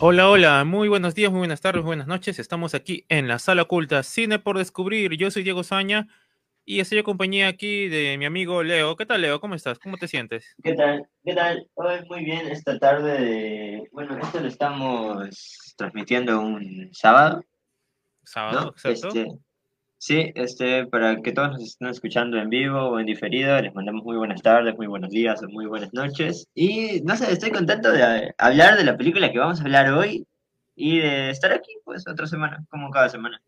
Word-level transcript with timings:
Hola, 0.00 0.30
hola, 0.30 0.64
muy 0.64 0.86
buenos 0.88 1.16
días, 1.16 1.32
muy 1.32 1.40
buenas 1.40 1.60
tardes, 1.60 1.82
buenas 1.82 2.06
noches. 2.06 2.38
Estamos 2.38 2.72
aquí 2.72 3.04
en 3.08 3.26
la 3.26 3.40
sala 3.40 3.62
oculta 3.62 4.04
Cine 4.04 4.38
por 4.38 4.56
Descubrir. 4.56 5.16
Yo 5.16 5.28
soy 5.32 5.42
Diego 5.42 5.64
Saña 5.64 6.06
y 6.64 6.78
estoy 6.78 6.98
en 6.98 7.04
compañía 7.04 7.48
aquí 7.48 7.88
de 7.88 8.16
mi 8.16 8.24
amigo 8.24 8.62
Leo. 8.62 8.94
¿Qué 8.94 9.06
tal, 9.06 9.22
Leo? 9.22 9.40
¿Cómo 9.40 9.56
estás? 9.56 9.80
¿Cómo 9.80 9.96
te 9.96 10.06
sientes? 10.06 10.54
¿Qué 10.62 10.74
tal? 10.74 11.04
¿Qué 11.24 11.34
tal? 11.34 11.68
Hoy 11.74 12.04
muy 12.08 12.24
bien, 12.24 12.46
esta 12.46 12.78
tarde 12.78 13.20
de... 13.20 13.88
Bueno, 13.90 14.16
esto 14.22 14.38
lo 14.38 14.46
estamos 14.46 15.74
transmitiendo 15.76 16.42
un 16.42 16.90
sábado. 16.92 17.42
Sábado, 18.22 18.60
¿no? 18.60 18.68
exacto. 18.68 19.08
Este, 19.08 19.26
sí, 19.98 20.32
este, 20.34 20.86
para 20.86 21.20
que 21.20 21.32
todos 21.32 21.52
nos 21.52 21.62
estén 21.62 21.88
escuchando 21.88 22.38
en 22.38 22.48
vivo 22.48 22.78
o 22.88 22.98
en 23.00 23.06
diferido, 23.06 23.60
les 23.60 23.74
mandamos 23.74 24.04
muy 24.04 24.16
buenas 24.16 24.40
tardes, 24.42 24.76
muy 24.76 24.86
buenos 24.86 25.10
días 25.10 25.42
o 25.42 25.48
muy 25.48 25.66
buenas 25.66 25.92
noches. 25.92 26.46
Y 26.54 27.00
no 27.02 27.16
sé, 27.16 27.32
estoy 27.32 27.50
contento 27.50 27.92
de 27.92 28.32
hablar 28.38 28.76
de 28.76 28.84
la 28.84 28.96
película 28.96 29.30
que 29.30 29.38
vamos 29.38 29.60
a 29.60 29.64
hablar 29.64 29.92
hoy 29.92 30.26
y 30.74 30.98
de 31.00 31.30
estar 31.30 31.52
aquí, 31.52 31.72
pues, 31.84 32.06
otra 32.08 32.26
semana, 32.26 32.64
como 32.70 32.90
cada 32.90 33.08
semana. 33.08 33.40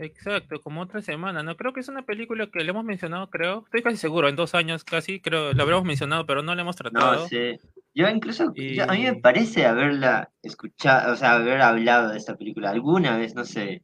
Exacto, 0.00 0.60
como 0.60 0.80
otra 0.82 1.02
semana, 1.02 1.42
¿no? 1.42 1.56
Creo 1.56 1.72
que 1.72 1.80
es 1.80 1.88
una 1.88 2.02
película 2.02 2.46
que 2.46 2.60
le 2.62 2.70
hemos 2.70 2.84
mencionado, 2.84 3.28
creo. 3.30 3.64
Estoy 3.64 3.82
casi 3.82 3.96
seguro, 3.96 4.28
en 4.28 4.36
dos 4.36 4.54
años 4.54 4.84
casi, 4.84 5.20
creo, 5.20 5.52
la 5.52 5.64
habremos 5.64 5.84
mencionado, 5.84 6.24
pero 6.24 6.40
no 6.44 6.54
la 6.54 6.62
hemos 6.62 6.76
tratado. 6.76 7.14
No 7.22 7.26
sé. 7.28 7.58
Yo 7.94 8.08
incluso, 8.08 8.52
Y- 8.54 8.76
yo- 8.76 8.84
a 8.84 8.92
mí 8.92 9.02
me 9.02 9.16
parece 9.16 9.66
haberla 9.66 10.30
escuchado, 10.40 11.12
o 11.12 11.16
sea, 11.16 11.32
haber 11.32 11.60
hablado 11.60 12.10
de 12.10 12.18
esta 12.18 12.36
película 12.36 12.70
alguna 12.70 13.16
vez, 13.16 13.34
no 13.34 13.44
sé, 13.44 13.82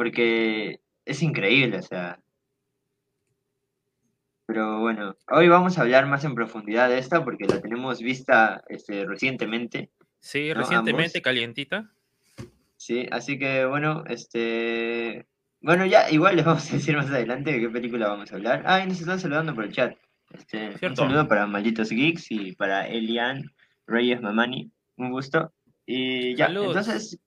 porque 0.00 0.80
es 1.04 1.22
increíble, 1.22 1.76
o 1.76 1.82
sea. 1.82 2.18
Pero 4.46 4.80
bueno, 4.80 5.14
hoy 5.30 5.46
vamos 5.48 5.76
a 5.76 5.82
hablar 5.82 6.06
más 6.06 6.24
en 6.24 6.34
profundidad 6.34 6.88
de 6.88 6.96
esta 6.96 7.22
porque 7.22 7.44
la 7.44 7.60
tenemos 7.60 8.00
vista 8.00 8.64
este, 8.70 9.04
recientemente, 9.04 9.90
Sí, 10.18 10.48
¿no? 10.48 10.54
recientemente 10.54 11.18
Ambos. 11.18 11.22
calientita. 11.22 11.90
¿sí? 12.78 13.08
Así 13.10 13.38
que 13.38 13.66
bueno, 13.66 14.04
este... 14.06 15.26
Bueno, 15.60 15.84
ya 15.84 16.10
igual 16.10 16.36
les 16.36 16.46
vamos 16.46 16.70
a 16.70 16.76
decir 16.76 16.96
más 16.96 17.10
adelante 17.10 17.52
de 17.52 17.60
qué 17.60 17.68
película 17.68 18.08
vamos 18.08 18.32
a 18.32 18.36
hablar. 18.36 18.62
Ah, 18.64 18.82
y 18.82 18.86
nos 18.86 19.00
están 19.00 19.20
saludando 19.20 19.54
por 19.54 19.64
el 19.64 19.72
chat. 19.72 19.94
Este, 20.32 20.86
un 20.86 20.96
saludo 20.96 21.28
para 21.28 21.46
Malditos 21.46 21.90
Geeks 21.90 22.30
y 22.30 22.52
para 22.52 22.88
Elian 22.88 23.52
Reyes 23.86 24.22
Mamani. 24.22 24.72
Un 24.96 25.10
gusto. 25.10 25.52
Y 25.84 26.34
ya, 26.36 26.46
entonces, 26.46 27.18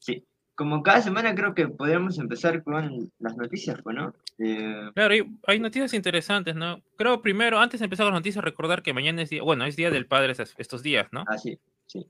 sí. 0.00 0.24
Como 0.58 0.82
cada 0.82 1.00
semana 1.00 1.32
creo 1.36 1.54
que 1.54 1.68
podríamos 1.68 2.18
empezar 2.18 2.64
con 2.64 3.12
las 3.20 3.36
noticias, 3.36 3.80
pues, 3.80 3.94
¿no? 3.94 4.12
Eh, 4.40 4.90
Claro, 4.92 5.14
hay, 5.14 5.22
hay 5.46 5.60
noticias 5.60 5.94
interesantes, 5.94 6.56
¿no? 6.56 6.82
Creo 6.96 7.22
primero, 7.22 7.60
antes 7.60 7.78
de 7.78 7.84
empezar 7.84 8.04
con 8.06 8.12
las 8.12 8.20
noticias, 8.20 8.44
recordar 8.44 8.82
que 8.82 8.92
mañana 8.92 9.22
es 9.22 9.30
día, 9.30 9.40
bueno, 9.44 9.64
es 9.66 9.76
Día 9.76 9.92
del 9.92 10.06
Padre 10.06 10.32
estos- 10.32 10.82
días, 10.82 11.06
¿no? 11.12 11.24
ah, 11.28 11.38
sí, 11.38 11.60
sí. 11.86 12.04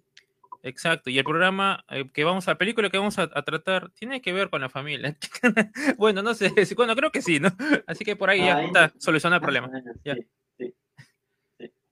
Exacto, 0.62 1.10
y 1.10 1.19
el 1.19 1.25
programa 1.25 1.84
eh, 1.91 2.08
que 2.10 2.25
vamos 2.25 2.48
a, 2.48 2.53
la 2.53 2.58
película 2.58 2.88
que 2.88 2.97
vamos 2.97 3.19
a, 3.19 3.25
a 3.34 3.42
tratar, 3.42 3.91
tiene 3.91 4.22
que 4.22 4.32
ver 4.32 4.48
con 4.48 4.62
la 4.62 4.70
familia. 4.70 5.14
bueno, 5.98 6.22
no 6.22 6.32
sé, 6.32 6.50
bueno, 6.76 6.97
creo 6.97 7.12
que 7.12 7.20
sí, 7.20 7.38
¿no? 7.41 7.50
Así 7.87 8.03
que 8.03 8.16
por 8.16 8.31
ahí 8.31 8.38
ya 8.41 8.56
Ahí- 8.56 8.66
está, 8.66 8.92
soluciona 8.98 9.37
el 9.37 9.42
o 9.42 9.44
problema. 9.44 9.70
Ya. 10.04 10.14
sí. 10.58 10.75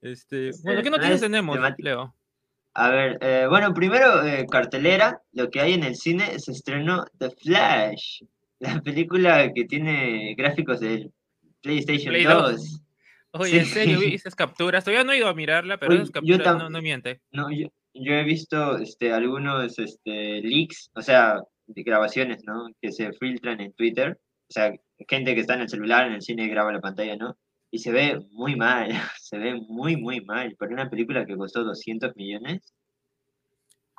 Este, 0.01 0.49
Este, 0.49 0.63
bueno, 0.63 0.81
¿qué 0.81 0.89
no 0.89 0.97
noticias 0.97 1.21
tenemos. 1.21 1.55
Leo? 1.77 2.15
A 2.79 2.91
ver, 2.91 3.17
eh, 3.21 3.47
bueno, 3.49 3.73
primero, 3.73 4.23
eh, 4.23 4.45
cartelera, 4.47 5.19
lo 5.31 5.49
que 5.49 5.61
hay 5.61 5.73
en 5.73 5.83
el 5.83 5.95
cine, 5.95 6.37
se 6.37 6.51
estrenó 6.51 7.05
The 7.17 7.31
Flash, 7.31 8.21
la 8.59 8.79
película 8.81 9.51
que 9.51 9.65
tiene 9.65 10.35
gráficos 10.37 10.79
del 10.79 11.11
PlayStation 11.63 12.09
Play 12.09 12.25
2. 12.25 12.51
2. 12.51 12.81
Oye, 13.31 13.59
en 13.61 13.65
serio, 13.65 13.99
vi 13.99 14.13
esas 14.13 14.35
capturas. 14.35 14.83
Todavía 14.83 15.03
no 15.03 15.11
he 15.11 15.17
ido 15.17 15.27
a 15.27 15.33
mirarla, 15.33 15.79
pero 15.79 15.93
Oye, 15.93 16.03
esas 16.03 16.11
capturas 16.11 16.55
no, 16.55 16.69
no 16.69 16.81
miente. 16.83 17.19
No, 17.31 17.51
yo, 17.51 17.69
yo 17.95 18.13
he 18.13 18.23
visto 18.23 18.77
este, 18.77 19.11
algunos 19.11 19.79
este, 19.79 20.41
leaks, 20.43 20.91
o 20.93 21.01
sea, 21.01 21.41
de 21.65 21.81
grabaciones, 21.81 22.43
¿no? 22.45 22.69
Que 22.79 22.91
se 22.91 23.11
filtran 23.13 23.59
en 23.59 23.73
Twitter. 23.73 24.19
O 24.49 24.53
sea, 24.53 24.71
gente 25.09 25.33
que 25.33 25.41
está 25.41 25.55
en 25.55 25.61
el 25.61 25.69
celular, 25.69 26.05
en 26.05 26.13
el 26.13 26.21
cine, 26.21 26.47
graba 26.47 26.71
la 26.71 26.79
pantalla, 26.79 27.15
¿no? 27.15 27.39
Y 27.77 27.79
se 27.79 27.91
ve 27.91 28.19
muy 28.31 28.55
mal, 28.55 28.89
se 29.21 29.37
ve 29.37 29.53
muy, 29.53 29.95
muy 29.97 30.19
mal. 30.21 30.55
Para 30.55 30.73
una 30.73 30.89
película 30.89 31.27
que 31.27 31.37
costó 31.37 31.63
200 31.63 32.15
millones. 32.15 32.73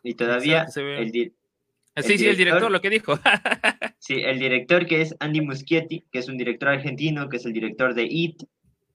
Y 0.03 0.15
todavía 0.15 0.62
Exacto, 0.62 0.72
se 0.72 0.83
ve. 0.83 1.03
el, 1.03 1.12
di- 1.12 1.33
Ah, 1.94 2.00
el 2.00 2.05
Sí, 2.05 2.19
sí, 2.19 2.27
el 2.27 2.37
director 2.37 2.62
director- 2.62 2.71
lo 2.72 2.81
que 2.81 2.91
dijo. 2.91 3.15
Sí, 4.00 4.15
el 4.15 4.41
director 4.41 4.84
que 4.87 5.03
es 5.03 5.15
Andy 5.21 5.43
Muschietti, 5.43 6.05
que 6.11 6.19
es 6.19 6.28
un 6.28 6.38
director 6.38 6.71
argentino, 6.71 7.28
que 7.28 7.37
es 7.37 7.47
el 7.47 7.53
director 7.53 7.94
de 7.94 8.05
It, 8.11 8.43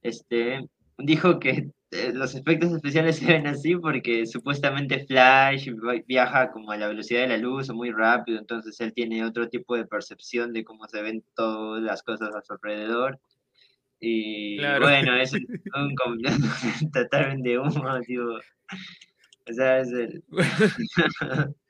este, 0.02 0.68
dijo 0.98 1.38
que 1.40 1.70
eh, 1.92 2.10
los 2.12 2.34
efectos 2.34 2.70
especiales 2.72 3.16
se 3.20 3.24
ven 3.26 3.46
así 3.46 3.74
porque 3.76 4.26
supuestamente 4.26 5.06
Flash 5.06 5.70
viaja 6.06 6.50
como 6.52 6.72
a 6.72 6.76
la 6.76 6.88
velocidad 6.88 7.20
de 7.22 7.28
la 7.28 7.36
luz 7.38 7.70
o 7.70 7.74
muy 7.74 7.90
rápido, 7.90 8.38
entonces 8.38 8.78
él 8.82 8.92
tiene 8.92 9.24
otro 9.24 9.48
tipo 9.48 9.76
de 9.76 9.86
percepción 9.86 10.52
de 10.52 10.62
cómo 10.62 10.86
se 10.88 11.00
ven 11.00 11.24
todas 11.34 11.82
las 11.82 12.02
cosas 12.02 12.34
a 12.34 12.42
su 12.42 12.52
alrededor. 12.52 13.18
Y 14.06 14.58
Claro. 14.58 14.84
bueno, 14.84 15.16
es 15.16 15.32
un, 15.74 15.94
completo 15.96 16.36
totalmente 16.92 17.58
humo, 17.58 18.00
tipo, 18.02 18.38
o 19.48 19.52
sea, 19.52 19.80
es 19.80 19.92
el... 19.92 20.22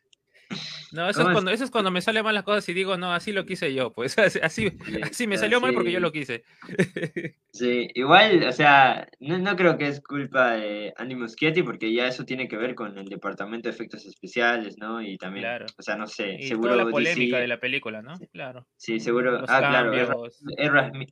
No, 0.93 1.09
eso 1.09 1.21
¿Cómo 1.21 1.31
es, 1.31 1.35
cuando, 1.35 1.51
eso 1.51 1.65
es 1.65 1.71
cuando 1.71 1.91
me 1.91 2.01
salen 2.01 2.25
mal 2.25 2.35
las 2.35 2.45
cosas 2.45 2.69
y 2.69 2.73
digo, 2.73 2.97
no, 2.97 3.13
así 3.13 3.33
lo 3.33 3.45
quise 3.47 3.73
yo, 3.75 3.93
pues 3.93 4.17
así, 4.19 4.39
así, 4.43 4.73
así 5.03 5.27
me 5.27 5.39
salió 5.39 5.61
mal 5.61 5.75
porque 5.75 5.93
yo 5.93 6.01
lo 6.01 6.13
quise. 6.13 6.45
Sí, 7.55 7.89
igual, 7.95 8.43
o 8.49 8.51
sea, 8.51 9.07
no, 9.21 9.39
no 9.39 9.55
creo 9.55 9.79
que 9.79 9.87
es 9.87 10.01
culpa 10.01 10.55
de 10.55 10.93
Andy 10.97 11.15
Muschietti 11.15 11.63
porque 11.63 11.93
ya 11.93 12.09
eso 12.09 12.25
tiene 12.25 12.49
que 12.49 12.57
ver 12.57 12.75
con 12.75 12.99
el 12.99 13.05
departamento 13.05 13.69
de 13.69 13.75
efectos 13.77 14.05
especiales, 14.07 14.77
¿no? 14.77 15.01
Y 15.01 15.17
también, 15.19 15.45
Claro. 15.45 15.67
o 15.79 15.83
sea, 15.83 15.95
no 15.95 16.09
sé, 16.09 16.35
Y 16.41 16.49
seguro 16.49 16.73
toda 16.73 16.85
la 16.85 16.91
polémica 16.91 17.37
DC 17.37 17.43
de 17.43 17.47
la 17.47 17.61
película, 17.61 18.03
¿no? 18.03 18.15
Claro. 18.33 18.67
sí, 18.77 18.99
seguro, 18.99 19.39
Los 19.41 19.49
ah, 19.49 19.61
claro, 19.61 19.93
cambios. 19.93 20.43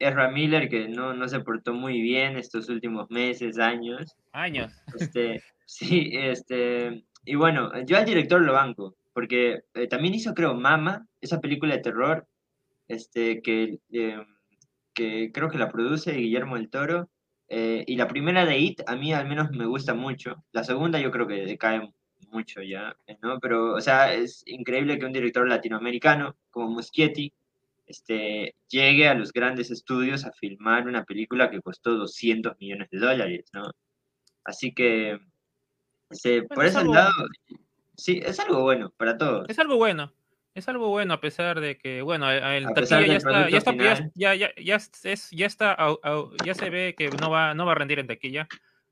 Ezra 0.00 0.30
Miller 0.32 0.68
que 0.68 0.88
no, 0.88 1.14
no 1.14 1.28
se 1.28 1.38
portó 1.38 1.74
muy 1.74 2.00
bien 2.02 2.36
estos 2.36 2.68
últimos 2.68 3.08
meses, 3.08 3.60
años, 3.60 4.16
Años. 4.32 4.72
este, 4.98 5.40
sí, 5.64 6.10
este, 6.12 7.04
y 7.24 7.36
bueno, 7.36 7.70
yo 7.84 7.98
al 7.98 8.04
director 8.04 8.40
lo 8.42 8.54
banco, 8.54 8.96
porque 9.12 9.64
eh, 9.74 9.86
también 9.86 10.14
hizo, 10.14 10.34
creo, 10.34 10.54
Mama, 10.54 11.06
esa 11.20 11.40
película 11.40 11.74
de 11.74 11.82
terror, 11.82 12.26
este, 12.88 13.42
que, 13.42 13.78
eh, 13.92 14.26
que 14.94 15.30
creo 15.32 15.48
que 15.50 15.58
la 15.58 15.70
produce 15.70 16.12
Guillermo 16.12 16.56
del 16.56 16.70
Toro, 16.70 17.10
eh, 17.48 17.84
y 17.86 17.96
la 17.96 18.08
primera 18.08 18.46
de 18.46 18.58
It, 18.58 18.80
a 18.86 18.96
mí 18.96 19.12
al 19.12 19.28
menos 19.28 19.50
me 19.50 19.66
gusta 19.66 19.94
mucho, 19.94 20.42
la 20.52 20.64
segunda 20.64 20.98
yo 20.98 21.10
creo 21.10 21.26
que 21.26 21.44
decae 21.44 21.92
mucho 22.30 22.62
ya, 22.62 22.96
¿no? 23.20 23.38
Pero, 23.40 23.74
o 23.74 23.80
sea, 23.80 24.14
es 24.14 24.42
increíble 24.46 24.98
que 24.98 25.06
un 25.06 25.12
director 25.12 25.46
latinoamericano 25.46 26.36
como 26.50 26.70
Muschietti, 26.70 27.32
este, 27.86 28.54
llegue 28.68 29.08
a 29.08 29.14
los 29.14 29.32
grandes 29.32 29.70
estudios 29.70 30.24
a 30.24 30.32
filmar 30.32 30.86
una 30.86 31.04
película 31.04 31.50
que 31.50 31.60
costó 31.60 31.94
200 31.94 32.58
millones 32.58 32.88
de 32.90 32.98
dólares, 32.98 33.50
¿no? 33.52 33.64
Así 34.44 34.72
que, 34.72 35.18
este, 36.08 36.42
por 36.44 36.64
es 36.64 36.74
ese 36.74 36.86
lado, 36.86 37.10
sí, 38.02 38.20
es 38.24 38.38
algo 38.40 38.62
bueno 38.62 38.92
para 38.96 39.16
todos. 39.16 39.48
Es 39.48 39.58
algo 39.58 39.76
bueno. 39.76 40.12
Es 40.54 40.68
algo 40.68 40.88
bueno 40.88 41.14
a 41.14 41.20
pesar 41.20 41.60
de 41.60 41.78
que, 41.78 42.02
bueno, 42.02 42.30
el 42.30 42.66
A 42.66 42.74
pesar 42.74 42.98
taquilla 42.98 43.12
ya 43.14 43.16
está, 43.16 43.48
ya 43.48 43.56
está, 43.58 43.70
ya, 43.72 43.96
final. 43.96 44.12
ya, 44.14 44.34
ya, 44.34 44.50
ya 44.56 44.76
es- 44.76 45.30
ya 45.30 45.46
está, 45.46 45.76
ya 46.44 46.54
se 46.54 46.68
ve 46.68 46.94
que 46.96 47.08
no 47.08 47.30
va, 47.30 47.54
no 47.54 47.64
va 47.64 47.72
a 47.72 47.74
rendir 47.74 47.98
en 48.00 48.06
taquilla. 48.06 48.46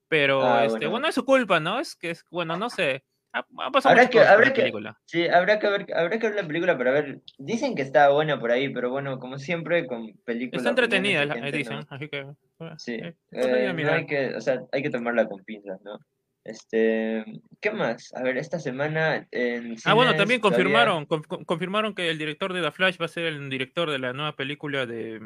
Pero, 0.09 0.43
Ah, 0.43 0.65
este, 0.65 0.79
bueno. 0.79 0.91
bueno, 0.93 1.09
es 1.09 1.15
su 1.15 1.25
culpa, 1.25 1.61
¿no? 1.61 1.79
Es 1.79 1.95
que 1.97 2.11
es, 2.11 2.25
bueno, 2.31 2.57
no 2.57 2.71
sé. 2.71 3.05
Ha, 3.33 3.41
ha 3.59 3.71
pasado 3.71 3.93
Habrá 3.93 4.09
que- 4.11 4.21
habrá 4.21 4.47
la 4.47 4.53
que- 4.55 4.61
película. 4.63 4.99
Sí, 5.05 5.29
habrá 5.29 5.59
que 5.61 5.69
ver, 5.69 5.87
habrá 5.95 6.19
que 6.19 6.27
ver 6.29 6.37
la 6.43 6.47
película 6.49 6.77
para 6.79 6.91
ver. 6.93 7.21
Dicen 7.39 7.75
que 7.77 7.83
está 7.83 8.09
buena 8.09 8.41
por 8.41 8.51
ahí, 8.51 8.71
pero 8.71 8.91
bueno, 8.91 9.19
como 9.21 9.39
siempre 9.39 9.87
con 9.87 10.15
películas. 10.25 10.63
Está 10.63 10.71
entretenida, 10.71 11.25
la 11.27 11.35
dicen, 11.51 11.81
¿no? 11.81 11.87
así 11.91 12.09
que. 12.09 12.27
bueno, 12.59 12.79
Sí, 12.79 12.95
eh, 12.95 13.15
eh, 13.33 13.73
no 13.73 13.93
hay 13.93 14.07
que, 14.07 14.35
o 14.35 14.41
sea, 14.41 14.63
hay 14.73 14.83
que 14.83 14.91
tomarla 14.91 15.29
con 15.29 15.45
pinzas, 15.45 15.81
¿no? 15.83 16.01
Este, 16.45 17.25
¿qué 17.61 17.71
más? 17.71 18.13
A 18.15 18.23
ver, 18.23 18.39
esta 18.39 18.59
semana 18.59 19.29
en 19.31 19.77
Ah, 19.85 19.95
bueno, 19.95 20.15
también 20.17 20.41
todavía- 20.41 20.57
confirmaron, 20.65 21.07
con- 21.07 21.23
con- 21.23 21.45
confirmaron 21.45 21.95
que 21.95 22.09
el 22.09 22.19
director 22.19 22.53
de 22.53 22.63
The 22.63 22.71
Flash 22.73 22.97
va 23.01 23.05
a 23.05 23.09
ser 23.09 23.27
el 23.27 23.51
director 23.51 23.91
de 23.91 23.99
la 23.99 24.13
nueva 24.13 24.37
película 24.37 24.87
de, 24.87 25.21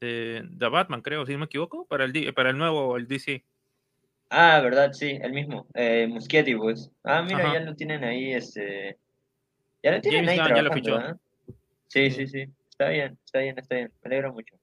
de, 0.00 0.42
de 0.44 0.68
Batman, 0.68 1.02
creo, 1.02 1.24
si 1.24 1.32
no 1.32 1.38
me 1.40 1.44
equivoco, 1.46 1.86
para 1.86 2.04
el, 2.04 2.34
para 2.34 2.50
el 2.50 2.58
nuevo 2.58 2.96
el 2.96 3.06
DC. 3.06 3.44
Ah, 4.30 4.60
verdad, 4.60 4.92
sí, 4.92 5.18
el 5.22 5.32
mismo, 5.32 5.66
eh, 5.74 6.06
Muschietti, 6.08 6.54
pues. 6.56 6.90
Ah, 7.04 7.22
mira, 7.22 7.44
Ajá. 7.44 7.54
ya 7.54 7.60
lo 7.60 7.74
tienen 7.76 8.04
ahí, 8.04 8.32
este, 8.34 8.98
ya 9.82 9.92
lo 9.92 10.00
tienen 10.00 10.26
James 10.26 10.40
ahí 10.40 10.48
ya 10.56 10.62
lo 10.62 10.72
fichó. 10.72 10.96
¿ah? 10.96 11.16
Sí. 11.86 12.10
sí, 12.10 12.26
sí. 12.26 12.44
Está 12.68 12.90
bien, 12.90 13.18
está 13.24 13.38
bien, 13.38 13.58
está 13.58 13.74
bien. 13.76 13.92
Me 14.02 14.08
alegro 14.08 14.32
mucho. 14.32 14.54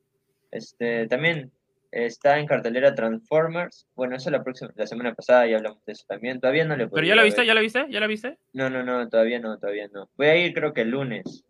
Este, 0.51 1.07
también 1.07 1.51
está 1.91 2.39
en 2.39 2.45
cartelera 2.47 2.93
Transformers. 2.95 3.87
Bueno, 3.95 4.15
eso 4.15 4.29
la 4.29 4.43
próxima, 4.43 4.71
la 4.75 4.87
semana 4.87 5.13
pasada 5.13 5.47
ya 5.47 5.57
hablamos 5.57 5.83
de 5.85 5.93
eso 5.93 6.05
también. 6.07 6.39
Todavía 6.39 6.65
no 6.65 6.75
le 6.75 6.85
he 6.85 6.87
¿Pero 6.87 7.05
ya 7.07 7.15
la 7.15 7.23
viste? 7.23 7.45
¿Ya 7.45 7.53
la 7.53 7.61
viste? 7.61 7.85
¿Ya 7.89 7.99
la 7.99 8.07
viste? 8.07 8.37
No, 8.53 8.69
no, 8.69 8.83
no, 8.83 9.07
todavía 9.09 9.39
no, 9.39 9.57
todavía 9.57 9.87
no. 9.91 10.09
Voy 10.17 10.27
a 10.27 10.35
ir 10.37 10.53
creo 10.53 10.73
que 10.73 10.81
el 10.81 10.89
lunes 10.89 11.43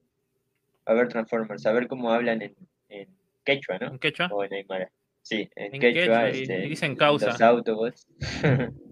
a 0.85 0.93
ver 0.93 1.07
Transformers, 1.07 1.65
a 1.65 1.71
ver 1.73 1.87
cómo 1.87 2.11
hablan 2.11 2.41
en, 2.41 2.55
en 2.89 3.09
quechua, 3.43 3.77
¿no? 3.79 3.87
¿En 3.87 3.99
quechua? 3.99 4.27
O 4.31 4.43
en 4.43 4.53
aymara. 4.53 4.91
Sí, 5.23 5.49
en, 5.55 5.73
En 5.75 5.81
quechua, 5.81 6.03
quechua, 6.03 6.29
y- 6.29 6.41
este, 6.43 6.65
y 6.65 6.69
dicen 6.69 6.95
causa. 6.95 7.27
los 7.27 7.41
Autobots. 7.41 8.07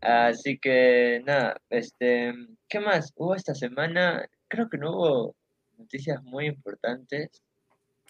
Así 0.00 0.58
que 0.58 1.22
nada, 1.24 1.60
este, 1.70 2.34
¿qué 2.68 2.80
más? 2.80 3.12
Hubo 3.16 3.34
esta 3.34 3.54
semana, 3.54 4.28
creo 4.48 4.68
que 4.68 4.76
no 4.78 4.90
hubo 4.92 5.36
noticias 5.78 6.22
muy 6.22 6.46
importantes. 6.46 7.42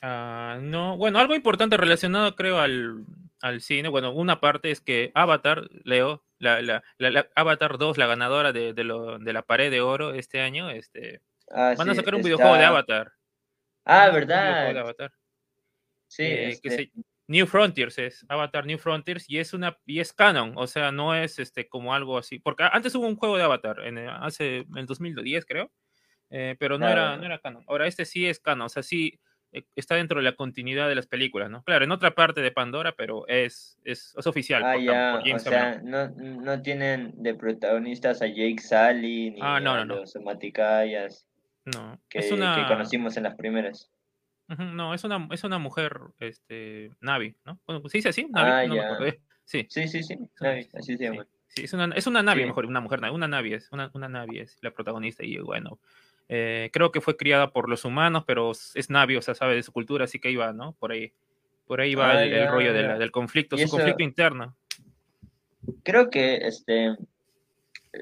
Ah, 0.02 0.58
no, 0.60 0.96
bueno, 0.96 1.18
algo 1.18 1.34
importante 1.34 1.76
relacionado 1.76 2.34
creo 2.36 2.58
al, 2.58 3.04
al 3.40 3.60
cine, 3.62 3.88
bueno, 3.88 4.12
una 4.12 4.40
parte 4.40 4.70
es 4.70 4.80
que 4.80 5.10
Avatar, 5.14 5.68
Leo, 5.84 6.22
la, 6.38 6.60
la, 6.60 6.82
la- 6.98 7.10
la- 7.10 7.28
Avatar 7.34 7.78
2, 7.78 7.96
la 7.96 8.06
ganadora 8.06 8.52
de, 8.52 8.74
de, 8.74 8.84
lo, 8.84 9.18
de 9.18 9.32
la 9.32 9.42
pared 9.42 9.70
de 9.70 9.80
oro 9.80 10.12
este 10.12 10.40
año, 10.40 10.70
este, 10.70 11.20
Ah, 11.50 11.74
van 11.78 11.88
a 11.90 11.94
sacar 11.94 12.14
un 12.16 12.22
videojuego 12.22 12.54
de 12.56 12.64
Avatar. 12.64 13.12
Ah, 13.84 14.06
Un 14.08 14.14
de 14.14 14.20
¿verdad? 14.20 14.78
Avatar. 14.78 15.12
Sí, 16.08 16.22
eh, 16.24 16.58
que 16.62 16.68
este, 16.68 16.76
se- 16.76 16.90
New 17.28 17.46
Frontiers 17.46 17.98
es 17.98 18.24
Avatar 18.28 18.66
New 18.66 18.78
Frontiers 18.78 19.28
y 19.28 19.38
es 19.38 19.52
una 19.54 19.76
y 19.86 19.98
es 20.00 20.12
canon, 20.12 20.52
o 20.56 20.66
sea, 20.68 20.92
no 20.92 21.14
es 21.14 21.38
este 21.40 21.68
como 21.68 21.94
algo 21.94 22.18
así, 22.18 22.38
porque 22.38 22.64
antes 22.70 22.94
hubo 22.94 23.06
un 23.06 23.16
juego 23.16 23.36
de 23.36 23.42
Avatar 23.44 23.80
en 23.80 23.98
hace 23.98 24.58
en 24.58 24.76
el 24.78 24.86
2010 24.86 25.44
creo, 25.46 25.72
eh, 26.30 26.54
pero 26.58 26.78
no 26.78 26.86
era 26.88 27.16
no 27.16 27.24
era 27.26 27.38
canon. 27.40 27.64
Ahora 27.68 27.86
este 27.88 28.04
sí 28.04 28.26
es 28.26 28.38
canon, 28.40 28.66
o 28.66 28.68
sea, 28.68 28.82
sí 28.84 29.18
está 29.74 29.94
dentro 29.94 30.18
de 30.18 30.24
la 30.24 30.32
continuidad 30.36 30.88
de 30.88 30.94
las 30.94 31.06
películas, 31.06 31.50
¿no? 31.50 31.62
Claro, 31.64 31.84
en 31.84 31.90
otra 31.92 32.14
parte 32.14 32.40
de 32.42 32.50
Pandora, 32.50 32.92
pero 32.92 33.26
es 33.28 33.78
es, 33.84 34.14
es 34.18 34.26
oficial 34.26 34.62
Ah, 34.64 34.72
por, 34.74 34.82
ya, 34.82 35.10
por 35.12 35.20
o 35.20 35.24
James 35.24 35.42
sea, 35.42 35.80
Cameron. 35.80 35.90
no, 35.90 36.42
no 36.42 36.62
tienen 36.62 37.12
de 37.22 37.34
protagonistas 37.34 38.20
a 38.22 38.26
Jake 38.26 38.58
Sully 38.60 39.30
ni 39.30 39.38
Ah, 39.40 39.60
no, 39.60 39.72
a 39.72 39.84
no, 39.84 39.96
los 39.96 40.14
Maticayas 40.16 41.26
No, 41.64 42.00
que, 42.08 42.18
es 42.18 42.26
que 42.28 42.34
una 42.34 42.66
conocimos 42.68 43.16
en 43.16 43.22
las 43.24 43.34
primeras. 43.36 43.90
no, 44.48 44.94
es 44.94 45.02
una 45.04 45.28
es 45.32 45.42
una 45.44 45.58
mujer 45.58 45.98
este 46.20 46.90
Navi, 47.00 47.34
¿no? 47.44 47.58
Bueno, 47.66 47.88
¿se 47.88 47.98
dice 47.98 48.10
así? 48.10 48.26
Navi, 48.30 48.50
Ah, 48.50 48.64
ya. 49.00 49.06
eh, 49.06 49.20
Sí. 49.44 49.64
Sí, 49.70 49.86
sí, 49.88 50.02
sí, 50.02 50.16
Navi, 50.40 50.68
así 50.74 50.96
se 50.96 51.04
llama. 51.04 51.24
Sí, 51.48 51.62
es 51.64 51.72
una, 51.72 51.94
es 51.94 52.06
una 52.08 52.20
Navi, 52.22 52.40
Sí. 52.40 52.46
mejor, 52.46 52.66
una 52.66 52.80
mujer, 52.80 53.00
Navi, 53.00 53.14
una 53.14 53.28
Navi 53.28 53.54
es, 53.54 53.70
una, 53.70 53.90
una 53.94 54.08
Navi 54.08 54.40
es 54.40 54.58
la 54.60 54.72
protagonista 54.72 55.24
y 55.24 55.38
bueno, 55.38 55.78
eh, 56.28 56.70
creo 56.72 56.90
que 56.92 57.00
fue 57.00 57.16
criada 57.16 57.52
por 57.52 57.68
los 57.68 57.84
humanos, 57.84 58.24
pero 58.26 58.50
es 58.52 58.90
Navi, 58.90 59.16
o 59.16 59.22
sea, 59.22 59.34
sabe 59.34 59.54
de 59.54 59.62
su 59.62 59.72
cultura, 59.72 60.04
así 60.04 60.18
que 60.18 60.30
iba, 60.30 60.52
¿no? 60.52 60.72
Por 60.78 60.92
ahí, 60.92 61.12
por 61.66 61.80
ahí 61.80 61.94
va 61.94 62.10
Ah, 62.12 62.24
el, 62.24 62.48
rollo 62.48 62.72
de 62.72 62.82
la- 62.82 62.98
del 62.98 63.10
conflicto, 63.10 63.56
su 63.56 63.62
eso- 63.64 63.76
conflicto 63.76 64.02
interno. 64.02 64.56
Creo 65.82 66.10
que 66.10 66.36
este 66.36 66.96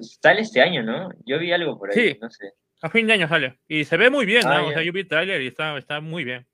sale 0.01 0.41
este 0.43 0.61
año, 0.61 0.83
¿no? 0.83 1.11
Yo 1.25 1.39
vi 1.39 1.53
algo 1.53 1.79
por 1.79 1.91
ahí, 1.91 2.13
Sí. 2.13 2.19
no 2.21 2.31
sé. 2.31 2.53
A 2.83 2.91
fin 2.91 3.07
de 3.07 3.15
año 3.15 3.29
sale, 3.29 3.59
y 3.69 3.85
se 3.85 3.97
ve 3.97 4.11
muy 4.11 4.27
bien, 4.27 4.43
Ah, 4.47 4.59
¿no? 4.61 4.67
O 4.69 4.73
sea, 4.73 4.83
yo 4.83 4.93
vi 4.93 5.01
el 5.01 5.09
trailer 5.09 5.41
y 5.41 5.47
está, 5.47 5.77
está 5.79 6.01
muy 6.01 6.25
bien, 6.25 6.47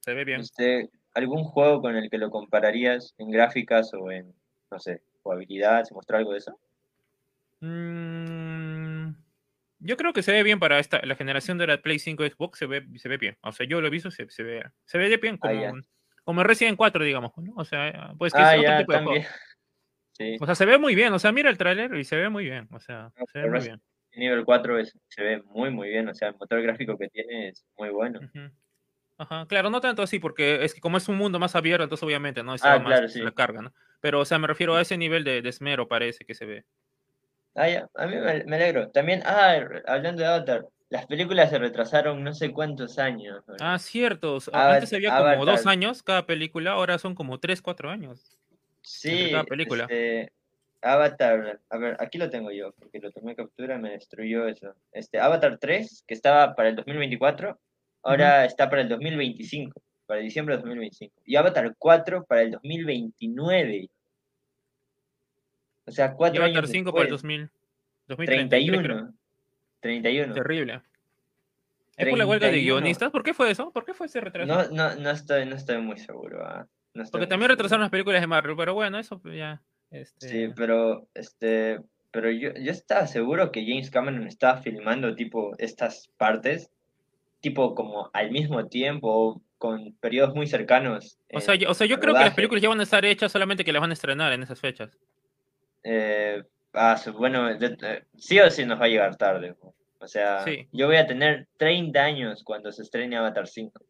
se 0.00 0.14
ve 0.14 0.24
bien. 0.24 0.40
Este, 0.42 0.90
¿algún 1.14 1.42
juego 1.44 1.80
con 1.80 1.96
el 1.96 2.08
que 2.10 2.18
lo 2.18 2.30
compararías 2.30 3.14
en 3.18 3.30
gráficas 3.30 3.92
o 3.94 4.10
en, 4.12 4.32
no 4.70 4.78
sé, 4.78 5.02
jugabilidad? 5.22 5.82
¿Se 5.84 5.94
mostró 5.94 6.18
algo 6.18 6.32
de 6.32 6.38
eso? 6.38 6.56
Mm, 7.60 8.35
yo 9.86 9.96
creo 9.96 10.12
que 10.12 10.22
se 10.22 10.32
ve 10.32 10.42
bien 10.42 10.58
para 10.58 10.78
esta, 10.78 11.00
la 11.04 11.14
generación 11.14 11.58
de 11.58 11.66
la 11.66 11.80
Play 11.80 11.98
5 11.98 12.24
Xbox, 12.24 12.58
se 12.58 12.66
ve, 12.66 12.86
se 12.96 13.08
ve 13.08 13.16
bien, 13.18 13.38
o 13.42 13.52
sea, 13.52 13.66
yo 13.66 13.80
lo 13.80 13.86
he 13.86 13.90
visto, 13.90 14.10
se, 14.10 14.28
se 14.30 14.42
ve, 14.42 14.64
se 14.84 14.98
ve 14.98 15.16
bien 15.16 15.38
como, 15.38 15.54
ya. 15.54 15.72
como 16.24 16.42
Resident 16.42 16.76
4, 16.76 17.04
digamos, 17.04 17.32
¿no? 17.38 17.52
O 17.56 17.64
sea, 17.64 18.12
pues 18.18 18.32
que 18.32 18.42
ah, 18.42 18.54
es 18.54 18.60
otro 18.60 18.72
ya, 18.72 18.78
tipo 18.78 18.92
de. 18.92 19.26
Sí, 20.18 20.36
O 20.40 20.46
sea, 20.46 20.54
se 20.54 20.64
ve 20.64 20.78
muy 20.78 20.94
bien, 20.94 21.12
o 21.12 21.18
sea, 21.18 21.30
mira 21.30 21.50
el 21.50 21.58
tráiler 21.58 21.94
y 21.94 22.04
se 22.04 22.16
ve 22.16 22.30
muy 22.30 22.44
bien, 22.44 22.68
o 22.72 22.80
sea, 22.80 23.12
No, 23.18 23.26
se 23.30 23.38
ve 23.40 23.50
muy 23.50 23.60
bien. 23.60 23.82
nivel 24.14 24.44
4 24.46 24.78
es- 24.78 24.98
se 25.08 25.22
ve 25.22 25.42
muy, 25.42 25.70
muy 25.70 25.88
bien. 25.90 26.08
O 26.08 26.14
sea, 26.14 26.28
el 26.28 26.36
motor 26.36 26.62
gráfico 26.62 26.96
que 26.96 27.08
tiene 27.08 27.48
es 27.48 27.66
muy 27.76 27.90
bueno. 27.90 28.20
Ajá, 29.18 29.46
claro, 29.46 29.70
no 29.70 29.80
tanto 29.80 30.02
así, 30.02 30.18
porque 30.18 30.64
es 30.64 30.74
que 30.74 30.80
como 30.80 30.96
es 30.98 31.08
un 31.08 31.16
mundo 31.16 31.38
más 31.38 31.54
abierto, 31.54 31.84
entonces 31.84 32.02
obviamente, 32.02 32.42
¿no? 32.42 32.56
Se 32.58 32.66
Ah, 32.68 32.78
más 32.78 32.92
claro, 32.94 33.08
sí. 33.08 33.20
la 33.20 33.32
carga, 33.32 33.62
¿no? 33.62 33.74
Pero, 34.00 34.20
o 34.20 34.24
sea, 34.24 34.38
me 34.38 34.46
refiero 34.46 34.74
a 34.76 34.82
ese 34.82 34.98
nivel 34.98 35.24
de, 35.24 35.40
de 35.42 35.48
esmero, 35.48 35.88
parece 35.88 36.24
que 36.24 36.34
se 36.34 36.44
ve. 36.46 36.64
Ah, 37.56 37.68
ya, 37.68 37.88
a 37.94 38.06
mí 38.06 38.16
me, 38.16 38.44
me 38.44 38.56
alegro. 38.56 38.90
También, 38.90 39.22
ah, 39.24 39.56
hablando 39.86 40.22
de 40.22 40.28
Avatar, 40.28 40.66
las 40.90 41.06
películas 41.06 41.50
se 41.50 41.58
retrasaron 41.58 42.22
no 42.22 42.32
sé 42.34 42.52
cuántos 42.52 42.98
años. 42.98 43.42
¿no? 43.48 43.54
Ah, 43.60 43.78
cierto, 43.78 44.36
Ava- 44.52 44.74
antes 44.74 44.92
había 44.92 45.16
como 45.16 45.44
dos 45.46 45.66
años 45.66 46.02
cada 46.02 46.26
película, 46.26 46.72
ahora 46.72 46.98
son 46.98 47.14
como 47.14 47.38
tres, 47.40 47.62
cuatro 47.62 47.90
años. 47.90 48.38
sí, 48.82 49.30
cada 49.32 49.44
película. 49.44 49.84
este, 49.84 50.32
Avatar, 50.82 51.58
a 51.70 51.78
ver, 51.78 51.96
aquí 51.98 52.18
lo 52.18 52.30
tengo 52.30 52.52
yo, 52.52 52.72
porque 52.78 53.00
lo 53.00 53.10
tomé 53.10 53.34
captura, 53.34 53.78
me 53.78 53.90
destruyó 53.90 54.46
eso. 54.46 54.74
Este, 54.92 55.18
Avatar 55.18 55.58
3, 55.58 56.04
que 56.06 56.14
estaba 56.14 56.54
para 56.54 56.68
el 56.68 56.76
2024, 56.76 57.58
ahora 58.02 58.44
está 58.44 58.70
para 58.70 58.82
el 58.82 58.88
2025, 58.88 59.82
para 60.06 60.20
diciembre 60.20 60.54
de 60.56 60.62
2025. 60.62 61.14
Y 61.24 61.34
Avatar 61.36 61.74
4 61.78 62.24
para 62.24 62.42
el 62.42 62.52
2029. 62.52 63.88
O 65.86 65.90
sea, 65.92 66.14
cuatro 66.14 66.42
Avatar 66.42 66.64
años 66.64 66.70
5 66.70 66.92
para 66.92 67.04
el 67.04 67.10
después. 67.12 67.22
2000, 67.22 67.50
2031. 68.08 68.82
creo. 68.82 68.96
31. 69.80 70.34
31. 70.34 70.34
Terrible. 70.34 70.82
¿Es 71.96 72.08
por 72.08 72.18
la 72.18 72.26
huelga 72.26 72.46
de 72.46 72.52
31. 72.52 72.80
guionistas? 72.80 73.10
¿Por 73.10 73.22
qué 73.22 73.32
fue 73.32 73.50
eso? 73.50 73.70
¿Por 73.70 73.84
qué 73.84 73.94
fue 73.94 74.06
ese 74.06 74.20
retraso? 74.20 74.46
No, 74.46 74.68
no, 74.70 74.96
no 74.96 75.10
estoy, 75.10 75.46
no 75.46 75.56
estoy 75.56 75.78
muy 75.78 75.98
seguro. 75.98 76.44
ah, 76.44 76.66
no 76.92 77.02
estoy 77.02 77.12
Porque 77.12 77.26
muy 77.26 77.30
también 77.30 77.48
seguro. 77.48 77.54
retrasaron 77.54 77.82
las 77.82 77.90
películas 77.90 78.20
de 78.20 78.26
Marvel, 78.26 78.56
pero 78.56 78.74
bueno, 78.74 78.98
eso 78.98 79.18
pues 79.18 79.36
ya. 79.36 79.62
Este... 79.90 80.28
Sí, 80.28 80.48
pero 80.54 81.06
este, 81.14 81.80
pero 82.10 82.30
yo, 82.30 82.52
yo 82.54 82.72
estaba 82.72 83.06
seguro 83.06 83.52
que 83.52 83.64
James 83.64 83.90
Cameron 83.90 84.26
estaba 84.26 84.60
filmando 84.60 85.14
tipo 85.14 85.52
estas 85.58 86.10
partes, 86.16 86.70
tipo 87.40 87.74
como 87.74 88.10
al 88.12 88.30
mismo 88.30 88.66
tiempo, 88.66 89.40
con 89.58 89.92
periodos 90.00 90.34
muy 90.34 90.46
cercanos. 90.46 91.18
O 91.32 91.40
sea, 91.40 91.54
en 91.54 91.60
yo, 91.60 91.70
o 91.70 91.74
sea, 91.74 91.86
yo 91.86 92.00
creo 92.00 92.14
que 92.14 92.20
las 92.20 92.34
películas 92.34 92.62
ya 92.62 92.68
van 92.68 92.80
a 92.80 92.84
estar 92.84 93.04
hechas, 93.04 93.32
solamente 93.32 93.64
que 93.64 93.72
las 93.72 93.80
van 93.80 93.90
a 93.90 93.94
estrenar 93.94 94.32
en 94.32 94.42
esas 94.42 94.60
fechas. 94.60 94.98
Eh, 95.88 96.42
ah, 96.72 96.96
su- 96.96 97.12
bueno, 97.12 97.54
de- 97.56 97.76
eh, 97.80 98.04
sí 98.16 98.40
o 98.40 98.50
sí 98.50 98.64
nos 98.66 98.80
va 98.80 98.86
a 98.86 98.88
llegar 98.88 99.16
tarde. 99.16 99.54
O 100.00 100.06
sea, 100.08 100.42
Sí. 100.42 100.68
yo 100.72 100.86
voy 100.88 100.96
a 100.96 101.06
tener 101.06 101.46
30 101.56 102.02
años 102.04 102.42
cuando 102.42 102.72
se 102.72 102.82
estrene 102.82 103.16
Avatar 103.16 103.46
5. 103.46 103.80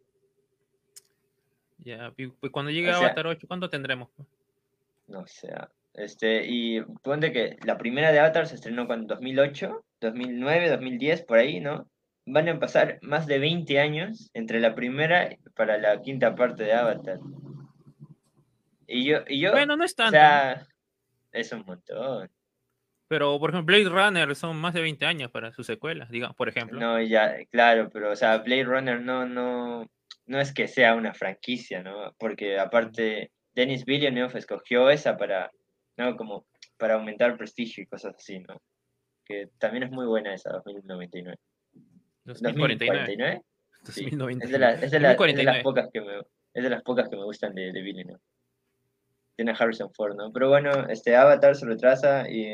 Ya, 1.78 2.12
y, 2.16 2.26
pues, 2.28 2.52
cuando 2.52 2.70
llegue 2.70 2.90
O 2.90 2.94
sea- 2.98 3.06
Avatar 3.06 3.26
8, 3.28 3.46
¿cuánto 3.46 3.70
tendremos? 3.70 4.08
No 5.08 5.26
sé. 5.26 5.52
Este, 5.94 6.44
y 6.46 6.82
ponte 7.02 7.32
que 7.32 7.56
la 7.64 7.78
primera 7.78 8.12
de 8.12 8.18
Avatar 8.20 8.46
se 8.46 8.56
estrenó 8.56 8.92
en 8.92 9.06
2008, 9.06 9.84
2009, 10.00 10.68
2010, 10.68 11.22
por 11.22 11.38
ahí, 11.38 11.60
¿no? 11.60 11.88
Van 12.26 12.48
a 12.48 12.58
pasar 12.58 12.98
más 13.02 13.26
de 13.26 13.38
20 13.38 13.78
años 13.80 14.30
entre 14.34 14.60
la 14.60 14.74
primera 14.74 15.30
para 15.54 15.78
la 15.78 16.02
quinta 16.02 16.34
parte 16.34 16.64
de 16.64 16.72
Avatar. 16.74 17.18
Y 18.88 19.04
yo, 19.06 19.18
y 19.26 19.40
yo 19.40 19.52
Bueno, 19.52 19.76
no 19.76 19.84
es 19.84 19.92
o 19.92 19.96
tanto. 19.96 20.10
sea, 20.12 20.66
es 21.36 21.52
un 21.52 21.64
montón. 21.66 22.30
Pero, 23.08 23.38
por 23.38 23.50
ejemplo, 23.50 23.76
Blade 23.76 23.88
Runner 23.88 24.34
son 24.34 24.56
más 24.56 24.74
de 24.74 24.80
20 24.82 25.06
años 25.06 25.30
para 25.30 25.52
su 25.52 25.62
secuela, 25.62 26.06
digamos, 26.10 26.34
por 26.36 26.48
ejemplo. 26.48 26.80
No, 26.80 27.00
ya, 27.00 27.36
claro, 27.52 27.88
pero, 27.92 28.10
o 28.10 28.16
sea, 28.16 28.38
Blade 28.38 28.64
Runner 28.64 29.00
no, 29.00 29.24
no, 29.26 29.86
no 30.26 30.40
es 30.40 30.52
que 30.52 30.66
sea 30.66 30.94
una 30.96 31.14
franquicia, 31.14 31.82
¿no? 31.84 32.12
Porque 32.18 32.58
aparte, 32.58 33.30
Denis 33.54 33.84
Villeneuve 33.84 34.36
escogió 34.38 34.90
esa 34.90 35.16
para, 35.16 35.50
¿no? 35.96 36.16
Como 36.16 36.46
para 36.76 36.94
aumentar 36.94 37.36
prestigio 37.36 37.84
y 37.84 37.86
cosas 37.86 38.16
así, 38.16 38.40
¿no? 38.40 38.60
Que 39.24 39.50
también 39.58 39.84
es 39.84 39.90
muy 39.92 40.06
buena 40.06 40.34
esa, 40.34 40.50
2099. 40.64 41.36
2049. 42.24 43.04
2049. 43.04 43.42
Sí, 43.84 44.10
2099. 44.16 44.44
Es 44.44 44.50
de, 44.50 44.58
la- 44.58 44.72
es 44.72 44.90
de 44.90 45.00
la- 45.00 45.12
es 45.12 45.36
de 45.36 45.44
las 45.44 45.56
2049. 45.56 45.62
pocas 45.62 45.88
que 45.92 46.00
me, 46.00 46.18
es 46.54 46.62
de 46.64 46.70
las 46.70 46.82
pocas 46.82 47.08
que 47.08 47.16
me 47.16 47.24
gustan 47.24 47.54
de, 47.54 47.70
de 47.72 47.82
Villeneuve. 47.82 48.20
Tiene 49.36 49.52
Harrison 49.58 49.92
Ford, 49.92 50.16
¿no? 50.16 50.32
Pero 50.32 50.48
bueno, 50.48 50.88
este 50.88 51.14
Avatar 51.14 51.54
se 51.54 51.66
retrasa 51.66 52.28
y, 52.28 52.46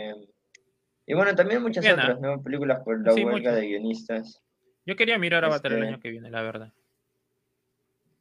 y 1.07 1.15
bueno, 1.15 1.35
también 1.35 1.63
muchas 1.63 1.85
Bien, 1.85 1.99
otras, 1.99 2.21
¿no? 2.21 2.43
Películas 2.43 2.81
por 2.85 3.01
la 3.05 3.13
Sí, 3.13 3.25
huelga 3.25 3.51
mucho. 3.51 3.61
de 3.61 3.67
guionistas. 3.69 4.43
Yo 4.85 4.97
quería 4.97 5.17
mirar 5.19 5.45
Avatar 5.45 5.73
el 5.73 5.79
Este- 5.79 5.89
año 5.89 6.01
que 6.01 6.11
viene, 6.11 6.31
la 6.31 6.43
verdad. 6.43 6.73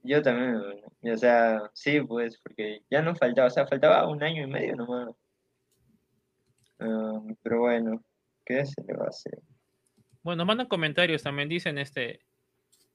Yo 0.03 0.21
también, 0.21 0.59
bueno, 0.59 1.13
o 1.13 1.17
sea, 1.17 1.61
sí, 1.73 2.01
pues, 2.01 2.39
porque 2.41 2.81
ya 2.89 3.01
no 3.01 3.15
faltaba, 3.15 3.47
o 3.47 3.51
sea, 3.51 3.67
faltaba 3.67 4.07
un 4.07 4.21
año 4.23 4.43
y 4.43 4.47
medio 4.47 4.75
nomás. 4.75 5.09
Pero 7.43 7.59
bueno, 7.59 8.03
¿qué 8.45 8.65
se 8.65 8.81
le 8.83 8.93
va 8.93 9.05
a 9.05 9.09
hacer? 9.09 9.39
Bueno, 10.23 10.45
mandan 10.45 10.67
comentarios 10.67 11.23
también, 11.23 11.49
dicen 11.49 11.77
este. 11.77 12.19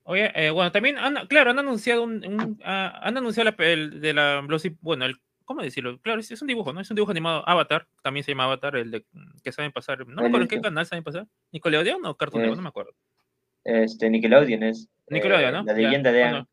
Oye, 0.04 0.30
eh, 0.34 0.50
bueno, 0.50 0.70
también, 0.70 0.98
han, 0.98 1.26
claro, 1.26 1.50
han 1.50 1.58
anunciado 1.58 2.02
un, 2.04 2.24
un- 2.26 2.60
ah, 2.64 3.00
han 3.02 3.16
anunciado 3.16 3.50
la, 3.56 3.64
el 3.64 4.00
de 4.00 4.12
la, 4.14 4.44
bueno, 4.80 5.04
el, 5.04 5.16
¿cómo 5.46 5.62
decirlo? 5.62 5.98
Claro, 6.02 6.20
es, 6.20 6.30
es 6.30 6.42
un 6.42 6.48
dibujo, 6.48 6.74
¿no? 6.74 6.80
Es 6.80 6.90
un 6.90 6.96
dibujo 6.96 7.12
animado 7.12 7.48
Avatar, 7.48 7.86
también 8.02 8.22
se 8.24 8.32
llama 8.32 8.44
Avatar, 8.44 8.76
el 8.76 8.90
de 8.90 9.06
que 9.42 9.52
saben 9.52 9.72
pasar, 9.72 10.00
no 10.00 10.06
me 10.06 10.14
¿Cuál 10.14 10.26
acuerdo 10.26 10.42
en 10.42 10.48
qué 10.48 10.60
canal 10.60 10.84
saben 10.84 11.02
pasar, 11.04 11.26
Nickelodeon 11.52 12.04
o 12.04 12.14
Cartoon 12.16 12.42
Network, 12.42 12.58
no 12.58 12.62
me 12.62 12.68
acuerdo. 12.68 12.92
Este, 13.64 14.10
Nickelodeon 14.10 14.62
es, 14.64 14.88
Nickelodeon, 15.08 15.52
¿no? 15.54 15.62
La 15.64 15.72
Ya, 15.72 15.78
leyenda 15.78 16.12
de 16.12 16.20
bueno. 16.20 16.36
Aang. 16.36 16.46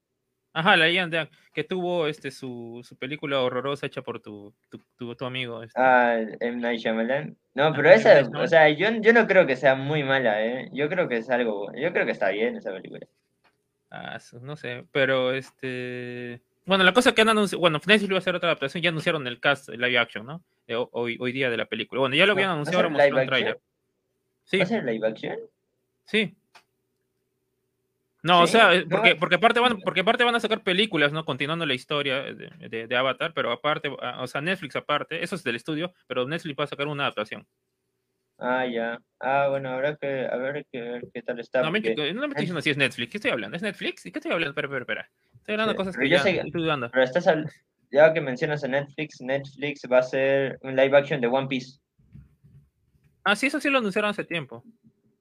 Ajá, 0.56 0.78
la 0.78 0.86
leyenda 0.86 1.26
de 1.26 1.30
que 1.52 1.64
tuvo 1.64 2.06
este 2.08 2.30
su, 2.30 2.82
su 2.84 2.96
película 2.96 3.42
horrorosa 3.42 3.88
hecha 3.88 4.04
por 4.04 4.20
tu, 4.20 4.54
tu, 4.70 4.80
tu, 4.96 5.16
tu 5.16 5.26
amigo. 5.26 5.64
este. 5.64 5.80
Ah, 5.82 6.20
M. 6.40 6.62
Night 6.62 6.80
Shyamalan. 6.80 7.36
No, 7.56 7.74
pero 7.74 7.90
esa, 7.90 8.20
M. 8.20 8.30
O 8.40 8.48
sea, 8.48 8.70
yo, 8.70 8.88
yo 9.02 9.14
no 9.14 9.26
creo 9.28 9.48
que 9.48 9.56
sea 9.56 9.74
muy 9.74 10.04
mala, 10.04 10.46
¿eh? 10.46 10.70
Yo 10.72 10.90
creo 10.90 11.08
que 11.10 11.18
es 11.18 11.30
algo, 11.32 11.72
yo 11.76 11.92
creo 11.92 12.06
que 12.06 12.12
está 12.12 12.30
bien 12.30 12.56
esa 12.56 12.72
película. 12.72 13.06
Ah, 13.90 14.20
no 14.42 14.56
sé, 14.56 14.86
pero 14.92 15.34
este. 15.34 16.42
Bueno, 16.66 16.84
la 16.84 16.94
cosa 16.94 17.10
es 17.10 17.16
que 17.16 17.22
han 17.22 17.30
anunciado. 17.30 17.60
Bueno, 17.60 17.78
Netflix 17.86 18.04
iba 18.10 18.16
a 18.16 18.20
hacer 18.20 18.36
otra 18.36 18.50
adaptación, 18.50 18.82
ya 18.82 18.90
anunciaron 18.90 19.28
el 19.28 19.40
cast 19.40 19.70
el 19.70 19.82
live 19.82 19.98
action, 19.98 20.26
¿no? 20.26 20.44
De 20.66 20.76
hoy, 20.92 21.18
hoy 21.20 21.32
día 21.34 21.50
de 21.50 21.58
la 21.58 21.66
película. 21.66 22.00
Bueno, 22.00 22.16
ya 22.16 22.26
lo 22.26 22.32
habían 22.34 22.48
¿Va 22.48 22.52
a 22.52 22.56
anunciado, 22.56 22.86
ahora 22.86 22.90
live 23.06 23.12
un 23.12 23.20
action? 23.20 23.58
Sí, 24.46 24.58
¿Va 24.58 24.64
a 24.64 24.68
ser 24.68 24.84
live 24.86 25.08
action? 25.08 25.40
sí. 26.06 26.36
No, 28.26 28.40
o 28.44 28.48
sea, 28.48 28.74
eh, 28.74 28.86
porque, 28.90 29.16
porque, 29.18 29.36
aparte 29.36 29.60
van, 29.60 29.82
porque 29.82 30.00
aparte 30.00 30.24
van 30.24 30.34
a 30.36 30.40
sacar 30.40 30.64
películas, 30.64 31.12
¿no? 31.12 31.26
Continuando 31.26 31.66
la 31.66 31.74
historia 31.74 32.22
de, 32.24 32.50
de- 32.70 32.88
de 32.88 32.96
Avatar, 32.96 33.34
pero 33.34 33.52
aparte, 33.52 33.94
ah, 34.02 34.22
o 34.22 34.28
sea, 34.28 34.40
Netflix 34.40 34.78
aparte, 34.78 35.22
eso 35.22 35.36
es 35.36 35.44
del 35.44 35.58
estudio, 35.58 35.94
pero 36.08 36.26
Netflix 36.26 36.58
va 36.58 36.64
a 36.64 36.68
sacar 36.68 36.88
una 36.88 37.04
adaptación. 37.04 37.46
Ah, 38.38 38.66
ya. 38.66 38.98
Ah, 39.20 39.48
bueno, 39.50 39.70
habrá 39.72 39.98
que, 39.98 40.26
a 40.26 40.38
ver 40.38 40.66
qué, 40.72 41.02
qué 41.14 41.22
tal 41.22 41.40
está. 41.42 41.62
No, 41.62 41.70
me, 41.72 41.82
no 41.82 41.88
me 41.96 42.28
estoy 42.28 42.36
diciendo 42.38 42.62
si 42.62 42.70
es 42.70 42.78
Netflix, 42.78 43.12
¿qué 43.12 43.18
estoy 43.18 43.32
hablando? 43.32 43.58
¿Es 43.58 43.64
Netflix? 43.64 44.06
¿Y 44.06 44.12
qué 44.14 44.20
estoy 44.20 44.32
hablando? 44.32 44.52
Espera, 44.52 44.68
espera, 44.68 44.82
espera. 45.04 45.12
Estoy 45.44 45.56
hablando 45.56 45.74
de 45.74 45.76
Sí, 45.76 45.78
cosas 45.78 45.98
que 45.98 46.10
yo 46.10 46.16
ya 46.16 46.24
sé 46.24 46.34
que- 46.36 46.40
estoy 46.40 46.62
dudando. 46.62 46.90
Pero 46.90 47.04
estás 47.04 47.28
habl- 47.28 47.52
ya 47.92 48.14
que 48.14 48.22
mencionas 48.22 48.64
a 48.64 48.68
Netflix, 48.70 49.20
Netflix 49.20 49.82
va 49.92 49.98
a 50.00 50.04
ser 50.04 50.58
un 50.64 50.74
live 50.76 50.98
action 50.98 51.20
de 51.20 51.28
One 51.28 51.48
Piece. 51.48 51.80
Ah, 53.26 53.36
sí, 53.36 53.48
eso 53.48 53.60
sí 53.60 53.70
lo 53.70 53.80
anunciaron 53.80 54.10
hace 54.12 54.24
tiempo. 54.24 54.64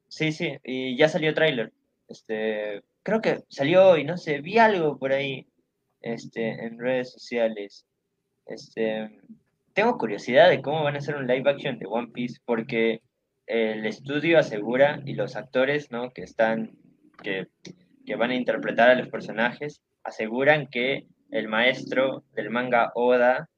Sí, 0.06 0.30
sí, 0.30 0.56
y 0.62 0.96
ya 0.96 1.08
salió 1.08 1.34
tráiler. 1.34 1.72
Este, 2.08 2.82
creo 3.02 3.20
que 3.20 3.40
salió 3.48 3.96
y 3.96 4.04
no 4.04 4.16
sé, 4.16 4.40
vi 4.40 4.58
algo 4.58 4.96
por 4.96 5.12
ahí, 5.12 5.48
este, 6.02 6.50
en 6.66 6.78
redes 6.78 7.10
sociales. 7.12 7.84
Este, 8.46 9.10
tengo 9.72 9.98
curiosidad 9.98 10.50
de 10.50 10.62
cómo 10.62 10.84
van 10.84 10.94
a 10.94 10.98
hacer 10.98 11.16
un 11.16 11.26
live 11.26 11.50
action 11.50 11.78
de 11.80 11.86
One 11.86 12.08
Piece 12.12 12.40
porque 12.44 13.02
el 13.46 13.86
estudio 13.86 14.38
asegura 14.38 15.00
y 15.04 15.14
los 15.14 15.34
actores, 15.34 15.90
¿no? 15.90 16.12
Que 16.12 16.22
están, 16.22 16.76
que, 17.22 17.48
que 18.06 18.14
van 18.16 18.30
a 18.30 18.36
interpretar 18.36 18.90
a 18.90 18.94
los 18.94 19.08
personajes, 19.08 19.80
aseguran 20.04 20.66
que 20.68 21.06
el 21.30 21.48
maestro 21.48 22.24
del 22.34 22.50
manga 22.50 22.92
Oda, 22.94 23.48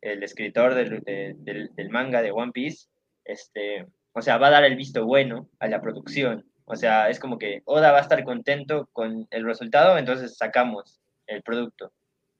el 0.00 0.22
escritor 0.22 0.74
del, 0.74 1.00
de- 1.00 1.34
del, 1.38 1.74
del 1.74 1.90
manga 1.90 2.22
de 2.22 2.32
One 2.32 2.52
Piece, 2.52 2.88
este, 3.24 3.86
o 4.12 4.20
sea, 4.22 4.36
va 4.38 4.48
a 4.48 4.50
dar 4.50 4.64
el 4.64 4.76
visto 4.76 5.06
bueno 5.06 5.48
a 5.60 5.68
la 5.68 5.80
producción. 5.80 6.44
O 6.64 6.76
sea, 6.76 7.08
es 7.08 7.18
como 7.20 7.38
que 7.38 7.62
Oda 7.64 7.92
va 7.92 7.98
a 7.98 8.02
estar 8.02 8.22
contento 8.24 8.88
con 8.92 9.26
el 9.30 9.44
resultado, 9.44 9.96
entonces 9.98 10.36
sacamos 10.36 11.00
el 11.26 11.42
producto, 11.42 11.92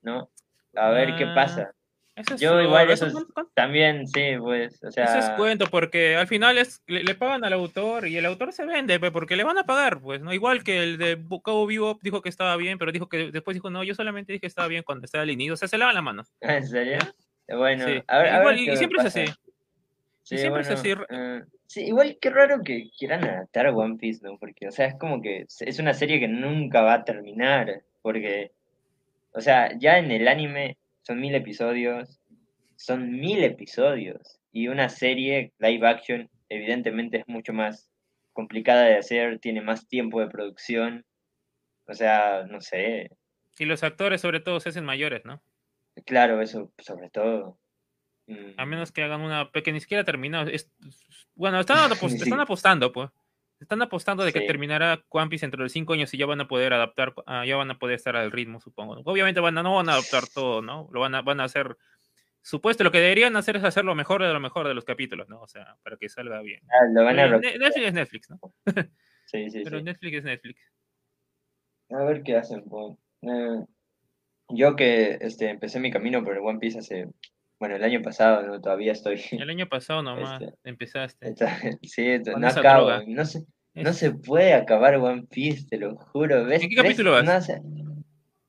¿no? 0.03 0.31
A 0.75 0.91
ver 0.91 1.17
qué 1.17 1.25
Ah, 1.25 1.35
pasa. 1.35 1.75
Eso 2.15 2.35
es 2.35 2.41
Yo 2.43 2.61
igual 2.61 2.91
eso 2.91 3.07
eso 3.07 3.19
es 3.21 3.25
es- 3.25 3.47
También, 3.55 4.07
sí, 4.07 4.35
pues, 4.39 4.83
o 4.85 4.89
Eso 4.89 5.01
es 5.03 5.11
sea, 5.25 5.37
cuento, 5.37 5.67
porque 5.71 6.15
al 6.17 6.27
final 6.27 6.59
es, 6.59 6.83
le, 6.87 7.03
le 7.05 7.15
pagan 7.15 7.43
al 7.45 7.55
autor 7.55 8.07
y 8.07 8.17
el 8.19 8.27
autor 8.27 8.53
se 8.53 8.67
vende, 8.67 8.99
porque 9.11 9.35
le 9.35 9.45
van 9.45 9.57
a 9.57 9.65
pagar, 9.65 9.99
pues, 10.01 10.21
¿no? 10.21 10.33
Igual 10.33 10.63
que 10.63 10.83
el 10.83 10.99
de 10.99 11.19
Cabo 11.43 11.67
Vivo 11.67 11.99
dijo 12.03 12.21
que 12.21 12.29
estaba 12.29 12.57
bien, 12.57 12.77
pero 12.79 12.93
dijo 12.93 13.09
que 13.09 13.31
después 13.31 13.55
dijo, 13.55 13.71
no, 13.71 13.83
yo 13.83 13.95
solamente 13.95 14.33
dije 14.33 14.41
que 14.43 14.47
estaba 14.47 14.69
bien 14.69 14.83
cuando 14.83 15.07
estaba 15.07 15.23
al 15.23 15.31
inicio. 15.31 15.55
O 15.55 15.57
sea, 15.57 15.69
se 15.69 15.79
lavan 15.79 15.95
la 15.95 16.03
mano. 16.03 16.23
¿en 16.41 16.67
serio? 16.67 16.99
Bueno, 17.49 17.87
Sí. 17.87 18.03
a 18.07 18.19
ver, 18.19 18.27
a 18.29 18.39
Igual, 18.41 18.55
ver 18.57 18.75
y, 18.75 18.77
siempre 18.77 18.99
es 18.99 19.05
pasa. 19.05 19.23
así. 19.23 19.33
Sí, 20.23 20.39
siempre 20.39 20.63
es 20.63 20.71
así. 20.71 20.95
eh, 21.11 21.43
sí, 21.67 21.83
igual 21.87 22.17
qué 22.21 22.31
raro 22.31 22.63
que 22.63 22.91
quieran 22.97 23.25
adaptar 23.25 23.67
a 23.67 23.75
One 23.75 23.97
Piece, 23.99 24.21
¿no? 24.23 24.39
Porque, 24.39 24.69
o 24.69 24.71
sea, 24.71 24.87
es 24.87 24.95
como 24.97 25.21
que 25.21 25.41
es- 25.43 25.63
es 25.63 25.79
una 25.79 25.95
serie 25.95 26.21
que 26.21 26.29
nunca 26.29 26.83
va 26.83 26.95
a 26.95 27.05
terminar. 27.05 27.83
Porque, 28.03 28.53
o 29.33 29.41
sea, 29.41 29.77
ya 29.79 29.99
en 29.99 30.11
el 30.13 30.29
anime 30.29 30.77
son 31.03 31.21
mil 31.21 31.35
episodios, 31.35 32.21
son 32.77 33.11
mil 33.13 33.43
episodios. 33.45 34.39
Y 34.53 34.69
una 34.69 34.89
serie 34.89 35.53
live 35.59 35.87
action, 35.87 36.29
evidentemente, 36.49 37.19
es 37.19 37.29
mucho 37.29 37.53
más 37.53 37.89
complicada 38.33 38.85
de 38.85 38.97
hacer, 38.99 39.39
tiene 39.39 39.61
más 39.63 39.89
tiempo 39.89 40.21
de 40.21 40.29
producción. 40.29 41.05
O 41.87 41.95
sea, 41.95 42.45
no 42.49 42.61
sé, 42.61 43.11
Y 43.59 43.65
los 43.65 43.83
actores, 43.83 44.21
sobre 44.21 44.41
todo, 44.41 44.61
se 44.61 44.69
hacen 44.71 44.85
mayores, 44.85 45.25
¿no? 45.25 45.43
claro, 46.07 46.41
eso 46.41 46.73
sobre 46.79 47.11
todo. 47.11 47.59
Mm, 48.27 48.53
A 48.57 48.65
menos 48.65 48.93
que 48.93 49.03
hagan 49.03 49.21
una, 49.21 49.51
que 49.53 49.73
ni 49.73 49.81
siquiera 49.81 50.05
terminado. 50.05 50.49
Es, 50.49 50.71
bueno, 51.35 51.61
están, 51.61 51.91
Sí. 52.09 52.17
están 52.17 52.41
apostando, 52.41 52.93
pues. 52.93 53.11
Están 53.63 53.81
apostando 53.83 54.25
de 54.25 54.33
que 54.33 54.41
Sí. 54.41 54.47
terminará 54.47 55.03
One 55.09 55.29
Piece 55.31 55.45
entre 55.45 55.61
los 55.63 55.73
cinco 55.73 55.93
años 55.95 56.13
y 56.13 56.19
ya 56.19 56.27
van 56.27 56.41
a 56.41 56.49
poder 56.49 56.73
adaptar, 56.73 57.15
ah, 57.27 57.45
ya 57.47 57.57
van 57.57 57.71
a 57.71 57.79
poder 57.79 57.97
estar 57.97 58.17
al 58.17 58.31
ritmo, 58.33 58.61
supongo. 58.61 59.01
Obviamente 59.05 59.41
van 59.41 59.57
a, 59.59 59.63
no 59.63 59.75
van 59.77 59.89
a 59.89 59.93
adaptar 59.95 60.25
todo, 60.29 60.63
¿no? 60.63 60.89
Lo 60.93 61.01
van 61.01 61.15
a, 61.15 61.23
van 61.23 61.41
a 61.41 61.45
hacer. 61.45 61.77
Supuesto, 62.45 62.83
lo 62.83 62.91
que 62.91 62.99
deberían 62.99 63.37
hacer 63.37 63.57
es 63.57 63.63
hacer 63.65 63.85
lo 63.85 63.95
mejor 63.95 64.21
de 64.23 64.33
lo 64.33 64.41
mejor 64.41 64.67
de 64.67 64.75
los 64.75 64.85
capítulos, 64.85 65.29
¿no? 65.29 65.41
O 65.41 65.47
sea, 65.49 65.77
para 65.85 65.97
que 65.97 66.09
salga 66.09 66.41
bien. 66.43 66.61
ah, 66.71 66.87
lo 66.93 67.05
van 67.05 67.19
a 67.19 67.39
Netflix 67.39 67.77
es 67.77 67.95
Netflix, 67.95 68.31
¿no? 68.31 68.41
Sí, 69.27 69.49
sí, 69.51 69.63
Pero 69.65 69.79
sí. 69.79 69.85
Netflix 69.85 70.17
es 70.19 70.25
Netflix. 70.25 70.61
A 71.91 72.03
ver 72.05 72.23
qué 72.23 72.37
hacen. 72.37 72.65
Eh, 73.23 73.65
yo 74.49 74.77
que 74.77 75.19
este, 75.21 75.49
empecé 75.49 75.79
mi 75.81 75.91
camino 75.91 76.23
por 76.25 76.35
el 76.35 76.41
One 76.41 76.59
Piece 76.59 76.81
hace, 76.81 77.07
bueno, 77.63 77.77
el 77.77 77.85
año 77.85 78.03
pasado, 78.03 78.43
¿no? 78.43 78.61
Todavía 78.61 78.91
estoy, 78.91 79.21
El 79.31 79.49
año 79.49 79.69
pasado 79.69 80.03
nomás 80.03 80.43
Este, 80.43 80.53
empezaste. 80.65 81.33
sí, 81.83 82.19
no 82.37 82.49
acabo, 82.49 82.87
droga. 82.89 83.05
no 83.07 83.25
se, 83.25 83.45
no 83.75 83.91
Es- 83.91 83.99
se 83.99 84.11
puede 84.11 84.53
acabar 84.55 84.97
One 84.97 85.27
Piece, 85.31 85.69
te 85.71 85.77
lo 85.77 85.95
juro, 85.95 86.45
¿ves? 86.45 86.61
¿En 86.65 86.71
qué 86.71 86.75
capítulo 86.75 87.13
vas? 87.13 87.25
No 87.25 87.41
sé, 87.41 87.61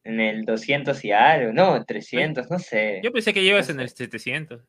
en 0.04 0.20
el 0.20 0.46
200 0.46 1.06
y 1.06 1.12
algo, 1.12 1.54
no, 1.54 1.86
300, 1.86 2.50
no 2.50 2.58
sé. 2.58 3.02
Yo 3.04 3.12
pensé 3.12 3.36
que 3.36 3.44
llevas 3.44 3.70
en 3.70 3.80
el 3.82 3.90
700. 3.90 4.64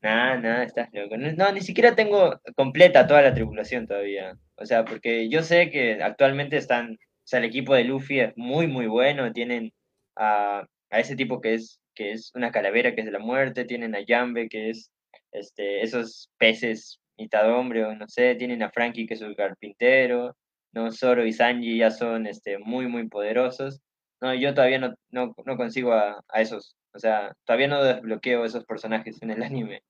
Nada, 0.00 0.38
nada, 0.38 0.62
estás 0.64 0.88
loco. 0.94 1.18
No, 1.18 1.30
no, 1.32 1.52
ni 1.52 1.60
siquiera 1.60 1.94
tengo 1.94 2.40
completa 2.56 3.06
toda 3.06 3.20
la 3.20 3.34
tripulación 3.34 3.86
todavía. 3.86 4.38
O 4.56 4.64
sea, 4.64 4.86
porque 4.86 5.28
yo 5.28 5.42
sé 5.42 5.68
que 5.70 6.02
actualmente 6.02 6.56
están, 6.56 6.92
o 6.94 7.26
sea, 7.26 7.40
el 7.40 7.44
equipo 7.44 7.74
de 7.74 7.84
Luffy 7.84 8.20
es 8.20 8.32
muy, 8.36 8.68
muy 8.68 8.86
bueno. 8.86 9.30
Tienen 9.34 9.72
a, 10.16 10.66
a 10.90 10.98
ese 10.98 11.14
tipo 11.14 11.42
que 11.42 11.54
es, 11.54 11.80
que 11.96 12.12
es 12.12 12.30
una 12.34 12.52
calavera 12.52 12.94
que 12.94 13.00
es 13.00 13.06
de 13.06 13.12
la 13.12 13.18
muerte. 13.18 13.64
Tienen 13.64 13.96
a 13.96 14.04
Jambe 14.06 14.48
que 14.48 14.70
es 14.70 14.92
este, 15.32 15.82
esos 15.82 16.30
peces 16.38 17.00
mitad 17.18 17.50
hombre 17.52 17.84
o 17.84 17.94
no 17.96 18.06
sé. 18.06 18.36
Tienen 18.36 18.62
a 18.62 18.70
Frankie 18.70 19.06
que 19.06 19.14
es 19.14 19.22
un 19.22 19.34
carpintero. 19.34 20.36
No, 20.72 20.92
Zoro 20.92 21.26
y 21.26 21.32
Sanji 21.32 21.78
ya 21.78 21.90
son 21.90 22.26
este, 22.26 22.58
muy, 22.58 22.86
muy 22.86 23.08
poderosos. 23.08 23.80
No, 24.20 24.34
yo 24.34 24.54
todavía 24.54 24.78
no, 24.78 24.94
no, 25.10 25.34
no 25.44 25.56
consigo 25.56 25.92
a, 25.92 26.22
a 26.28 26.40
esos. 26.40 26.76
O 26.94 26.98
sea, 26.98 27.34
todavía 27.44 27.68
no 27.68 27.82
desbloqueo 27.82 28.44
esos 28.44 28.64
personajes 28.64 29.20
en 29.22 29.30
el 29.30 29.42
anime. 29.42 29.82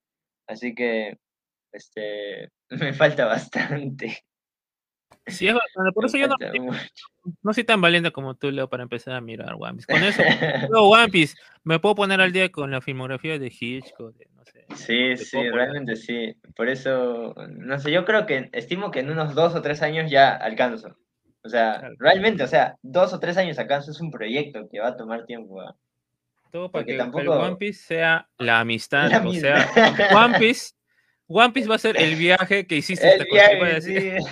Así 0.46 0.74
que, 0.74 1.18
este, 1.72 2.48
me 2.70 2.92
falta 2.92 3.26
bastante. 3.26 4.22
Sí, 5.26 5.48
es 5.48 5.54
bastante. 5.54 5.92
Por 5.92 6.04
eso 6.06 6.16
yo 6.18 6.28
no, 6.28 6.36
no 7.42 7.52
soy 7.52 7.64
tan 7.64 7.80
valiente 7.80 8.12
como 8.12 8.34
tú, 8.36 8.50
Leo, 8.50 8.68
para 8.68 8.84
empezar 8.84 9.14
a 9.14 9.20
mirar 9.20 9.54
One 9.58 9.74
Piece. 9.78 9.92
Con 9.92 10.02
eso, 10.04 10.22
veo 10.72 10.82
One 10.84 11.08
Piece, 11.08 11.36
me 11.64 11.80
puedo 11.80 11.94
poner 11.96 12.20
al 12.20 12.32
día 12.32 12.50
con 12.50 12.70
la 12.70 12.80
filmografía 12.80 13.38
de 13.38 13.46
Hitchcock, 13.48 14.14
de, 14.16 14.26
no 14.36 14.44
sé. 14.44 14.66
Sí, 14.74 15.16
sí, 15.24 15.50
realmente 15.50 15.96
sí. 15.96 16.34
Por 16.54 16.68
eso, 16.68 17.34
no 17.48 17.78
sé, 17.80 17.90
yo 17.90 18.04
creo 18.04 18.26
que, 18.26 18.50
estimo 18.52 18.90
que 18.92 19.00
en 19.00 19.10
unos 19.10 19.34
dos 19.34 19.54
o 19.56 19.62
tres 19.62 19.82
años 19.82 20.10
ya 20.10 20.30
alcanzo. 20.34 20.96
O 21.42 21.48
sea, 21.48 21.78
Claro. 21.78 21.94
realmente, 21.98 22.42
o 22.44 22.48
sea, 22.48 22.76
dos 22.82 23.12
o 23.12 23.18
tres 23.20 23.36
años 23.36 23.58
alcanzo 23.58 23.90
es 23.92 24.00
un 24.00 24.10
proyecto 24.10 24.68
que 24.70 24.80
va 24.80 24.88
a 24.88 24.96
tomar 24.96 25.26
tiempo. 25.26 25.60
¿ah? 25.60 25.74
Todo 26.52 26.70
para 26.70 26.82
Porque 26.84 26.92
que 26.92 26.98
tampoco- 26.98 27.22
el 27.22 27.28
One 27.28 27.56
Piece 27.56 27.82
sea 27.84 28.28
la 28.38 28.60
amistad, 28.60 29.10
La 29.10 29.18
o 29.18 29.24
misma. 29.24 29.40
sea, 29.40 29.66
One 30.26 30.38
Piece, 30.38 30.72
One 31.28 31.52
Piece 31.52 31.68
va 31.68 31.74
a 31.74 31.78
ser 31.78 32.00
el 32.00 32.14
viaje 32.16 32.66
que 32.66 32.76
hiciste. 32.76 33.10
El 33.10 33.18
¿te 33.18 33.22
acuerdas? 33.24 33.52
Iba 33.52 33.66
a 33.66 33.70
viaje, 33.70 34.20
decir- 34.20 34.22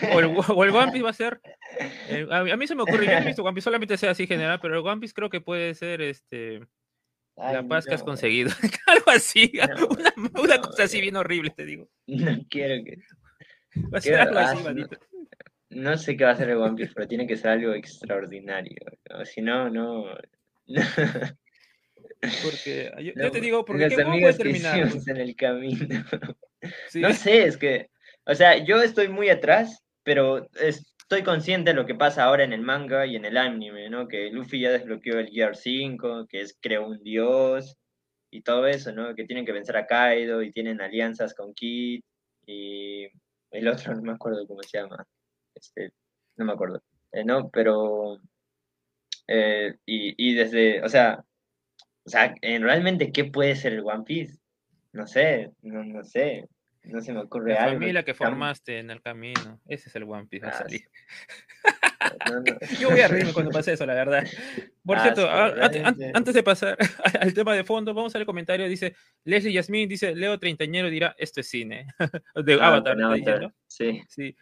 sí. 0.00 0.06
o, 0.12 0.20
el, 0.20 0.26
o 0.26 0.64
el 0.64 0.70
One 0.70 0.92
Piece 0.92 1.02
va 1.04 1.10
a 1.10 1.14
ser. 1.14 1.40
eh, 2.08 2.26
a, 2.30 2.56
mí 2.56 2.66
se 2.66 2.74
me 2.74 2.82
ocurre, 2.82 3.06
yo 3.06 3.12
he 3.12 3.24
visto 3.24 3.42
One 3.42 3.54
Piece, 3.54 3.64
solamente 3.64 3.96
sea 3.96 4.10
así 4.10 4.26
general, 4.26 4.58
pero 4.60 4.74
el 4.74 4.86
One 4.86 5.00
Piece 5.00 5.14
creo 5.14 5.30
que 5.30 5.40
puede 5.40 5.74
ser 5.74 6.02
este 6.02 6.66
Ay, 7.36 7.54
la 7.54 7.62
paz 7.66 7.86
que 7.86 7.94
has 7.94 8.02
conseguido. 8.02 8.50
Algo 8.86 9.10
así, 9.10 9.52
No, 9.54 9.86
una, 9.88 10.12
una 10.42 10.56
no, 10.56 10.62
cosa 10.62 10.84
así 10.84 11.00
bien 11.00 11.16
horrible, 11.16 11.50
te 11.50 11.64
digo. 11.64 11.88
No 12.06 12.38
quiero 12.48 12.84
que... 12.84 12.98
Va 13.92 13.98
a 13.98 14.00
ser 14.02 14.20
algo 14.20 14.38
así, 14.38 14.62
manito. 14.62 14.98
No 15.70 15.96
sé 15.96 16.14
qué 16.14 16.24
va 16.24 16.32
a 16.32 16.36
ser 16.36 16.50
el 16.50 16.58
One 16.58 16.76
Piece, 16.76 16.92
pero 16.94 17.08
tiene 17.08 17.26
que 17.26 17.38
ser 17.38 17.52
algo 17.52 17.72
extraordinario. 17.72 18.76
Si 19.24 19.40
no, 19.40 19.70
no. 19.70 20.04
Porque 22.42 22.92
yo, 22.98 23.12
yo 23.12 23.12
No, 23.16 23.30
te 23.30 23.40
digo, 23.40 23.64
porque 23.64 23.88
los 23.88 23.94
¿qué, 23.96 23.96
¿cómo 23.96 24.18
puede 24.20 24.32
amigos 24.32 24.36
que 24.36 24.42
terminar? 24.44 24.90
pues? 24.90 25.08
en 25.08 25.16
el 25.18 25.36
camino. 25.36 25.78
Sí. 26.88 27.00
No 27.00 27.12
sé, 27.12 27.44
es 27.44 27.56
que, 27.56 27.90
o 28.24 28.36
sea, 28.36 28.56
yo 28.64 28.80
estoy 28.82 29.08
muy 29.08 29.28
atrás, 29.30 29.82
pero 30.04 30.48
estoy 30.60 31.24
consciente 31.24 31.70
de 31.70 31.74
lo 31.74 31.86
que 31.86 31.96
pasa 31.96 32.22
ahora 32.22 32.44
en 32.44 32.52
el 32.52 32.60
manga 32.62 33.04
y 33.04 33.16
en 33.16 33.24
el 33.24 33.36
anime, 33.36 33.90
¿no? 33.90 34.06
Que 34.06 34.30
Luffy 34.30 34.60
ya 34.60 34.70
desbloqueó 34.70 35.18
el 35.18 35.30
Gear 35.30 35.56
5, 35.56 36.26
que 36.28 36.40
es 36.40 36.56
creó 36.60 36.86
un 36.86 37.02
dios 37.02 37.76
y 38.30 38.42
todo 38.42 38.68
eso, 38.68 38.92
¿no? 38.92 39.14
Que 39.16 39.24
tienen 39.24 39.44
que 39.44 39.50
vencer 39.52 39.76
a 39.76 39.86
Kaido 39.88 40.40
y 40.42 40.52
tienen 40.52 40.80
alianzas 40.80 41.34
con 41.34 41.52
Kid 41.54 42.02
y 42.46 43.08
el 43.50 43.68
otro 43.68 43.94
no 43.96 44.02
me 44.02 44.12
acuerdo 44.12 44.46
cómo 44.46 44.62
se 44.62 44.78
llama. 44.78 45.04
Este, 45.54 45.90
no 46.36 46.44
me 46.44 46.52
acuerdo. 46.52 46.80
Eh, 47.12 47.24
no, 47.24 47.50
pero 47.50 48.20
Eh, 49.28 49.74
y, 49.86 50.14
y 50.30 50.34
desde, 50.34 50.82
o 50.82 50.88
sea, 50.88 51.24
o 52.04 52.10
sea, 52.10 52.34
en 52.40 52.62
realmente, 52.62 53.12
¿qué 53.12 53.24
puede 53.24 53.56
ser 53.56 53.72
el 53.74 53.80
One 53.80 54.04
Piece? 54.04 54.38
No 54.92 55.06
sé, 55.06 55.50
no, 55.62 55.82
no 55.84 56.04
sé, 56.04 56.48
no 56.84 57.00
se 57.00 57.12
me 57.12 57.20
ocurre 57.20 57.54
La 57.54 57.64
algo. 57.64 57.74
familia 57.78 58.04
que 58.04 58.12
formaste 58.14 58.78
en 58.78 58.90
el 58.90 59.00
camino. 59.00 59.60
Ese 59.68 59.88
es 59.88 59.96
el 59.96 60.02
One 60.04 60.26
Piece. 60.26 60.44
a 60.46 60.50
Ah, 60.50 60.52
salir. 60.52 60.82
no, 62.28 62.40
no. 62.40 62.58
Yo 62.80 62.90
voy 62.90 63.00
a 63.00 63.08
reírme 63.08 63.32
cuando 63.34 63.50
pase 63.50 63.72
eso, 63.72 63.86
la 63.86 63.94
verdad. 63.94 64.24
Por 64.84 64.98
Ah, 64.98 65.02
cierto, 65.02 65.22
sí, 65.22 65.28
a- 65.28 65.88
an- 65.88 65.96
antes 66.14 66.34
de 66.34 66.42
pasar 66.42 66.76
al 67.20 67.32
tema 67.34 67.54
de 67.54 67.64
fondo, 67.64 67.94
vamos 67.94 68.14
al 68.16 68.26
comentario. 68.26 68.68
Dice 68.68 68.94
Leslie 69.24 69.52
Yasmin, 69.52 69.88
dice 69.88 70.14
Leo 70.14 70.38
Treintañero 70.38 70.90
dirá, 70.90 71.14
esto 71.18 71.40
es 71.40 71.48
cine. 71.48 71.86
de 72.34 72.54
Ah, 72.60 72.68
Avatar, 72.68 72.96
está 73.00 73.14
diciendo. 73.14 73.52
Sí, 73.66 74.02
Sí. 74.08 74.36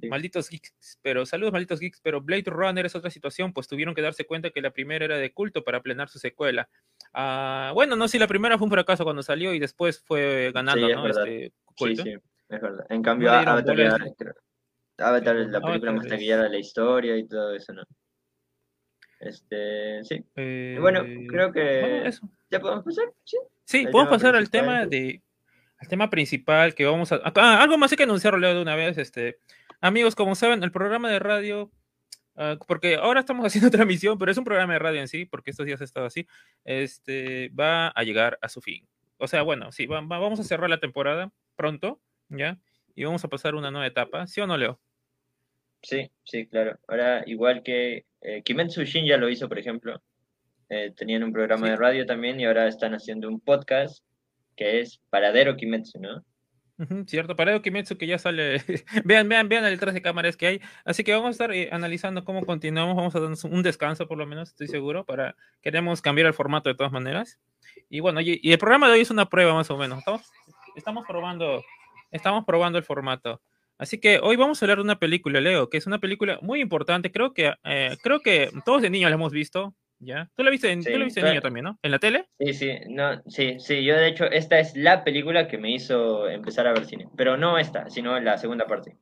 Sí. 0.00 0.08
Malditos 0.08 0.48
geeks, 0.48 1.00
pero 1.02 1.26
saludos 1.26 1.52
malditos 1.52 1.80
geeks, 1.80 2.00
pero 2.00 2.20
Blade 2.20 2.44
Runner 2.46 2.86
es 2.86 2.94
otra 2.94 3.10
situación, 3.10 3.52
pues 3.52 3.66
tuvieron 3.66 3.96
que 3.96 4.00
darse 4.00 4.24
cuenta 4.26 4.50
que 4.50 4.60
la 4.62 4.70
primera 4.70 5.04
era 5.04 5.16
de 5.16 5.32
culto 5.32 5.64
para 5.64 5.82
plenar 5.82 6.08
su 6.08 6.20
secuela. 6.20 6.68
Ah, 7.14 7.70
bueno, 7.74 7.96
no, 7.96 8.06
sí, 8.08 8.18
la 8.18 8.26
primera 8.28 8.58
fue 8.58 8.66
un 8.66 8.70
fracaso 8.72 9.04
cuando 9.04 9.22
salió 9.22 9.52
y 9.54 9.58
después 9.58 10.00
fue 10.00 10.50
ganando, 10.54 10.86
Sí, 10.86 10.90
es 10.92 10.96
¿no? 10.96 11.02
verdad. 11.02 11.26
Este 11.26 11.52
sí, 11.76 11.96
sí, 11.96 12.14
es 12.48 12.60
verdad. 12.60 12.86
En 12.90 13.02
cambio, 13.02 13.28
No 13.28 13.32
le 13.34 13.38
dieron 13.38 13.54
Avatar, 13.54 13.76
bola 13.76 13.82
a 13.82 13.96
era- 13.96 14.04
eso. 14.06 14.14
creo- 14.18 14.34
Avatar 14.98 15.36
es 15.36 15.46
la 15.48 15.58
Avatar 15.58 15.70
película 15.72 15.92
más 15.92 16.04
es- 16.04 16.10
taquillera 16.10 16.42
de 16.44 16.50
la 16.50 16.58
historia 16.58 17.16
y 17.16 17.26
todo 17.28 17.54
eso, 17.54 17.72
¿no? 17.72 17.82
Este, 19.20 20.04
sí. 20.04 20.24
Eh, 20.36 20.76
bueno, 20.80 21.02
creo 21.28 21.52
que 21.52 21.80
bueno, 21.80 22.04
eso. 22.08 22.28
ya 22.50 22.60
podemos 22.60 22.84
pasar, 22.84 23.06
sí. 23.24 23.36
Sí, 23.64 23.86
podemos 23.90 24.10
pasar 24.12 24.36
al 24.36 24.48
tema 24.50 24.86
de 24.86 25.22
al 25.80 25.88
tema 25.88 26.08
principal 26.10 26.74
que 26.74 26.84
vamos 26.86 27.12
a 27.12 27.20
ah, 27.24 27.62
algo 27.62 27.78
más 27.78 27.90
hay 27.92 27.96
que 27.98 28.02
anunciarlo 28.04 28.52
de 28.52 28.60
una 28.62 28.74
vez, 28.76 28.96
este 28.98 29.38
amigos, 29.80 30.14
como 30.14 30.34
saben, 30.34 30.62
el 30.62 30.72
programa 30.72 31.10
de 31.10 31.18
radio 31.18 31.70
ah, 32.38 32.56
porque 32.66 32.94
ahora 32.96 33.20
estamos 33.20 33.44
haciendo 33.46 33.70
transmisión, 33.70 34.16
pero 34.18 34.30
es 34.32 34.38
un 34.38 34.44
programa 34.44 34.72
de 34.72 34.78
radio 34.78 35.00
en 35.00 35.08
sí, 35.08 35.26
porque 35.26 35.50
estos 35.50 35.66
días 35.66 35.80
ha 35.82 35.84
estado 35.84 36.06
así, 36.06 36.26
este 36.64 37.50
va 37.50 37.88
a 37.88 38.02
llegar 38.04 38.38
a 38.40 38.48
su 38.48 38.60
fin. 38.62 38.86
O 39.18 39.26
sea, 39.28 39.42
bueno, 39.42 39.70
sí, 39.72 39.84
va- 39.86 40.00
va- 40.00 40.18
vamos 40.18 40.40
a 40.40 40.44
cerrar 40.44 40.70
la 40.70 40.80
temporada 40.80 41.30
pronto, 41.56 42.00
¿ya? 42.30 42.58
Y 42.94 43.04
vamos 43.04 43.24
a 43.24 43.28
pasar 43.28 43.54
a 43.54 43.58
una 43.58 43.70
nueva 43.70 43.86
etapa, 43.86 44.26
¿sí 44.26 44.40
o 44.40 44.46
no, 44.46 44.56
Leo? 44.56 44.80
Sí, 45.82 46.10
sí, 46.24 46.46
claro. 46.46 46.78
Ahora, 46.88 47.22
igual 47.26 47.62
que 47.62 48.04
eh, 48.20 48.42
Kimetsu 48.42 48.82
Shin 48.84 49.06
ya 49.06 49.16
lo 49.16 49.28
hizo, 49.28 49.48
por 49.48 49.58
ejemplo. 49.58 50.02
Eh, 50.68 50.92
tenían 50.96 51.22
un 51.22 51.32
programa 51.32 51.66
Sí. 51.66 51.70
de 51.70 51.76
radio 51.76 52.06
también 52.06 52.38
y 52.40 52.44
ahora 52.44 52.66
están 52.68 52.94
haciendo 52.94 53.28
un 53.28 53.40
podcast 53.40 54.04
que 54.56 54.80
es 54.80 55.00
Paradero 55.10 55.56
Kimetsu, 55.56 56.00
¿no? 56.00 56.24
Cierto, 57.06 57.34
para 57.34 57.60
Kimetsu 57.60 57.98
que 57.98 58.06
ya 58.06 58.18
sale. 58.18 58.62
vean, 59.04 59.28
vean, 59.28 59.48
vean 59.48 59.64
detrás 59.64 59.94
de 59.94 60.02
cámaras 60.02 60.36
que 60.36 60.46
hay. 60.46 60.60
Así 60.84 61.02
que 61.02 61.12
vamos 61.12 61.28
a 61.28 61.30
estar 61.30 61.52
eh, 61.52 61.68
analizando 61.72 62.24
cómo 62.24 62.46
continuamos. 62.46 62.96
Vamos 62.96 63.14
a 63.16 63.20
darnos 63.20 63.42
un 63.44 63.62
descanso, 63.62 64.06
por 64.06 64.18
lo 64.18 64.26
menos, 64.26 64.50
estoy 64.50 64.68
seguro. 64.68 65.04
para 65.04 65.34
Queremos 65.60 66.00
cambiar 66.00 66.28
el 66.28 66.34
formato 66.34 66.68
de 66.68 66.76
todas 66.76 66.92
maneras. 66.92 67.40
Y 67.90 68.00
bueno, 68.00 68.20
y, 68.20 68.38
y 68.42 68.52
el 68.52 68.58
programa 68.58 68.86
de 68.86 68.94
hoy 68.94 69.00
es 69.00 69.10
una 69.10 69.28
prueba 69.28 69.54
más 69.54 69.70
o 69.70 69.76
menos. 69.76 69.98
Estamos, 69.98 70.22
estamos 70.76 71.04
probando. 71.06 71.64
Estamos 72.12 72.44
probando 72.44 72.78
el 72.78 72.84
formato. 72.84 73.40
Así 73.76 73.98
que 73.98 74.20
hoy 74.20 74.36
vamos 74.36 74.60
a 74.60 74.64
hablar 74.64 74.78
de 74.78 74.84
una 74.84 74.98
película, 74.98 75.40
Leo, 75.40 75.68
que 75.68 75.76
es 75.78 75.86
una 75.86 75.98
película 75.98 76.38
muy 76.42 76.60
importante. 76.60 77.12
Creo 77.12 77.32
que, 77.32 77.54
eh, 77.64 77.96
creo 78.02 78.20
que 78.20 78.50
todos 78.64 78.82
de 78.82 78.90
niños 78.90 79.10
la 79.10 79.14
hemos 79.14 79.32
visto. 79.32 79.74
¿Ya? 80.00 80.30
Tú 80.36 80.42
la 80.44 80.50
viste, 80.50 80.70
en- 80.70 80.82
tú 80.84 80.90
la 80.96 81.04
viste 81.04 81.22
niño 81.22 81.40
también, 81.40 81.64
¿no? 81.64 81.78
¿En 81.82 81.90
la 81.90 81.98
tele? 81.98 82.28
Sí, 82.38 82.54
sí, 82.54 82.72
no, 82.88 83.20
sí, 83.26 83.56
sí, 83.58 83.84
yo 83.84 83.96
de 83.96 84.08
hecho, 84.08 84.24
esta 84.26 84.60
es 84.60 84.76
la 84.76 85.02
película 85.02 85.48
que 85.48 85.58
me 85.58 85.72
hizo 85.72 86.28
empezar 86.28 86.66
a 86.68 86.72
ver 86.72 86.84
cine, 86.86 87.08
pero 87.16 87.36
no 87.36 87.58
esta, 87.58 87.90
sino 87.90 88.18
la 88.20 88.38
segunda 88.38 88.64
parte. 88.66 88.96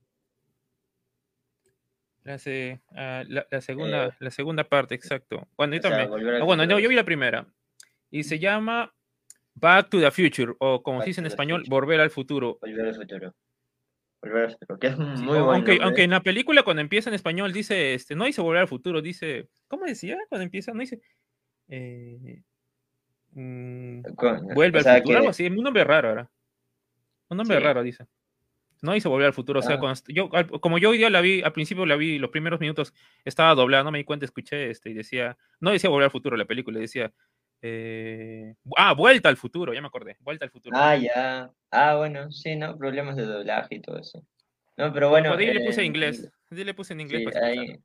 La, 2.24 2.38
se- 2.38 2.80
ah, 2.96 3.22
la, 3.28 3.46
la 3.50 3.61
segunda, 3.61 4.16
la 4.18 4.30
segunda 4.30 4.64
parte, 4.64 4.94
exacto. 4.94 5.46
Bueno, 5.56 5.74
yo 5.74 5.78
Eh, 5.78 5.82
sea, 5.82 5.90
también. 5.90 6.11
Ah, 6.40 6.44
bueno, 6.44 6.64
yo 6.64 6.88
vi 6.88 6.94
la 6.94 7.04
primera. 7.04 7.46
Y 8.11 8.24
se 8.24 8.38
llama 8.38 8.92
Back 9.54 9.90
to 9.90 10.00
the 10.00 10.11
Future, 10.11 10.54
o 10.59 10.82
como 10.82 10.98
Back 10.98 11.04
se 11.04 11.11
dice 11.11 11.20
en 11.20 11.26
español. 11.26 11.62
Volver 11.68 12.00
al 12.00 12.11
Futuro. 12.11 12.59
Volver 12.61 12.87
al 12.87 12.94
Futuro. 12.94 13.35
Que 14.81 14.87
es 14.88 14.94
Sí, 14.96 15.00
muy 15.24 15.38
o- 15.38 15.44
buen 15.44 15.64
aunque, 15.83 16.02
en 16.05 16.11
la 16.11 16.20
película 16.22 16.62
cuando 16.62 16.81
empieza 16.81 17.11
en 17.11 17.14
español 17.14 17.52
dice, 17.52 17.94
este, 17.94 18.16
no 18.16 18.24
dice 18.24 18.40
Volver 18.42 18.62
al 18.62 18.68
Futuro, 18.68 19.00
dice, 19.02 19.48
¿cómo 19.68 19.85
decía 19.85 20.18
cuando 20.29 20.42
empieza? 20.44 20.72
No 20.72 20.81
dice, 20.81 21.00
eh, 21.68 22.42
mm, 23.33 24.02
Con- 24.16 24.46
Vuelve 24.55 24.81
o 24.81 24.83
sea, 24.83 24.94
al 24.94 24.98
futuro, 25.00 25.12
que- 25.14 25.18
algo 25.18 25.31
así, 25.31 25.46
un 25.46 25.57
nombre 25.57 25.85
raro 25.85 26.09
ahora. 26.09 26.31
Un 27.29 27.37
nombre 27.37 27.59
Sí. 27.59 27.62
raro, 27.62 27.83
dice. 27.83 28.07
No 28.83 28.92
dice 28.92 29.09
volver 29.09 29.26
al 29.29 29.33
futuro, 29.33 29.61
o 29.61 29.62
sea, 29.62 29.76
Ah. 29.76 29.81
cuando 29.81 30.00
yo, 30.09 30.29
al- 30.33 30.48
como 30.61 30.79
yo 30.79 30.90
hoy 30.90 30.98
día 30.98 31.09
la 31.11 31.20
vi, 31.20 31.42
al 31.42 31.52
principio 31.52 31.87
la 31.87 31.96
vi, 31.96 32.18
los 32.18 32.31
primeros 32.31 32.61
minutos 32.61 32.92
estaba 33.24 33.55
doblada, 33.55 33.85
no 33.85 33.90
me 33.90 33.98
di 33.98 34.05
cuenta, 34.05 34.24
escuché 34.26 34.70
este 34.70 34.90
y 34.90 34.94
decía, 34.94 35.37
no 35.61 35.70
decía 35.70 35.88
volver 35.90 36.05
al 36.05 36.11
futuro 36.11 36.37
la 36.37 36.44
película, 36.44 36.79
decía, 36.79 37.12
eh, 37.62 38.54
ah, 38.76 38.92
vuelta 38.94 39.28
al 39.28 39.36
futuro, 39.36 39.72
ya 39.72 39.80
me 39.80 39.88
acordé, 39.88 40.16
vuelta 40.20 40.44
al 40.44 40.50
futuro. 40.50 40.76
Ah, 40.78 40.96
ya. 40.96 41.50
Ah, 41.70 41.96
bueno, 41.96 42.30
sí, 42.30 42.56
¿no? 42.56 42.76
Problemas 42.76 43.16
de 43.16 43.24
doblaje 43.24 43.76
y 43.76 43.80
todo 43.80 43.98
eso. 43.98 44.24
No, 44.76 44.92
pero 44.92 45.08
bueno. 45.08 45.30
Por 45.30 45.38
ahí 45.40 45.52
le 45.52 45.64
puse 45.64 45.82
eh, 45.82 45.86
inglés, 45.86 46.30
sí 46.50 46.64
le 46.64 46.74
puse 46.74 46.92
en 46.92 47.00
inglés 47.00 47.20
Sí, 47.20 47.24
para 47.24 47.46
hay, 47.46 47.76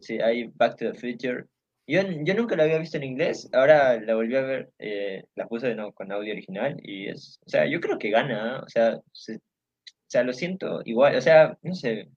sí, 0.00 0.20
hay 0.20 0.44
Back 0.54 0.76
to 0.76 0.92
the 0.92 0.98
Future. 0.98 1.44
Yo, 1.86 2.02
yo 2.02 2.34
nunca 2.34 2.54
la 2.54 2.62
había 2.64 2.78
visto 2.78 2.98
en 2.98 3.02
inglés, 3.04 3.48
ahora 3.52 4.00
la 4.00 4.14
volví 4.14 4.36
a 4.36 4.42
ver, 4.42 4.70
eh, 4.78 5.24
la 5.34 5.48
puse 5.48 5.74
con 5.94 6.12
audio 6.12 6.32
original 6.32 6.76
y 6.84 7.08
es, 7.08 7.40
o 7.44 7.48
sea, 7.50 7.66
yo 7.66 7.80
creo 7.80 7.98
que 7.98 8.10
gana, 8.10 8.58
¿ah? 8.58 8.62
o 8.64 8.68
sea, 8.68 9.00
se- 9.12 9.36
o 9.36 10.06
sea, 10.06 10.22
lo 10.22 10.32
siento 10.32 10.82
igual, 10.84 11.16
o 11.16 11.20
sea, 11.20 11.58
no 11.62 11.74
sé, 11.74 12.08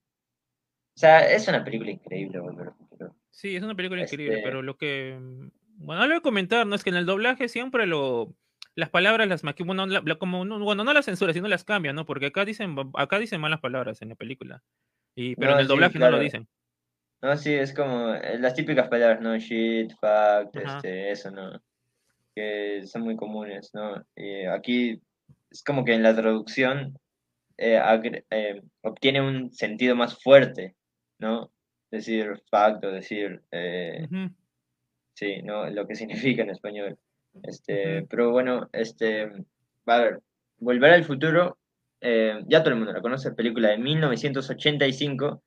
o 0.96 0.98
sea, 0.98 1.28
es 1.28 1.48
una 1.48 1.64
película 1.64 1.90
increíble, 1.90 2.38
Volver. 2.38 2.70
Sí, 3.32 3.56
es 3.56 3.64
una 3.64 3.74
película 3.74 4.02
increíble, 4.02 4.36
Este- 4.36 4.44
pero 4.46 4.62
lo 4.62 4.76
que. 4.76 5.18
Bueno, 5.76 6.02
algo 6.02 6.14
de 6.14 6.20
comentar, 6.20 6.66
¿no? 6.66 6.74
Es 6.74 6.84
que 6.84 6.90
en 6.90 6.96
el 6.96 7.06
doblaje 7.06 7.48
siempre 7.48 7.86
lo. 7.86 8.34
Las 8.76 8.90
palabras 8.90 9.28
las 9.28 9.42
bueno, 9.64 9.86
la- 9.86 10.02
la- 10.04 10.16
como, 10.16 10.44
no, 10.44 10.58
bueno, 10.58 10.82
no 10.82 10.92
las 10.92 11.04
censura, 11.04 11.32
sino 11.32 11.46
las 11.46 11.62
cambian, 11.64 11.94
¿no? 11.94 12.04
Porque 12.04 12.26
acá 12.26 12.44
dicen, 12.44 12.74
acá 12.94 13.18
dicen 13.20 13.40
malas 13.40 13.60
palabras 13.60 14.02
en 14.02 14.08
la 14.08 14.14
película. 14.16 14.62
Y, 15.14 15.36
pero 15.36 15.52
No, 15.52 15.56
en 15.56 15.60
el 15.60 15.66
sí, 15.66 15.72
doblaje 15.72 15.98
no 15.98 16.10
lo 16.10 16.18
dicen. 16.18 16.48
No, 17.22 17.36
sí, 17.36 17.54
es 17.54 17.72
como 17.72 18.14
eh, 18.14 18.36
las 18.38 18.54
típicas 18.54 18.88
palabras, 18.88 19.20
¿no? 19.20 19.36
Shit, 19.38 19.92
fact, 20.00 20.56
Ajá. 20.56 20.76
este, 20.76 21.10
eso, 21.12 21.30
¿no? 21.30 21.62
Que 22.34 22.82
son 22.86 23.02
muy 23.02 23.16
comunes, 23.16 23.70
¿no? 23.74 24.04
Y 24.16 24.44
aquí 24.44 25.00
es 25.50 25.62
como 25.62 25.84
que 25.84 25.94
en 25.94 26.02
la 26.02 26.14
traducción 26.14 26.98
eh, 27.56 27.80
eh, 28.30 28.60
obtiene 28.82 29.20
un 29.22 29.52
sentido 29.52 29.94
más 29.94 30.20
fuerte, 30.20 30.74
¿no? 31.20 31.52
Decir 31.92 32.42
fact 32.50 32.84
o 32.84 32.90
decir, 32.90 33.40
eh. 33.52 34.08
Sí, 35.14 35.42
¿no? 35.42 35.68
Lo 35.70 35.86
que 35.86 35.94
significa 35.96 36.42
en 36.42 36.50
español. 36.50 36.98
Este, 37.42 38.06
pero 38.08 38.30
bueno, 38.30 38.68
este, 38.72 39.30
a 39.86 39.98
ver, 39.98 40.20
Volver 40.58 40.92
al 40.92 41.04
futuro, 41.04 41.58
eh, 42.00 42.40
ya 42.46 42.60
todo 42.60 42.70
el 42.70 42.76
mundo 42.76 42.92
la 42.92 43.02
conoce, 43.02 43.32
película 43.32 43.70
de 43.70 43.78
1985, 43.78 45.42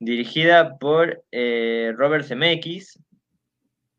dirigida 0.00 0.78
por 0.78 1.24
eh, 1.30 1.92
Robert 1.96 2.24
Zemeckis, 2.24 2.98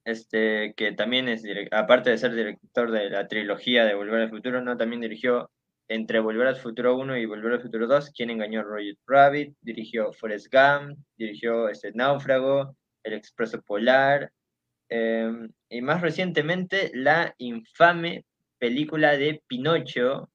este, 0.05 0.73
que 0.75 0.91
también 0.91 1.29
es, 1.29 1.43
aparte 1.71 2.09
de 2.09 2.17
ser 2.17 2.35
director 2.35 2.91
de 2.91 3.09
la 3.09 3.27
trilogía 3.27 3.85
de 3.85 3.95
Volver 3.95 4.21
al 4.21 4.29
Futuro, 4.29 4.61
¿no? 4.61 4.77
También 4.77 5.01
dirigió 5.01 5.49
entre 5.87 6.19
Volver 6.19 6.47
al 6.47 6.57
Futuro 6.57 6.97
1 6.97 7.17
y 7.17 7.25
Volver 7.25 7.53
al 7.53 7.61
Futuro 7.61 7.87
2, 7.87 8.11
Quien 8.11 8.29
engañó 8.29 8.59
a 8.59 8.63
Roger 8.63 8.95
Rabbit, 9.07 9.55
dirigió 9.61 10.11
Forrest 10.13 10.53
Gump, 10.53 10.97
dirigió 11.17 11.69
este, 11.69 11.93
Náufrago, 11.93 12.75
El 13.03 13.13
Expreso 13.13 13.61
Polar, 13.61 14.31
eh, 14.95 15.47
y 15.69 15.81
más 15.81 16.01
recientemente 16.01 16.91
la 16.93 17.33
infame 17.39 18.25
película 18.59 19.17
de 19.17 19.41
Pinocho, 19.47 20.29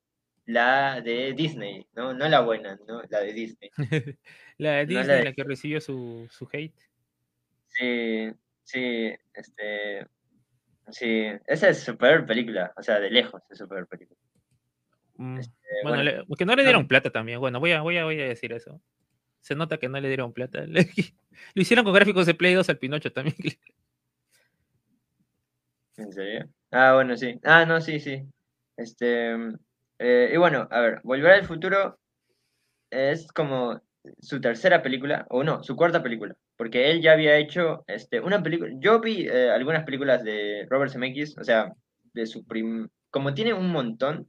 la 0.46 1.00
de 1.00 1.32
Disney, 1.34 1.86
¿no? 1.94 2.12
No 2.14 2.28
la 2.28 2.40
buena, 2.40 2.76
¿no? 2.88 3.02
La 3.08 3.20
de 3.20 3.32
Disney. 3.32 3.70
la 4.58 4.72
de 4.72 4.86
No 4.86 4.92
la 4.94 4.98
Disney, 5.00 5.18
de- 5.18 5.24
la 5.24 5.32
que 5.32 5.44
recibió 5.44 5.80
su, 5.80 6.26
su 6.30 6.48
hate. 6.52 6.74
Sí, 7.68 8.30
sí, 8.64 9.12
este, 9.34 10.06
sí, 10.90 11.26
esa 11.46 11.68
es 11.68 11.80
su 11.80 11.96
peor 11.96 12.26
película, 12.26 12.72
o 12.76 12.82
sea, 12.82 12.98
de 12.98 13.10
lejos 13.10 13.42
es 13.50 13.58
su 13.58 13.68
peor 13.68 13.86
película. 13.86 14.18
Mm, 15.16 15.38
Este, 15.38 15.52
bueno, 15.82 15.98
bueno, 15.98 16.02
le- 16.26 16.36
que 16.36 16.44
no 16.46 16.54
le 16.56 16.62
no. 16.62 16.68
dieron 16.68 16.88
plata 16.88 17.10
también. 17.10 17.38
Bueno, 17.40 17.60
voy 17.60 17.72
a, 17.72 17.82
voy 17.82 17.96
a, 17.98 18.04
voy 18.04 18.20
a 18.20 18.24
decir 18.28 18.52
eso. 18.52 18.80
Se 19.40 19.54
nota 19.54 19.78
que 19.78 19.88
no 19.88 20.00
le 20.00 20.08
dieron 20.08 20.32
plata. 20.32 20.64
Lo 21.54 21.62
hicieron 21.62 21.84
con 21.84 21.94
gráficos 21.94 22.26
de 22.26 22.34
Play 22.34 22.54
2 22.54 22.68
al 22.68 22.78
Pinocho 22.78 23.12
también. 23.12 23.36
¿En 25.98 26.12
serio? 26.12 26.48
Ah, 26.70 26.94
bueno, 26.94 27.16
sí. 27.16 27.38
Ah, 27.44 27.64
no, 27.66 27.80
sí, 27.80 28.00
sí. 28.00 28.22
Este, 28.76 29.34
eh, 29.98 30.30
y 30.32 30.36
bueno, 30.36 30.68
a 30.70 30.80
ver, 30.80 31.00
Volver 31.02 31.32
al 31.32 31.44
Futuro 31.44 31.98
es 32.90 33.30
como 33.32 33.80
su 34.20 34.40
tercera 34.40 34.82
película, 34.82 35.26
o 35.28 35.42
no, 35.42 35.62
su 35.62 35.76
cuarta 35.76 36.02
película, 36.02 36.34
porque 36.56 36.90
él 36.90 37.02
ya 37.02 37.12
había 37.12 37.36
hecho 37.36 37.84
este, 37.88 38.20
una 38.20 38.42
película, 38.42 38.70
yo 38.78 39.00
vi 39.00 39.26
eh, 39.26 39.50
algunas 39.50 39.84
películas 39.84 40.22
de 40.22 40.66
Robert 40.70 40.92
Zemeckis, 40.92 41.36
o 41.36 41.44
sea, 41.44 41.72
de 42.14 42.26
su 42.26 42.46
prim, 42.46 42.88
como 43.10 43.34
tiene 43.34 43.52
un 43.52 43.70
montón, 43.70 44.28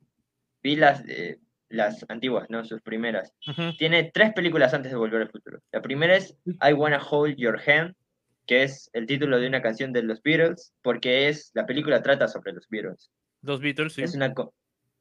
vi 0.62 0.76
las, 0.76 1.04
eh, 1.08 1.40
las 1.70 2.04
antiguas, 2.10 2.50
¿no? 2.50 2.66
Sus 2.66 2.82
primeras. 2.82 3.32
Tiene 3.78 4.10
tres 4.12 4.34
películas 4.34 4.74
antes 4.74 4.92
de 4.92 4.98
Volver 4.98 5.22
al 5.22 5.30
Futuro. 5.30 5.60
La 5.72 5.82
primera 5.82 6.18
es 6.18 6.36
I 6.46 6.74
Wanna 6.74 7.00
Hold 7.00 7.38
Your 7.38 7.60
Hand, 7.66 7.96
que 8.50 8.64
es 8.64 8.90
el 8.94 9.06
título 9.06 9.40
de 9.40 9.46
una 9.46 9.62
canción 9.62 9.94
de 9.94 10.02
los 10.02 10.24
Beatles, 10.24 10.74
porque 10.82 11.30
es 11.30 11.52
la 11.54 11.68
película 11.68 12.02
trata 12.02 12.28
sobre 12.28 12.52
los 12.52 12.68
Beatles. 12.68 13.12
Los 13.44 13.62
Beatles, 13.62 13.94
sí. 13.94 14.02
Es 14.02 14.16
una, 14.16 14.34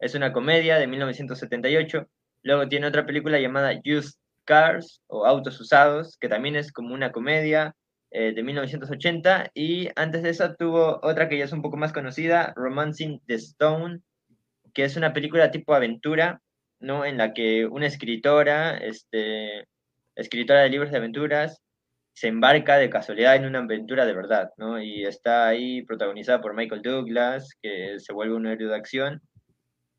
es 0.00 0.14
una 0.14 0.34
comedia 0.34 0.76
de 0.76 0.86
1978. 0.86 2.06
Luego 2.42 2.68
tiene 2.68 2.86
otra 2.86 3.06
película 3.06 3.40
llamada 3.40 3.72
Used 3.86 4.18
Cars 4.44 5.00
o 5.06 5.24
Autos 5.24 5.58
Usados, 5.62 6.18
que 6.18 6.28
también 6.28 6.56
es 6.56 6.72
como 6.72 6.92
una 6.92 7.10
comedia 7.10 7.74
eh, 8.10 8.34
de 8.34 8.42
1980. 8.42 9.50
Y 9.54 9.88
antes 9.96 10.22
de 10.24 10.28
eso 10.28 10.54
tuvo 10.54 11.00
otra 11.02 11.30
que 11.30 11.38
ya 11.38 11.46
es 11.46 11.52
un 11.52 11.62
poco 11.62 11.78
más 11.78 11.94
conocida, 11.94 12.52
Romancing 12.54 13.22
the 13.26 13.36
Stone, 13.36 14.00
que 14.74 14.84
es 14.84 14.94
una 14.98 15.14
película 15.14 15.50
tipo 15.50 15.72
aventura, 15.72 16.42
¿no? 16.80 17.06
En 17.06 17.16
la 17.16 17.32
que 17.32 17.64
una 17.64 17.86
escritora, 17.86 18.76
este, 18.76 19.66
escritora 20.16 20.60
de 20.60 20.68
libros 20.68 20.90
de 20.90 20.98
aventuras, 20.98 21.62
se 22.18 22.26
embarca 22.26 22.76
de 22.78 22.90
casualidad 22.90 23.36
en 23.36 23.44
una 23.46 23.60
aventura 23.60 24.04
de 24.04 24.12
verdad, 24.12 24.50
¿no? 24.56 24.82
Y 24.82 25.04
está 25.04 25.46
ahí 25.46 25.82
protagonizada 25.82 26.40
por 26.40 26.52
Michael 26.52 26.82
Douglas, 26.82 27.54
que 27.62 27.94
se 28.00 28.12
vuelve 28.12 28.34
un 28.34 28.46
héroe 28.48 28.66
de 28.68 28.74
acción. 28.74 29.22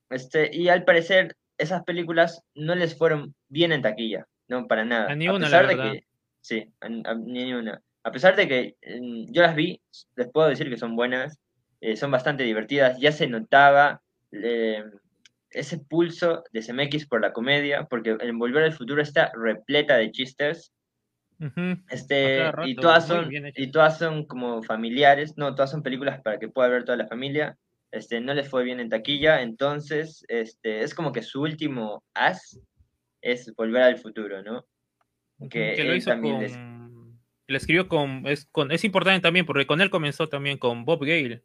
Este, 0.10 0.49
y 0.53 0.67
al 0.67 0.84
parecer 0.84 1.36
esas 1.58 1.84
películas 1.84 2.43
no 2.55 2.75
les 2.75 2.97
fueron 2.97 3.36
bien 3.47 3.71
en 3.71 3.82
taquilla, 3.82 4.27
no 4.49 4.67
para 4.67 4.84
nada. 4.84 5.12
A 5.12 5.15
ni 5.15 5.27
a 5.27 5.34
una, 5.34 5.45
pesar 5.45 5.63
la 5.63 5.69
de 5.69 5.75
verdad. 5.77 5.91
que 5.93 6.03
sí, 6.41 6.73
a- 6.82 7.12
a- 7.12 7.15
ni 7.15 7.53
una. 7.53 7.82
A 8.03 8.12
pesar 8.12 8.36
de 8.36 8.47
que 8.49 8.75
mm, 8.99 9.32
yo 9.32 9.41
las 9.41 9.55
vi, 9.55 9.79
les 10.17 10.27
puedo 10.29 10.49
decir 10.49 10.69
que 10.69 10.77
son 10.77 10.95
buenas, 10.97 11.39
eh, 11.79 11.95
son 11.95 12.12
bastante 12.12 12.43
divertidas, 12.43 12.99
ya 12.99 13.13
se 13.13 13.27
notaba 13.27 14.01
eh, 14.34 14.84
ese 15.51 15.77
pulso 15.79 16.43
de 16.51 16.62
CMX 16.62 17.08
por 17.08 17.21
la 17.21 17.32
comedia, 17.32 17.86
porque 17.86 18.17
en 18.19 18.38
Volver 18.39 18.63
al 18.63 18.73
Futuro 18.73 19.01
está 19.01 19.32
repleta 19.34 19.95
de 19.95 20.12
chistes, 20.12 20.73
Este, 21.89 22.38
y 22.65 22.75
todas 22.75 23.08
son, 23.08 23.30
y 23.56 23.71
todas 23.71 23.97
son 23.97 24.25
como 24.25 24.62
familiares, 24.63 25.34
no, 25.38 25.56
todas 25.56 25.71
son 25.71 25.82
películas 25.84 26.21
para 26.21 26.38
que 26.38 26.49
pueda 26.49 26.67
ver 26.69 26.84
toda 26.84 26.97
la 26.97 27.08
familia. 27.08 27.58
Este, 27.91 28.19
no 28.21 28.34
les 28.34 28.47
fue 28.47 28.63
bien 28.63 28.80
en 28.80 28.89
taquilla, 28.89 29.41
entonces 29.41 30.23
este, 30.28 30.82
es 30.84 30.93
como 30.93 31.12
que 31.12 31.23
su 31.23 31.41
último 31.41 32.04
as 32.13 32.60
es 33.21 33.52
volver 33.56 33.82
al 33.84 33.97
futuro, 33.97 34.43
¿no? 34.43 34.65
Que, 35.49 35.73
que 35.75 35.84
lo 35.86 35.95
hizo 35.95 36.12
también 36.12 36.36
con. 36.36 36.43
les- 36.43 36.60
Le 37.47 37.58
escribió 37.58 37.88
con 37.88 38.28
es, 38.28 38.45
con. 38.45 38.71
es 38.71 38.84
importante 38.84 39.21
también 39.21 39.45
porque 39.45 39.65
con 39.65 39.82
él 39.82 39.89
comenzó 39.89 40.28
también 40.30 40.58
con 40.58 40.86
Bob 40.86 40.99
Gale. 41.02 41.43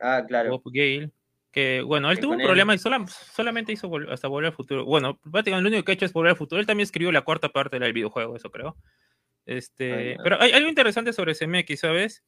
Ah, 0.00 0.24
claro. 0.26 0.50
Bob 0.50 0.62
Gale. 0.72 1.10
Que 1.56 1.80
bueno, 1.80 2.10
él 2.10 2.20
tuvo 2.20 2.34
un 2.34 2.40
él- 2.42 2.46
problema 2.46 2.74
y 2.74 2.78
sola- 2.78 3.06
solamente 3.08 3.72
hizo 3.72 3.88
vol- 3.88 4.12
hasta 4.12 4.28
volver 4.28 4.48
al 4.48 4.52
futuro. 4.52 4.84
Bueno, 4.84 5.18
prácticamente 5.32 5.62
lo 5.70 5.76
único 5.76 5.84
que 5.86 5.92
ha 5.92 5.94
hecho 5.94 6.04
es 6.04 6.12
volver 6.12 6.32
al 6.32 6.36
futuro. 6.36 6.60
Él 6.60 6.66
también 6.66 6.84
escribió 6.84 7.10
la 7.12 7.22
cuarta 7.22 7.48
parte 7.48 7.78
del 7.78 7.94
videojuego, 7.94 8.36
eso 8.36 8.50
creo. 8.50 8.76
Este, 9.46 10.16
ya. 10.16 10.22
pero 10.22 10.38
hay 10.40 10.52
algo 10.52 10.68
interesante 10.68 11.14
sobre 11.14 11.34
CMX, 11.34 11.80
¿sabes? 11.80 12.24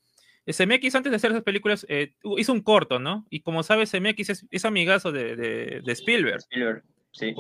Eh, 0.47 0.55
CMX 0.55 0.95
antes 0.95 1.11
de 1.11 1.17
hacer 1.17 1.33
esas 1.33 1.43
películas 1.43 1.85
eh, 1.91 2.15
hizo 2.39 2.55
un 2.55 2.63
corto, 2.63 2.99
¿no? 3.01 3.27
Y 3.29 3.41
como 3.41 3.63
sabes, 3.63 3.91
CMX 3.91 4.31
es, 4.31 4.47
es 4.51 4.65
amigazo 4.65 5.13
de, 5.13 5.37
de- 5.37 5.81
de 5.85 5.93
Spielberg. 5.93 6.39
Spielberg, 6.39 6.83
sí. 7.13 7.35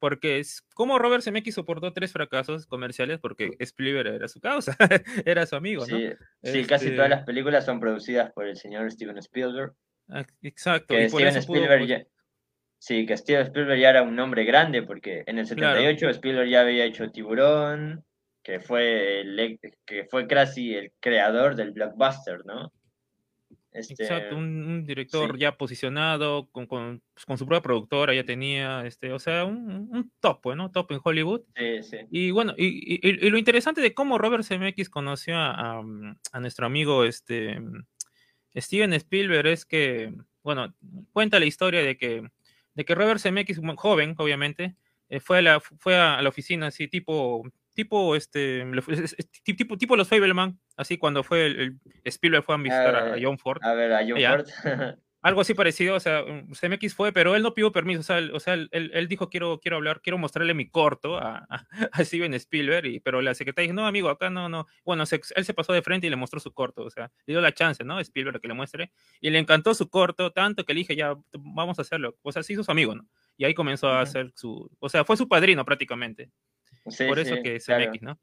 Porque 0.00 0.40
es 0.40 0.62
como 0.74 0.98
Robert 0.98 1.22
Zemeckis 1.22 1.54
soportó 1.54 1.92
tres 1.92 2.12
fracasos 2.12 2.66
comerciales 2.66 3.18
porque 3.20 3.50
Spielberg 3.60 4.14
era 4.14 4.26
su 4.28 4.40
causa, 4.40 4.76
era 5.24 5.46
su 5.46 5.54
amigo, 5.56 5.86
¿no? 5.86 5.96
Sí, 5.98 6.08
sí, 6.42 6.64
casi 6.64 6.86
Este, 6.86 6.96
todas 6.96 7.10
las 7.10 7.24
películas 7.24 7.64
son 7.64 7.78
producidas 7.80 8.32
por 8.32 8.46
el 8.46 8.56
señor 8.56 8.90
Steven 8.90 9.18
Spielberg. 9.18 9.72
Ah, 10.10 10.24
Exacto, 10.42 10.94
Que 10.94 11.04
y 11.06 11.08
por 11.08 11.20
Steven 11.20 11.28
eso 11.28 11.38
Spielberg 11.40 11.78
pues, 11.80 11.88
ya, 11.88 12.04
sí, 12.78 13.06
que 13.06 13.16
Steven 13.16 13.42
Spielberg 13.46 13.80
ya 13.80 13.90
era 13.90 14.02
un 14.02 14.14
nombre 14.16 14.44
grande, 14.44 14.82
porque 14.82 15.24
en 15.26 15.38
el 15.38 15.46
78 15.46 16.08
Spielberg 16.10 16.48
ya 16.48 16.60
había 16.62 16.84
hecho 16.84 17.10
Tiburón, 17.10 18.04
que 18.42 18.60
fue 18.60 19.20
el, 19.20 19.58
que 19.84 20.04
fue 20.06 20.26
casi 20.26 20.74
el 20.74 20.92
creador 21.00 21.54
del 21.56 21.72
blockbuster, 21.72 22.44
¿no? 22.46 22.72
Este, 23.70 24.02
Exacto, 24.02 24.34
un, 24.36 24.44
un 24.64 24.84
director 24.84 25.32
sí. 25.34 25.38
ya 25.40 25.56
posicionado, 25.56 26.48
con, 26.50 26.66
con, 26.66 27.02
pues, 27.12 27.26
con 27.26 27.36
su 27.36 27.46
propia 27.46 27.60
productora, 27.62 28.14
ya 28.14 28.24
tenía, 28.24 28.84
este, 28.86 29.12
o 29.12 29.18
sea, 29.18 29.44
un, 29.44 29.88
un 29.92 30.10
top, 30.20 30.54
¿no? 30.56 30.70
Top 30.72 30.90
en 30.90 31.00
Hollywood. 31.04 31.42
sí, 31.54 31.82
sí. 31.82 31.96
Y 32.10 32.30
bueno, 32.30 32.54
y, 32.56 32.66
y- 32.66 33.00
y- 33.08 33.26
y 33.26 33.30
lo 33.30 33.36
interesante 33.38 33.80
de 33.82 33.92
cómo 33.92 34.16
Robert 34.18 34.42
Zemeckis 34.44 34.88
conoció 34.88 35.36
a, 35.36 35.50
a, 35.78 35.82
a 36.32 36.40
nuestro 36.40 36.66
amigo 36.66 37.04
este, 37.04 37.60
Steven 38.56 38.92
Spielberg 38.94 39.46
es 39.46 39.64
que, 39.64 40.12
bueno, 40.42 40.74
cuenta 41.12 41.38
la 41.38 41.46
historia 41.46 41.82
de 41.82 41.96
que, 41.96 42.28
de 42.74 42.84
que 42.84 42.94
Robert 42.94 43.20
Zemeckis, 43.20 43.60
joven, 43.76 44.14
obviamente, 44.18 44.76
eh, 45.08 45.20
fue, 45.20 45.38
a 45.38 45.42
la, 45.42 45.60
fue 45.60 45.96
a 45.96 46.20
la 46.22 46.28
oficina 46.28 46.68
así, 46.68 46.88
tipo, 46.88 47.48
tipo, 47.74 48.14
este, 48.16 48.64
tipo, 49.44 49.76
tipo 49.78 49.96
los 49.96 50.08
Fableman, 50.08 50.58
así 50.76 50.98
cuando 50.98 51.22
fue 51.22 51.46
el, 51.46 51.60
el- 51.60 51.78
Spielberg 52.04 52.44
fue 52.44 52.54
a 52.54 52.58
visitar 52.58 52.94
a, 52.96 53.14
a 53.14 53.18
John 53.20 53.38
Ford. 53.38 53.58
A 53.62 53.72
ver, 53.74 53.92
a 53.92 54.00
John. 54.06 54.44
Ford. 54.64 54.94
Algo 55.20 55.40
así 55.40 55.52
parecido, 55.52 55.96
o 55.96 56.00
sea, 56.00 56.22
mm, 56.22 56.52
CMX 56.52 56.94
fue, 56.94 57.12
pero 57.12 57.34
él 57.34 57.42
no 57.42 57.52
pidió 57.52 57.72
permiso, 57.72 58.00
o 58.00 58.02
sea, 58.04 58.18
él, 58.18 58.30
o 58.32 58.38
sea, 58.38 58.54
él, 58.54 58.68
él- 58.72 59.08
dijo, 59.08 59.28
quiero, 59.28 59.58
quiero 59.58 59.76
hablar, 59.76 60.00
quiero 60.00 60.16
mostrarle 60.16 60.54
mi 60.54 60.70
corto 60.70 61.16
a, 61.18 61.44
a, 61.50 61.66
a 61.92 62.04
Steven 62.04 62.34
Spielberg, 62.34 62.86
y, 62.86 63.00
pero 63.00 63.20
la 63.20 63.34
secretaria 63.34 63.66
dijo, 63.72 63.74
no, 63.74 63.86
amigo, 63.86 64.10
acá 64.10 64.30
no, 64.30 64.48
no. 64.48 64.66
Bueno, 64.84 65.06
se- 65.06 65.20
él 65.34 65.44
se 65.44 65.54
pasó 65.54 65.72
de 65.72 65.82
frente 65.82 66.06
y 66.06 66.10
le 66.10 66.16
mostró 66.16 66.38
su 66.38 66.52
corto, 66.52 66.84
o 66.84 66.90
sea, 66.90 67.10
le 67.26 67.34
dio 67.34 67.40
la 67.40 67.52
chance, 67.52 67.82
¿no? 67.82 67.98
Spielberg 67.98 68.40
que 68.40 68.46
le 68.48 68.54
muestre, 68.54 68.92
y 69.20 69.30
le 69.30 69.40
encantó 69.40 69.74
su 69.74 69.88
corto, 69.88 70.30
tanto 70.30 70.64
que 70.64 70.72
le 70.72 70.78
dije, 70.80 70.94
ya, 70.94 71.14
vamos 71.32 71.80
a 71.80 71.82
hacerlo, 71.82 72.16
o 72.22 72.30
sea, 72.30 72.44
se 72.44 72.52
hizo 72.52 72.62
su 72.62 72.70
amigo, 72.70 72.94
¿no? 72.94 73.08
Y 73.36 73.44
ahí 73.44 73.54
comenzó 73.54 73.88
a 73.88 74.00
hacer 74.02 74.30
su, 74.36 74.70
o 74.78 74.88
sea, 74.88 75.04
fue 75.04 75.16
su 75.16 75.26
padrino 75.28 75.64
prácticamente, 75.64 76.30
Sí, 76.88 77.04
por 77.06 77.18
eso 77.18 77.34
sí, 77.34 77.42
que 77.42 77.58
claro. 77.58 77.84
CMX, 77.90 78.02
¿no? 78.02 78.20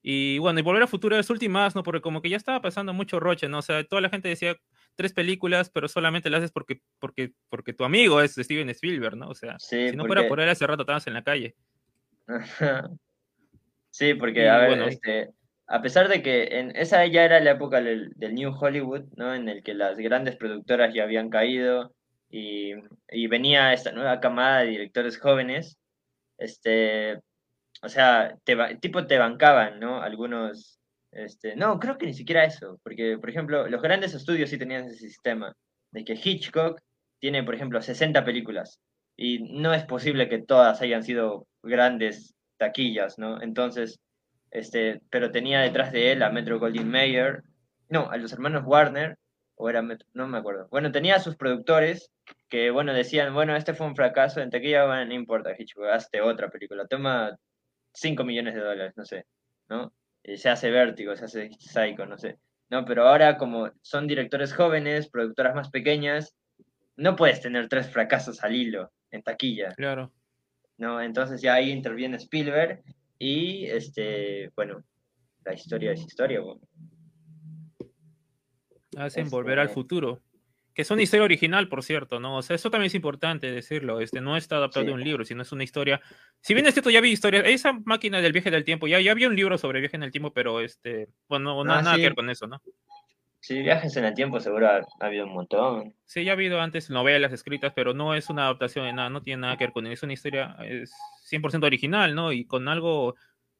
Y 0.00 0.38
bueno, 0.38 0.60
y 0.60 0.62
Volver 0.62 0.84
a 0.84 0.86
Futuro 0.86 1.18
es 1.18 1.28
últimas, 1.28 1.74
¿no? 1.74 1.82
Porque 1.82 2.00
como 2.00 2.22
que 2.22 2.28
ya 2.30 2.36
estaba 2.36 2.62
pasando 2.62 2.92
mucho 2.94 3.18
roche, 3.18 3.48
¿no? 3.48 3.58
O 3.58 3.62
sea, 3.62 3.82
toda 3.84 4.00
la 4.00 4.08
gente 4.08 4.28
decía 4.28 4.56
tres 4.98 5.12
películas, 5.12 5.70
pero 5.70 5.86
solamente 5.86 6.28
las 6.28 6.38
haces 6.38 6.50
porque, 6.50 6.82
porque, 6.98 7.32
porque 7.48 7.72
tu 7.72 7.84
amigo 7.84 8.20
es 8.20 8.34
Steven 8.34 8.68
Spielberg, 8.70 9.16
¿no? 9.16 9.28
O 9.28 9.34
sea, 9.34 9.56
Sí, 9.60 9.90
si 9.90 9.96
no 9.96 10.04
fuera 10.06 10.26
por 10.26 10.40
él, 10.40 10.48
hace 10.48 10.66
rato 10.66 10.82
estabas 10.82 11.06
en 11.06 11.14
la 11.14 11.22
calle. 11.22 11.54
Sí, 13.90 14.14
porque, 14.14 14.42
Y 14.44 14.46
a 14.46 14.58
ver, 14.58 14.68
bueno. 14.70 14.86
este, 14.86 15.30
a 15.68 15.80
pesar 15.80 16.08
de 16.08 16.20
que 16.20 16.58
en 16.58 16.76
esa 16.76 17.06
ya 17.06 17.24
era 17.24 17.38
la 17.40 17.52
época 17.52 17.80
del, 17.80 18.12
del 18.16 18.34
New 18.34 18.52
Hollywood, 18.58 19.04
¿no? 19.16 19.34
En 19.34 19.48
el 19.48 19.62
que 19.62 19.74
las 19.74 19.96
grandes 19.96 20.36
productoras 20.36 20.92
ya 20.92 21.04
habían 21.04 21.30
caído 21.30 21.94
y, 22.28 22.72
y 23.10 23.26
venía 23.28 23.72
esta 23.72 23.92
nueva 23.92 24.18
camada 24.20 24.60
de 24.60 24.70
directores 24.70 25.18
jóvenes, 25.18 25.78
este, 26.38 27.20
o 27.82 27.88
sea, 27.88 28.36
te, 28.44 28.56
tipo 28.80 29.06
te 29.06 29.16
bancaban, 29.16 29.78
¿no? 29.78 30.02
Algunos, 30.02 30.77
este, 31.10 31.56
no, 31.56 31.78
creo 31.78 31.98
que 31.98 32.06
ni 32.06 32.14
siquiera 32.14 32.44
eso, 32.44 32.78
porque, 32.82 33.18
por 33.18 33.30
ejemplo, 33.30 33.68
los 33.68 33.82
grandes 33.82 34.14
estudios 34.14 34.50
sí 34.50 34.58
tenían 34.58 34.84
ese 34.84 34.98
sistema, 34.98 35.54
de 35.90 36.04
que 36.04 36.20
Hitchcock 36.22 36.80
tiene, 37.18 37.42
por 37.42 37.54
ejemplo, 37.54 37.80
60 37.80 38.24
películas, 38.24 38.80
y 39.16 39.40
no 39.60 39.74
es 39.74 39.84
posible 39.84 40.28
que 40.28 40.38
todas 40.38 40.80
hayan 40.80 41.02
sido 41.02 41.46
grandes 41.62 42.34
taquillas, 42.56 43.18
¿no? 43.18 43.42
Entonces, 43.42 43.98
este, 44.50 45.00
pero 45.10 45.30
tenía 45.32 45.60
detrás 45.60 45.92
de 45.92 46.12
él 46.12 46.22
a 46.22 46.30
Metro 46.30 46.58
Goldwyn 46.58 46.90
Mayer, 46.90 47.42
no, 47.88 48.10
a 48.10 48.16
los 48.16 48.32
hermanos 48.32 48.64
Warner, 48.66 49.16
o 49.56 49.68
era 49.68 49.82
Metro, 49.82 50.08
no 50.14 50.28
me 50.28 50.38
acuerdo. 50.38 50.68
Bueno, 50.70 50.92
tenía 50.92 51.16
a 51.16 51.20
sus 51.20 51.36
productores 51.36 52.12
que, 52.48 52.70
bueno, 52.70 52.94
decían, 52.94 53.34
bueno, 53.34 53.56
este 53.56 53.74
fue 53.74 53.86
un 53.86 53.96
fracaso, 53.96 54.40
en 54.40 54.50
taquilla, 54.50 54.86
bueno, 54.86 55.06
no 55.06 55.14
importa, 55.14 55.54
Hitchcock, 55.58 55.86
hazte 55.86 56.20
otra 56.20 56.48
película, 56.48 56.86
toma 56.86 57.36
5 57.92 58.24
millones 58.24 58.54
de 58.54 58.60
dólares, 58.60 58.94
no 58.96 59.04
sé, 59.04 59.24
¿no? 59.68 59.92
Y 60.22 60.36
se 60.36 60.48
hace 60.50 60.70
Vértigo, 60.70 61.16
se 61.16 61.24
hace 61.24 61.50
Psycho, 61.58 62.06
no 62.06 62.18
sé. 62.18 62.38
No, 62.70 62.84
pero 62.84 63.08
ahora 63.08 63.38
como 63.38 63.70
son 63.82 64.06
directores 64.06 64.52
jóvenes, 64.52 65.08
productoras 65.08 65.54
más 65.54 65.70
pequeñas, 65.70 66.34
no 66.96 67.16
puedes 67.16 67.40
tener 67.40 67.68
tres 67.68 67.88
fracasos 67.90 68.42
al 68.44 68.54
hilo 68.54 68.92
en 69.10 69.22
taquilla. 69.22 69.72
Claro. 69.74 70.12
¿no? 70.76 71.00
Entonces 71.00 71.40
ya 71.40 71.54
ahí 71.54 71.70
interviene 71.70 72.16
Spielberg 72.18 72.82
y, 73.18 73.64
este, 73.66 74.50
bueno, 74.54 74.84
la 75.44 75.54
historia 75.54 75.92
es 75.92 76.00
historia. 76.02 76.40
bueno. 76.40 76.60
Hacen 78.96 79.28
Volver 79.28 79.58
al 79.58 79.66
Este- 79.66 79.74
Futuro. 79.74 80.20
Que 80.78 80.82
es 80.82 80.90
una 80.92 81.02
historia 81.02 81.24
original, 81.24 81.66
por 81.68 81.82
cierto, 81.82 82.20
¿no? 82.20 82.36
O 82.36 82.42
sea, 82.42 82.54
eso 82.54 82.70
también 82.70 82.86
es 82.86 82.94
importante 82.94 83.50
decirlo. 83.50 83.98
Este 83.98 84.20
no 84.20 84.36
está 84.36 84.58
adaptado 84.58 84.84
Sí. 84.84 84.86
de 84.86 84.92
un 84.94 85.02
libro, 85.02 85.24
sino 85.24 85.42
es 85.42 85.50
una 85.50 85.64
historia. 85.64 86.00
Si 86.40 86.54
bien 86.54 86.66
es 86.68 86.72
cierto, 86.74 86.88
ya 86.90 87.00
vi 87.00 87.10
historias. 87.10 87.42
Esa 87.48 87.72
máquina 87.84 88.20
del 88.20 88.32
viaje 88.32 88.52
del 88.52 88.62
tiempo, 88.62 88.86
ya, 88.86 89.00
ya 89.00 89.10
había 89.10 89.26
un 89.26 89.34
libro 89.34 89.58
sobre 89.58 89.80
viaje 89.80 89.96
en 89.96 90.04
el 90.04 90.12
tiempo, 90.12 90.32
pero 90.32 90.60
este. 90.60 91.08
Bueno, 91.28 91.64
no, 91.64 91.72
Ah, 91.72 91.82
nada 91.82 91.94
sí. 91.96 92.00
que 92.00 92.06
ver 92.06 92.14
con 92.14 92.30
eso, 92.30 92.46
¿no? 92.46 92.62
Sí, 93.40 93.60
viajes 93.60 93.96
en 93.96 94.04
el 94.04 94.14
tiempo 94.14 94.38
seguro 94.38 94.68
ha, 94.68 94.76
ha 95.00 95.06
habido 95.06 95.26
un 95.26 95.32
montón. 95.34 95.94
Sí, 96.04 96.22
ya 96.22 96.30
ha 96.30 96.34
habido 96.34 96.60
antes 96.60 96.90
novelas 96.90 97.32
escritas, 97.32 97.72
pero 97.74 97.92
no 97.92 98.14
es 98.14 98.30
una 98.30 98.44
adaptación 98.44 98.86
de 98.86 98.92
nada, 98.92 99.10
no 99.10 99.20
tiene 99.20 99.40
nada 99.42 99.56
que 99.56 99.64
ver 99.64 99.72
con 99.72 99.84
eso. 99.86 99.94
Es 99.94 100.02
una 100.04 100.12
historia 100.12 100.56
es 100.64 100.92
100% 101.28 101.66
original, 101.66 102.14
¿no? 102.14 102.30
Y 102.30 102.44
con 102.46 102.68
algo. 102.68 103.16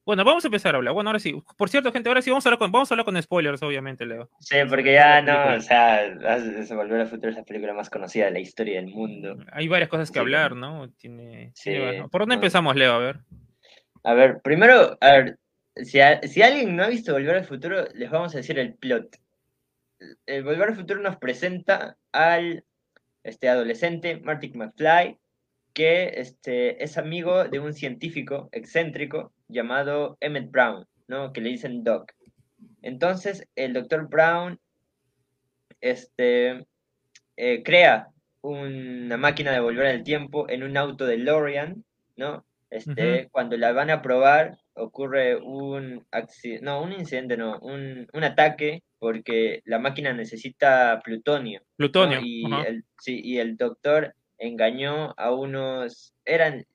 Bueno, 0.09 0.25
vamos 0.25 0.43
a 0.43 0.49
empezar 0.49 0.75
a 0.75 0.79
hablar. 0.79 0.95
Bueno, 0.95 1.11
ahora 1.11 1.19
sí. 1.19 1.35
Por 1.59 1.69
cierto, 1.69 1.93
gente, 1.93 2.09
ahora 2.09 2.23
sí 2.23 2.31
vamos 2.31 2.47
a 2.47 2.49
hablar 2.49 2.59
con, 2.59 2.73
vamos 2.73 2.91
a 2.91 2.95
hablar 2.95 3.05
con 3.05 3.21
spoilers, 3.23 3.63
obviamente, 3.63 4.07
Leo. 4.07 4.31
Sí, 4.41 4.57
porque 4.67 4.95
ya 4.95 5.21
no, 5.21 5.55
o 5.57 5.61
sea, 5.61 6.03
es- 6.07 6.73
Volver 6.75 7.03
al 7.03 7.09
Futuro 7.09 7.29
es 7.29 7.37
la 7.37 7.45
película 7.45 7.75
más 7.75 7.91
conocida 7.91 8.25
de 8.25 8.31
la 8.31 8.39
historia 8.39 8.77
del 8.81 8.87
mundo. 8.87 9.37
Hay 9.53 9.69
varias 9.69 9.91
cosas 9.91 10.09
que 10.11 10.15
Sí. 10.15 10.21
hablar, 10.21 10.57
¿no? 10.57 10.89
Tiene, 10.93 11.53
Sí, 11.55 11.73
tiene- 11.73 12.09
¿Por 12.09 12.23
dónde 12.23 12.37
no. 12.37 12.41
empezamos, 12.41 12.75
Leo? 12.75 12.95
A 12.95 12.99
ver. 13.01 13.19
A 14.03 14.15
ver, 14.15 14.41
primero, 14.43 14.97
a 14.99 15.13
ver, 15.13 15.39
si, 15.77 16.01
a- 16.01 16.23
si 16.23 16.41
alguien 16.41 16.75
no 16.75 16.85
ha 16.85 16.89
visto 16.89 17.13
Volver 17.13 17.37
al 17.37 17.45
Futuro, 17.45 17.85
les 17.93 18.11
vamos 18.11 18.33
a 18.35 18.39
decir 18.39 18.59
el 18.59 18.77
plot. 18.77 19.15
El 20.25 20.43
Volver 20.43 20.71
al 20.71 20.75
Futuro 20.77 21.03
nos 21.03 21.19
presenta 21.19 21.99
al 22.13 22.65
este, 23.25 23.51
adolescente 23.51 24.21
Marty 24.25 24.53
McFly, 24.55 25.19
que 25.75 26.15
este, 26.17 26.83
es 26.83 26.97
amigo 26.97 27.45
de 27.45 27.59
un 27.59 27.75
científico 27.75 28.49
excéntrico 28.53 29.35
llamado 29.49 30.17
Emmett 30.21 30.51
Brown, 30.51 30.87
¿no? 31.07 31.33
que 31.33 31.41
le 31.41 31.51
dicen 31.51 31.85
Doc. 31.85 32.13
Entonces, 32.83 33.47
el 33.57 33.73
doctor 33.73 34.09
Brown 34.09 34.59
este, 35.81 36.67
eh, 37.37 37.63
crea 37.63 38.09
una 38.41 39.17
máquina 39.17 39.53
de 39.53 39.61
volver 39.61 39.87
al 39.87 40.05
tiempo 40.05 40.49
en 40.49 40.63
un 40.63 40.77
auto 40.77 41.07
de 41.07 41.19
Lorian, 41.19 41.85
¿no? 42.17 42.45
Este, 42.71 43.29
Cuando 43.31 43.57
la 43.57 43.73
van 43.73 43.89
a 43.89 44.03
probar, 44.03 44.59
ocurre 44.75 45.37
un 45.37 46.07
accidente, 46.11 46.65
no, 46.65 46.83
un 46.83 46.93
incidente, 46.93 47.37
no, 47.37 47.59
un, 47.61 48.07
un 48.13 48.25
ataque 48.25 48.83
porque 48.99 49.63
la 49.65 49.79
máquina 49.79 50.13
necesita 50.13 51.01
plutonio. 51.03 51.61
¿no? 51.61 51.67
Plutonio. 51.77 52.19
El, 52.67 52.85
sí, 52.99 53.21
y 53.23 53.39
el 53.39 53.57
doctor 53.57 54.15
engañó 54.39 55.15
a 55.17 55.33
unos, 55.33 56.15
eran, 56.25 56.67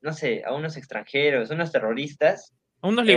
no 0.00 0.12
sé, 0.12 0.42
a 0.44 0.54
unos 0.54 0.76
extranjeros, 0.76 1.50
unos 1.50 1.72
terroristas, 1.72 2.54
Unos 2.82 3.04
eh, 3.04 3.08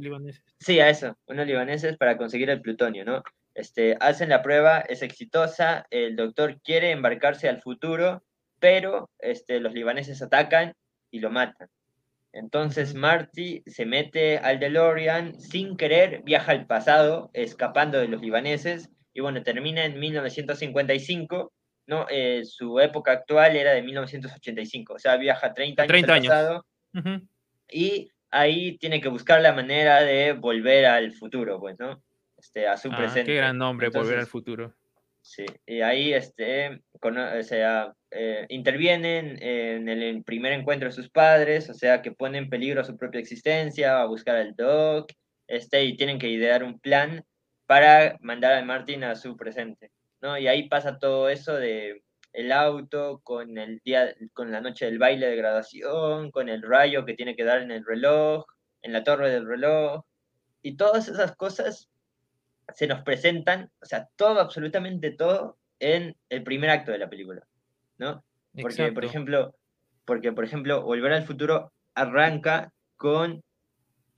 libaneses. 0.00 0.42
Sí, 0.58 0.80
a 0.80 0.88
eso, 0.88 1.18
unos 1.26 1.46
libaneses 1.46 1.98
para 1.98 2.16
conseguir 2.16 2.48
el 2.48 2.62
plutonio, 2.62 3.04
¿no? 3.04 3.22
Este, 3.54 3.96
hacen 4.00 4.30
la 4.30 4.42
prueba, 4.42 4.80
es 4.80 5.02
exitosa, 5.02 5.86
el 5.90 6.16
doctor 6.16 6.60
quiere 6.62 6.92
embarcarse 6.92 7.48
al 7.48 7.60
futuro, 7.60 8.22
pero 8.58 9.10
este, 9.18 9.60
los 9.60 9.74
libaneses 9.74 10.22
atacan 10.22 10.72
y 11.10 11.20
lo 11.20 11.30
matan. 11.30 11.68
Entonces. 12.32 12.94
Marty 12.94 13.62
se 13.66 13.86
mete 13.86 14.38
al 14.38 14.60
DeLorean 14.60 15.40
sin 15.40 15.76
querer, 15.76 16.22
viaja 16.22 16.52
al 16.52 16.66
pasado, 16.66 17.30
escapando 17.32 17.98
de 17.98 18.08
los 18.08 18.20
libaneses, 18.20 18.90
y 19.14 19.20
bueno, 19.20 19.42
termina 19.42 19.84
en 19.84 19.98
1955, 19.98 21.52
¿no? 21.86 22.06
Eh, 22.10 22.42
su 22.44 22.78
época 22.80 23.12
actual 23.12 23.56
era 23.56 23.72
de 23.72 23.82
1985, 23.82 24.94
o 24.94 24.98
sea, 24.98 25.16
viaja 25.16 25.52
30 25.54 25.82
años 25.82 25.88
30 25.88 26.12
al 26.12 26.18
años. 26.18 26.28
pasado, 26.32 26.66
Ujú. 26.94 27.26
y 27.70 28.10
ahí 28.30 28.76
tiene 28.78 29.00
que 29.00 29.08
buscar 29.08 29.40
la 29.40 29.52
manera 29.52 30.02
de 30.02 30.32
volver 30.32 30.86
al 30.86 31.12
futuro, 31.12 31.58
pues, 31.60 31.78
¿no? 31.78 32.02
Este, 32.38 32.66
a 32.66 32.76
su 32.76 32.88
Ah, 32.92 32.96
presente. 32.96 33.32
qué 33.32 33.36
gran 33.36 33.56
nombre, 33.58 33.88
Volver 33.88 34.00
al 34.00 34.10
Entonces, 34.12 34.28
Futuro. 34.30 34.74
Sí, 35.22 35.44
y 35.66 35.80
ahí 35.80 36.12
este, 36.12 36.82
cono- 37.00 37.36
o 37.36 37.42
sea, 37.42 37.92
eh, 38.12 38.46
intervienen 38.48 39.36
en 39.42 39.88
el 39.88 40.22
primer 40.22 40.52
encuentro 40.52 40.88
de 40.88 40.92
sus 40.94 41.10
padres, 41.10 41.68
o 41.68 41.74
sea, 41.74 42.00
que 42.00 42.12
ponen 42.12 42.44
en 42.44 42.50
peligro 42.50 42.84
su 42.84 42.96
propia 42.96 43.20
existencia, 43.20 44.00
a 44.00 44.06
buscar 44.06 44.36
al 44.36 44.54
Doc, 44.54 45.10
este, 45.48 45.84
y 45.84 45.96
tienen 45.96 46.18
que 46.20 46.28
idear 46.28 46.62
un 46.62 46.78
plan 46.78 47.24
para 47.66 48.16
mandar 48.20 48.52
a 48.52 48.64
Martin 48.64 49.02
a 49.02 49.16
su 49.16 49.36
presente, 49.36 49.90
¿no? 50.20 50.38
Y 50.38 50.48
ahí 50.48 50.68
pasa 50.68 50.98
todo 50.98 51.28
eso 51.28 51.54
de 51.54 52.02
el 52.32 52.52
auto, 52.52 53.20
con 53.24 53.56
el 53.56 53.80
día, 53.82 54.14
con 54.34 54.52
la 54.52 54.60
noche 54.60 54.84
del 54.84 54.98
baile 54.98 55.26
de 55.26 55.36
graduación, 55.36 56.30
con 56.30 56.50
el 56.50 56.60
rayo 56.62 57.06
que 57.06 57.14
tiene 57.14 57.34
que 57.34 57.44
dar 57.44 57.62
en 57.62 57.70
el 57.70 57.84
reloj, 57.84 58.44
en 58.82 58.92
la 58.92 59.04
torre 59.04 59.30
del 59.30 59.46
reloj, 59.46 60.04
y 60.60 60.76
todas 60.76 61.08
esas 61.08 61.34
cosas 61.34 61.88
se 62.74 62.86
nos 62.86 63.02
presentan, 63.02 63.70
o 63.80 63.86
sea, 63.86 64.08
todo, 64.16 64.40
absolutamente 64.40 65.12
todo, 65.12 65.56
en 65.80 66.14
el 66.28 66.42
primer 66.42 66.70
acto 66.70 66.92
de 66.92 66.98
la 66.98 67.08
película, 67.08 67.46
¿no? 67.98 68.22
Porque, 68.60 68.92
por 68.92 69.04
ejemplo, 69.04 69.54
porque, 70.04 70.32
por 70.32 70.44
ejemplo, 70.44 70.82
Volver 70.82 71.12
al 71.12 71.24
Futuro 71.24 71.72
arranca 71.94 72.72
con 72.96 73.42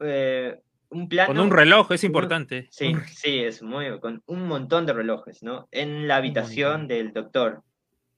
eh, 0.00 0.60
un 0.90 1.08
plano... 1.08 1.28
Con 1.28 1.40
un 1.40 1.50
reloj, 1.50 1.92
es 1.92 2.04
importante. 2.04 2.68
Sí, 2.70 2.94
Un- 2.94 3.04
sí, 3.06 3.40
es 3.40 3.62
muy... 3.62 3.98
con 4.00 4.22
un 4.26 4.46
montón 4.46 4.86
de 4.86 4.92
relojes, 4.92 5.42
¿no? 5.42 5.68
En 5.70 6.08
la 6.08 6.16
habitación 6.16 6.88
del 6.88 7.12
doctor. 7.12 7.62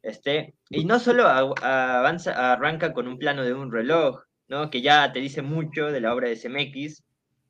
Este, 0.02 0.54
y 0.70 0.84
no 0.84 0.98
solo 0.98 1.26
avanza, 1.28 2.52
arranca 2.52 2.92
con 2.92 3.06
un 3.06 3.18
plano 3.18 3.42
de 3.44 3.52
un 3.52 3.70
reloj, 3.70 4.22
¿no? 4.48 4.70
Que 4.70 4.80
ya 4.80 5.12
te 5.12 5.20
dice 5.20 5.42
mucho 5.42 5.92
de 5.92 6.00
la 6.00 6.14
obra 6.14 6.28
de 6.28 6.36
CMX, 6.36 7.02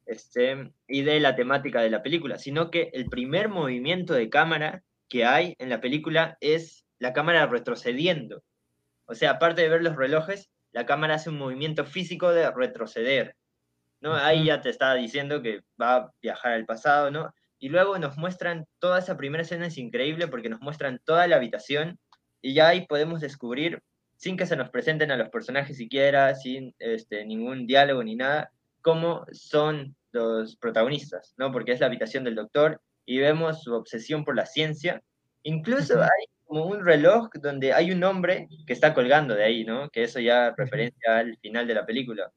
este, 0.06 0.72
y 0.88 1.02
de 1.02 1.20
la 1.20 1.36
temática 1.36 1.80
de 1.80 1.90
la 1.90 2.02
película, 2.02 2.38
sino 2.38 2.70
que 2.70 2.90
el 2.92 3.06
primer 3.06 3.48
movimiento 3.48 4.14
de 4.14 4.28
cámara 4.28 4.82
que 5.08 5.24
hay 5.24 5.54
en 5.58 5.68
la 5.68 5.80
película 5.80 6.36
es 6.40 6.84
la 6.98 7.12
cámara 7.12 7.46
retrocediendo. 7.46 8.42
O 9.06 9.14
sea, 9.14 9.32
aparte 9.32 9.62
de 9.62 9.68
ver 9.68 9.82
los 9.82 9.96
relojes, 9.96 10.50
la 10.72 10.86
cámara 10.86 11.14
hace 11.14 11.30
un 11.30 11.38
movimiento 11.38 11.84
físico 11.84 12.32
de 12.32 12.50
retroceder. 12.50 13.36
¿No? 14.00 14.14
Ahí 14.14 14.44
ya 14.44 14.60
te 14.60 14.70
estaba 14.70 14.94
diciendo 14.94 15.42
que 15.42 15.60
va 15.80 15.96
a 15.96 16.10
viajar 16.22 16.52
al 16.52 16.66
pasado, 16.66 17.10
¿no? 17.10 17.34
Y 17.58 17.68
luego 17.68 17.98
nos 17.98 18.16
muestran 18.16 18.66
toda 18.78 18.98
esa 18.98 19.16
primera 19.16 19.42
escena, 19.42 19.66
es 19.66 19.78
increíble 19.78 20.28
porque 20.28 20.48
nos 20.48 20.60
muestran 20.60 21.00
toda 21.04 21.26
la 21.26 21.36
habitación 21.36 21.98
y 22.40 22.54
ya 22.54 22.68
ahí 22.68 22.86
podemos 22.86 23.20
descubrir, 23.20 23.82
sin 24.16 24.36
que 24.36 24.46
se 24.46 24.56
nos 24.56 24.70
presenten 24.70 25.10
a 25.10 25.16
los 25.16 25.28
personajes 25.28 25.76
siquiera, 25.76 26.34
sin 26.34 26.74
este, 26.78 27.24
ningún 27.26 27.66
diálogo 27.66 28.02
ni 28.02 28.16
nada, 28.16 28.50
cómo 28.80 29.26
son 29.32 29.94
los 30.12 30.56
protagonistas, 30.56 31.34
¿no? 31.36 31.52
Porque 31.52 31.72
es 31.72 31.80
la 31.80 31.86
habitación 31.86 32.24
del 32.24 32.34
doctor 32.34 32.80
y 33.04 33.18
vemos 33.18 33.62
su 33.62 33.74
obsesión 33.74 34.24
por 34.24 34.36
la 34.36 34.46
ciencia. 34.46 35.02
Incluso 35.42 36.00
hay 36.00 36.26
como 36.44 36.64
un 36.64 36.84
reloj 36.84 37.28
donde 37.34 37.72
hay 37.72 37.92
un 37.92 38.02
hombre 38.04 38.48
que 38.66 38.72
está 38.72 38.94
colgando 38.94 39.34
de 39.34 39.44
ahí, 39.44 39.64
¿no? 39.64 39.88
Que 39.90 40.04
eso 40.04 40.18
ya 40.18 40.54
referencia 40.56 41.18
al 41.18 41.36
final 41.38 41.66
de 41.66 41.74
la 41.74 41.86
película, 41.86 42.30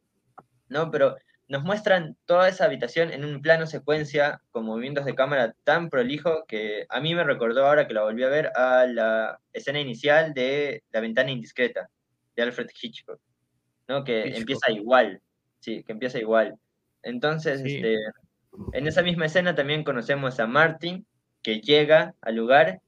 ¿no? 0.69 0.91
Pero 0.91 1.15
nos 1.53 1.63
muestran 1.63 2.17
toda 2.25 2.49
esa 2.49 2.65
habitación 2.65 3.11
en 3.13 3.23
un 3.23 3.39
plano 3.39 3.67
secuencia 3.67 4.41
con 4.49 4.65
movimientos 4.65 5.05
de 5.05 5.13
cámara 5.13 5.55
tan 5.63 5.91
prolijo 5.91 6.45
que 6.47 6.87
a 6.89 6.99
mí 6.99 7.13
me 7.13 7.23
recordó 7.23 7.67
ahora 7.67 7.87
que 7.87 7.93
la 7.93 8.01
volví 8.01 8.23
a 8.23 8.27
ver 8.29 8.51
a 8.55 8.87
la 8.87 9.39
escena 9.53 9.79
inicial 9.79 10.33
de 10.33 10.83
La 10.91 10.99
ventana 10.99 11.29
indiscreta 11.29 11.89
de 12.35 12.41
Alfred 12.41 12.69
Hitchcock, 12.81 13.21
¿no? 13.87 14.03
Que 14.03 14.29
Hitchcock. 14.29 14.37
empieza 14.39 14.71
igual, 14.71 15.21
sí, 15.59 15.83
que 15.83 15.91
empieza 15.91 16.17
igual. 16.19 16.55
Entonces, 17.03 17.61
Sí. 17.61 17.75
este, 17.75 17.97
en 18.73 18.87
esa 18.87 19.03
misma 19.03 19.27
escena 19.27 19.53
también 19.53 19.83
conocemos 19.83 20.39
a 20.39 20.47
Martin, 20.47 21.05
que 21.43 21.61
llega 21.61 22.15
al 22.21 22.35
lugar 22.35 22.81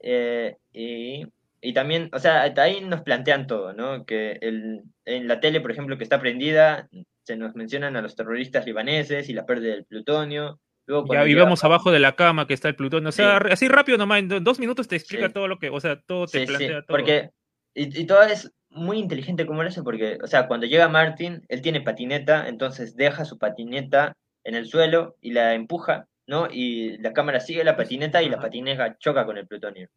eh, 0.00 0.58
y, 0.74 1.26
y 1.62 1.72
también, 1.72 2.10
o 2.12 2.18
sea, 2.18 2.42
ahí 2.42 2.82
nos 2.82 3.00
plantean 3.02 3.46
todo, 3.46 3.72
¿no? 3.72 4.04
Que 4.04 4.32
el, 4.42 4.82
en 5.06 5.26
la 5.28 5.40
tele, 5.40 5.60
por 5.62 5.70
ejemplo, 5.70 5.96
que 5.96 6.04
está 6.04 6.20
prendida, 6.20 6.88
se 7.24 7.36
nos 7.36 7.54
mencionan 7.54 7.96
a 7.96 8.02
los 8.02 8.16
terroristas 8.16 8.66
libaneses 8.66 9.28
y 9.28 9.32
la 9.32 9.46
pérdida 9.46 9.72
del 9.74 9.84
plutonio. 9.84 10.58
Luego 10.86 11.12
Ya, 11.14 11.24
llega 11.24 11.44
vemos 11.44 11.62
abajo 11.62 11.92
de 11.92 12.00
la 12.00 12.16
cama 12.16 12.46
que 12.46 12.54
está 12.54 12.68
el 12.68 12.74
Plutón. 12.76 13.06
O 13.06 13.12
sea, 13.12 13.38
Sí. 13.38 13.52
así 13.52 13.68
rápido 13.68 13.96
nomás, 13.98 14.18
en 14.20 14.28
do- 14.28 14.40
dos 14.40 14.58
minutos 14.58 14.88
te 14.88 14.96
explica 14.96 15.28
Sí. 15.28 15.32
todo 15.32 15.46
lo 15.46 15.58
que, 15.58 15.70
o 15.70 15.78
sea, 15.78 16.00
todo 16.00 16.26
te 16.26 16.40
Sí, 16.40 16.46
plantea 16.46 16.82
todo. 16.82 16.86
porque 16.88 17.30
y, 17.74 18.00
y 18.00 18.04
todo 18.06 18.22
es 18.22 18.52
muy 18.70 18.98
inteligente 18.98 19.46
como 19.46 19.62
lo 19.62 19.68
hace 19.68 19.82
porque, 19.82 20.18
o 20.22 20.26
sea, 20.26 20.48
cuando 20.48 20.66
llega 20.66 20.88
Martin, 20.88 21.44
él 21.48 21.62
tiene 21.62 21.80
patineta, 21.80 22.48
entonces 22.48 22.96
deja 22.96 23.24
su 23.24 23.38
patineta 23.38 24.16
en 24.42 24.54
el 24.56 24.66
suelo 24.66 25.16
y 25.20 25.30
la 25.32 25.54
empuja, 25.54 26.06
¿no? 26.26 26.48
Y 26.50 26.98
la 26.98 27.12
cámara 27.12 27.38
sigue 27.40 27.62
la 27.62 27.76
patineta 27.76 28.22
y 28.22 28.28
la 28.28 28.40
patineta 28.40 28.96
choca 28.98 29.24
con 29.26 29.38
el 29.38 29.46
plutonio, 29.46 29.88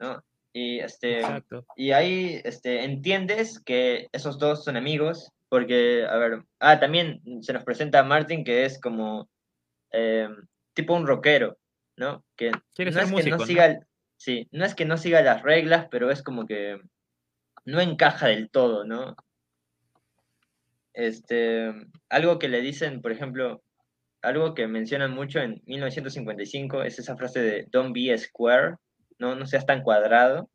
¿no? 0.00 0.22
Y 0.52 0.78
este 0.80 1.20
Exacto. 1.20 1.64
y 1.76 1.92
ahí 1.92 2.40
este 2.44 2.84
entiendes 2.84 3.60
que 3.60 4.08
esos 4.12 4.38
dos 4.38 4.64
son 4.64 4.76
amigos 4.76 5.30
porque, 5.54 6.04
a 6.04 6.16
ver, 6.16 6.42
ah, 6.58 6.80
también 6.80 7.22
se 7.40 7.52
nos 7.52 7.62
presenta 7.62 8.00
a 8.00 8.02
Martin 8.02 8.42
que 8.42 8.64
es 8.64 8.80
como 8.80 9.30
eh, 9.92 10.28
tipo 10.72 10.94
un 10.94 11.06
rockero, 11.06 11.58
¿no? 11.96 12.24
Que 12.34 12.50
Quiere 12.74 12.90
no 12.90 12.94
ser 12.96 13.04
es 13.04 13.08
que 13.08 13.14
músico, 13.14 13.36
no 13.36 13.42
¿no? 13.42 13.46
siga, 13.46 13.78
sí, 14.16 14.48
no 14.50 14.64
es 14.64 14.74
que 14.74 14.84
no 14.84 14.96
siga 14.96 15.22
las 15.22 15.42
reglas, 15.42 15.86
pero 15.92 16.10
es 16.10 16.24
como 16.24 16.44
que 16.44 16.80
no 17.66 17.80
encaja 17.80 18.26
del 18.26 18.50
todo, 18.50 18.84
¿no? 18.84 19.14
Este, 20.92 21.72
algo 22.08 22.40
que 22.40 22.48
le 22.48 22.60
dicen, 22.60 23.00
por 23.00 23.12
ejemplo, 23.12 23.62
algo 24.22 24.54
que 24.54 24.66
mencionan 24.66 25.12
mucho 25.12 25.38
en 25.38 25.62
1955 25.66 26.82
es 26.82 26.98
esa 26.98 27.16
frase 27.16 27.40
de 27.40 27.68
don't 27.70 27.94
be 27.94 28.12
a 28.12 28.18
square, 28.18 28.74
no, 29.20 29.36
no 29.36 29.46
seas 29.46 29.66
tan 29.66 29.84
cuadrado, 29.84 30.50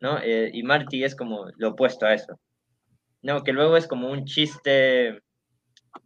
¿no? 0.00 0.20
Eh, 0.22 0.52
y 0.54 0.62
Marty 0.62 1.02
es 1.02 1.16
como 1.16 1.50
lo 1.56 1.70
opuesto 1.70 2.06
a 2.06 2.14
eso. 2.14 2.38
No, 3.22 3.42
que 3.44 3.52
luego 3.52 3.76
es 3.76 3.86
como 3.86 4.10
un 4.10 4.24
chiste, 4.24 5.20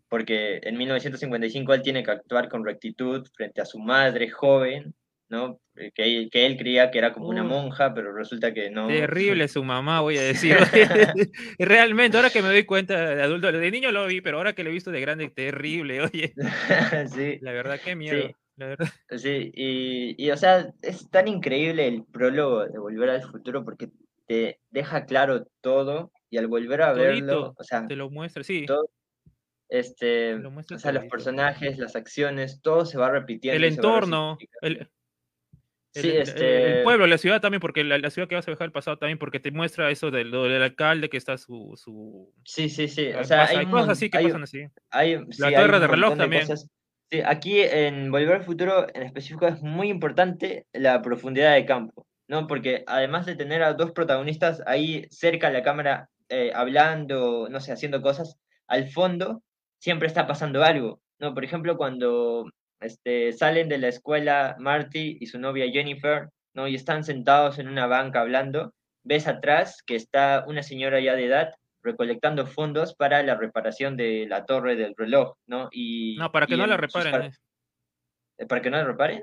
porque 0.08 0.60
en 0.62 0.76
1955 0.76 1.74
él 1.74 1.82
tiene 1.82 2.02
que 2.02 2.10
actuar 2.10 2.48
con 2.48 2.64
rectitud 2.64 3.26
frente 3.36 3.60
a 3.60 3.64
su 3.66 3.78
madre 3.78 4.30
joven, 4.30 4.94
¿no? 5.28 5.60
Eh, 5.76 5.90
Que 5.94 6.04
él, 6.04 6.28
que 6.30 6.46
él 6.46 6.56
creía 6.56 6.90
que 6.90 6.98
era 6.98 7.12
como 7.12 7.28
una 7.28 7.42
monja, 7.44 7.94
pero 7.94 8.12
resulta 8.12 8.52
que 8.52 8.70
no. 8.70 8.88
Terrible 8.88 9.48
su 9.48 9.64
mamá, 9.64 10.00
voy 10.00 10.18
a 10.18 10.22
decir. 10.32 10.56
Realmente, 11.58 12.16
ahora 12.16 12.30
que 12.30 12.42
me 12.42 12.48
doy 12.48 12.64
cuenta 12.64 13.14
de 13.14 13.22
adulto, 13.22 13.50
de 13.52 13.70
niño 13.70 13.90
lo 13.92 14.06
vi, 14.06 14.20
pero 14.20 14.38
ahora 14.38 14.54
que 14.54 14.64
lo 14.64 14.70
he 14.70 14.74
visto 14.74 14.90
de 14.90 15.00
grande, 15.00 15.30
terrible, 15.30 16.02
oye. 16.02 16.34
sí, 17.14 17.38
La 17.40 17.52
verdad, 17.52 17.80
qué 17.84 17.96
miedo. 17.96 18.28
Sí. 18.28 18.34
La 18.56 18.66
verdad. 18.66 18.88
sí, 19.16 19.50
y, 19.52 20.14
y, 20.16 20.30
o 20.30 20.36
sea, 20.36 20.68
es 20.80 21.10
tan 21.10 21.26
increíble 21.26 21.88
el 21.88 22.04
prólogo 22.04 22.64
de 22.64 22.78
Volver 22.78 23.10
al 23.10 23.22
Futuro 23.22 23.64
porque 23.64 23.88
te 24.28 24.60
deja 24.70 25.06
claro 25.06 25.48
todo 25.60 26.12
y 26.34 26.36
al 26.36 26.48
volver 26.48 26.82
a 26.82 26.92
verlo, 26.92 27.54
o 27.56 27.62
sea, 27.62 27.86
te 27.86 27.94
lo 27.94 28.10
muestra, 28.10 28.42
sí. 28.42 28.66
todo- 28.66 28.90
este, 29.68 30.34
Lo 30.36 30.50
muestra 30.50 30.76
o 30.76 30.80
sea, 30.80 30.90
los 30.90 31.04
personajes, 31.04 31.78
las 31.78 31.94
acciones, 31.94 32.60
todo 32.60 32.84
se 32.86 32.98
va 32.98 33.08
repitiendo. 33.08 33.56
El 33.56 33.64
entorno, 33.72 34.36
el, 34.60 34.90
Sí, 35.92 36.10
este- 36.10 36.78
el 36.78 36.82
pueblo, 36.82 37.06
la 37.06 37.18
ciudad 37.18 37.40
también, 37.40 37.60
porque 37.60 37.84
la, 37.84 37.98
la 37.98 38.10
ciudad 38.10 38.26
que 38.26 38.34
vas 38.34 38.48
a 38.48 38.50
viajar 38.50 38.64
al 38.64 38.72
pasado 38.72 38.98
también, 38.98 39.16
porque 39.16 39.38
te 39.38 39.52
muestra 39.52 39.92
eso 39.92 40.10
del, 40.10 40.34
alcalde 40.60 41.08
que 41.08 41.16
está 41.16 41.38
su... 41.38 41.72
su 41.76 42.32
Sí, 42.44 42.68
sí, 42.68 42.88
sí. 42.88 43.12
O 43.12 43.22
sea, 43.22 43.44
hay, 43.44 43.64
cosas 43.66 43.90
así 43.90 44.10
que 44.10 44.18
hay- 44.18 44.24
pasan 44.24 44.42
así. 44.42 44.66
hay- 44.90 45.18
sí, 45.30 45.40
La 45.40 45.52
torre 45.54 45.78
de 45.78 45.86
reloj 45.86 46.16
también. 46.16 46.42
cosas. 46.48 46.68
Sí, 47.12 47.20
aquí 47.24 47.60
en 47.60 48.10
Volver 48.10 48.34
al 48.38 48.42
Futuro 48.42 48.88
en 48.92 49.04
específico 49.04 49.46
es 49.46 49.62
muy 49.62 49.88
importante 49.88 50.66
la 50.72 51.00
profundidad 51.00 51.54
de 51.54 51.64
campo, 51.64 52.08
¿no? 52.26 52.48
Porque 52.48 52.82
además 52.88 53.24
de 53.24 53.36
tener 53.36 53.62
a 53.62 53.74
dos 53.74 53.92
protagonistas 53.92 54.62
ahí 54.66 55.06
cerca 55.10 55.46
de 55.46 55.52
la 55.52 55.62
cámara 55.62 56.08
eh, 56.34 56.50
hablando, 56.52 57.46
no 57.48 57.60
sé, 57.60 57.70
haciendo 57.72 58.02
cosas, 58.02 58.36
al 58.66 58.88
fondo 58.88 59.44
siempre 59.78 60.08
está 60.08 60.26
pasando 60.26 60.64
algo, 60.64 61.00
¿no? 61.20 61.32
Por 61.32 61.44
ejemplo, 61.44 61.76
cuando 61.76 62.50
este, 62.80 63.32
salen 63.32 63.68
de 63.68 63.78
la 63.78 63.86
escuela 63.86 64.56
Marty 64.58 65.18
y 65.20 65.26
su 65.26 65.38
novia 65.38 65.70
Jennifer, 65.70 66.28
¿no? 66.52 66.66
Y 66.66 66.74
están 66.74 67.04
sentados 67.04 67.60
en 67.60 67.68
una 67.68 67.86
banca 67.86 68.20
hablando, 68.20 68.74
ves 69.04 69.28
atrás 69.28 69.80
que 69.86 69.94
está 69.94 70.44
una 70.48 70.64
señora 70.64 70.98
ya 70.98 71.14
de 71.14 71.26
edad 71.26 71.54
recolectando 71.84 72.46
fondos 72.46 72.96
para 72.96 73.22
la 73.22 73.36
reparación 73.36 73.96
de 73.96 74.26
la 74.26 74.44
torre 74.44 74.74
del 74.74 74.94
reloj, 74.96 75.36
¿no? 75.46 75.68
Y, 75.70 76.16
No, 76.18 76.32
para 76.32 76.48
que 76.48 76.56
no 76.56 76.66
la 76.66 76.74
sus 76.74 77.04
reparen. 77.04 77.32
eh, 78.38 78.46
¿Para 78.46 78.60
que 78.60 78.70
no 78.70 78.78
la 78.78 78.84
reparen? 78.84 79.22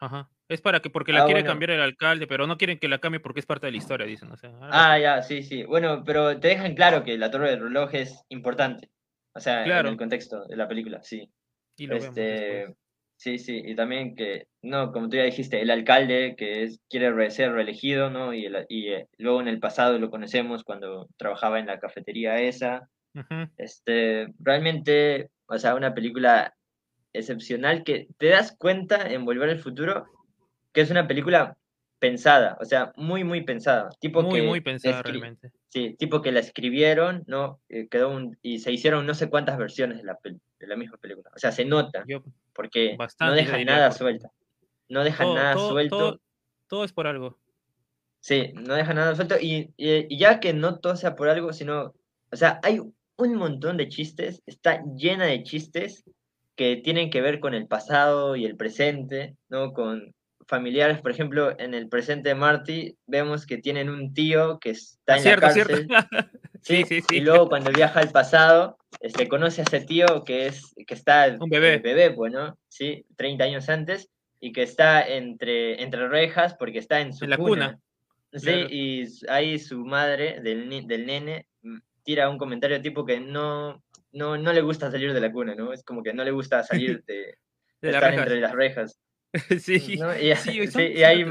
Ajá. 0.00 0.28
Es 0.50 0.60
para 0.60 0.80
que, 0.80 0.90
porque 0.90 1.12
la 1.12 1.22
Ah, 1.22 1.26
quiere 1.26 1.40
bueno. 1.42 1.52
cambiar 1.52 1.70
el 1.70 1.80
alcalde, 1.80 2.26
pero 2.26 2.46
no 2.46 2.58
quieren 2.58 2.78
que 2.78 2.88
la 2.88 2.98
cambie 2.98 3.20
porque 3.20 3.38
es 3.40 3.46
parte 3.46 3.66
de 3.66 3.70
la 3.72 3.78
historia, 3.78 4.04
dicen. 4.06 4.30
O 4.32 4.36
sea, 4.36 4.50
Ah, 4.62 4.98
ya, 4.98 5.22
sí, 5.22 5.42
sí. 5.44 5.62
Bueno, 5.62 6.02
pero 6.04 6.38
te 6.40 6.48
dejan 6.48 6.74
claro 6.74 7.04
que 7.04 7.16
la 7.16 7.30
torre 7.30 7.50
del 7.50 7.60
reloj 7.60 7.94
es 7.94 8.24
importante. 8.30 8.90
O 9.32 9.38
sea, 9.40 9.62
Claro. 9.64 9.88
en 9.88 9.92
el 9.92 9.98
contexto 9.98 10.44
de 10.46 10.56
la 10.56 10.66
película, 10.66 11.02
sí. 11.02 11.30
y 11.76 11.86
lo 11.86 11.94
Este, 11.96 12.74
sí, 13.16 13.38
sí, 13.38 13.62
y 13.64 13.74
también 13.76 14.16
que, 14.16 14.48
no, 14.62 14.90
como 14.92 15.08
tú 15.08 15.16
ya 15.18 15.22
dijiste, 15.22 15.62
el 15.62 15.70
alcalde 15.70 16.34
que 16.36 16.64
es, 16.64 16.80
quiere 16.90 17.12
re- 17.12 17.30
ser 17.30 17.52
reelegido, 17.52 18.10
¿no? 18.10 18.34
Y, 18.34 18.46
el- 18.46 18.66
y 18.68 18.88
eh, 18.88 19.06
luego 19.18 19.40
en 19.40 19.48
el 19.48 19.60
pasado 19.60 19.98
lo 20.00 20.10
conocemos 20.10 20.64
cuando 20.64 21.08
trabajaba 21.16 21.60
en 21.60 21.66
la 21.66 21.78
cafetería 21.78 22.34
esa. 22.40 22.88
Este, 23.56 24.28
realmente, 24.40 25.30
o 25.46 25.58
sea, 25.58 25.74
una 25.76 25.94
película 25.94 26.54
excepcional 27.12 27.82
que 27.84 28.08
te 28.18 28.26
das 28.28 28.56
cuenta 28.58 29.10
en 29.12 29.24
Volver 29.24 29.48
al 29.50 29.58
Futuro 29.60 30.06
que 30.72 30.80
es 30.82 30.90
una 30.90 31.06
película 31.08 31.56
pensada, 31.98 32.56
o 32.60 32.64
sea, 32.64 32.92
muy, 32.96 33.24
muy 33.24 33.42
pensada. 33.42 33.90
Tipo 34.00 34.22
Muy, 34.22 34.40
que 34.40 34.46
muy 34.46 34.60
pensada 34.60 35.02
realmente. 35.02 35.52
Sí, 35.68 35.94
tipo 35.98 36.22
que 36.22 36.32
la 36.32 36.40
escribieron, 36.40 37.24
¿no? 37.26 37.60
Eh, 37.68 37.88
quedó 37.88 38.08
un- 38.10 38.38
y 38.42 38.58
se 38.60 38.72
hicieron 38.72 39.06
no 39.06 39.14
sé 39.14 39.28
cuántas 39.28 39.58
versiones 39.58 39.98
de 39.98 40.04
la, 40.04 40.18
de 40.22 40.66
la 40.66 40.76
misma 40.76 40.96
película. 40.96 41.30
O 41.34 41.38
sea, 41.38 41.52
se 41.52 41.64
nota, 41.64 42.04
Yo, 42.08 42.22
porque 42.54 42.96
no 43.20 43.32
dejan 43.32 43.58
diría, 43.58 43.74
nada 43.76 43.92
suelta. 43.92 44.30
No 44.88 45.04
todo, 45.04 45.34
nada 45.34 45.54
todo- 45.54 45.68
suelto. 45.70 45.98
todo- 45.98 46.20
todo 46.68 46.84
es 46.84 46.92
por 46.92 47.06
algo. 47.06 47.38
Sí, 48.20 48.52
no 48.54 48.74
deja 48.74 48.94
nada 48.94 49.14
suelto. 49.14 49.36
Y, 49.40 49.72
y- 49.76 50.06
y 50.14 50.18
ya 50.18 50.40
que 50.40 50.52
no 50.52 50.78
todo 50.78 50.96
sea 50.96 51.14
por 51.16 51.28
algo, 51.28 51.52
sino, 51.52 51.94
o 52.32 52.36
sea, 52.36 52.60
hay 52.62 52.78
un 52.80 53.34
montón 53.34 53.76
de 53.76 53.88
chistes, 53.88 54.42
está 54.46 54.82
llena 54.96 55.26
de 55.26 55.42
chistes 55.42 56.04
que 56.56 56.76
tienen 56.76 57.10
que 57.10 57.20
ver 57.20 57.40
con 57.40 57.54
el 57.54 57.66
pasado 57.66 58.36
y 58.36 58.44
el 58.46 58.56
presente, 58.56 59.36
¿no? 59.48 59.72
Con 59.72 60.14
familiares, 60.50 61.00
por 61.00 61.10
ejemplo, 61.12 61.58
en 61.58 61.72
el 61.72 61.88
presente 61.88 62.28
de 62.28 62.34
Marty 62.34 62.98
vemos 63.06 63.46
que 63.46 63.56
tienen 63.56 63.88
un 63.88 64.12
tío 64.12 64.58
que 64.58 64.70
está 64.70 65.16
en 65.16 65.22
cierto, 65.22 65.46
la 65.46 65.52
cierto. 65.52 65.74
cárcel. 65.88 65.88
Sí, 66.62 66.84
sí, 66.86 67.00
sí. 67.00 67.16
Y 67.16 67.20
luego 67.20 67.48
cuando 67.48 67.70
viaja 67.72 68.00
al 68.00 68.10
pasado, 68.10 68.76
este, 69.00 69.28
conoce 69.28 69.62
a 69.62 69.64
ese 69.64 69.80
tío 69.80 70.24
que 70.26 70.46
es 70.46 70.74
que 70.86 70.92
está 70.92 71.34
Un 71.40 71.48
bebé. 71.48 71.78
bebé, 71.78 72.10
pues, 72.10 72.30
¿no? 72.34 72.58
Sí, 72.68 73.06
30 73.16 73.44
años 73.44 73.70
antes 73.70 74.10
y 74.40 74.52
que 74.52 74.62
está 74.62 75.02
entre 75.08 75.82
entre 75.82 76.06
rejas 76.08 76.54
porque 76.58 76.78
está 76.78 77.00
en 77.00 77.14
su 77.14 77.24
En 77.24 77.30
la 77.30 77.38
cuna. 77.38 77.78
Sí, 78.34 78.40
Claro. 78.44 78.68
y 78.70 79.08
ahí 79.30 79.58
su 79.58 79.78
madre 79.86 80.40
del, 80.42 80.86
del 80.86 81.06
nene 81.06 81.46
mm, 81.62 81.78
tira 82.04 82.28
un 82.28 82.36
comentario 82.36 82.82
tipo 82.82 83.06
que 83.06 83.20
no 83.20 83.82
no 84.12 84.36
no 84.36 84.52
le 84.52 84.60
gusta 84.60 84.90
salir 84.90 85.14
de 85.14 85.20
la 85.20 85.32
cuna, 85.32 85.54
¿no? 85.54 85.72
Es 85.72 85.82
como 85.82 86.02
que 86.02 86.12
no 86.12 86.24
le 86.24 86.30
gusta 86.30 86.62
salir 86.62 87.02
de, 87.06 87.36
De 87.80 87.90
estar 87.90 88.12
entre 88.12 88.38
las 88.38 88.52
rejas. 88.52 89.00
sí, 89.60 89.96
¿no? 89.98 90.18
Y, 90.18 90.34
sí, 90.36 90.66
sí, 90.66 90.82
y 90.82 91.02
hay 91.02 91.24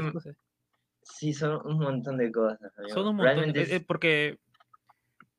sí 1.02 1.32
son 1.34 1.60
un 1.66 1.78
montón 1.78 2.16
de 2.16 2.30
cosas. 2.30 2.72
amigo. 2.78 2.94
Son 2.94 3.06
un 3.08 3.16
montón. 3.16 3.34
Realmente 3.34 3.60
eh, 3.60 3.62
es- 3.62 3.70
eh, 3.72 3.84
porque, 3.86 4.38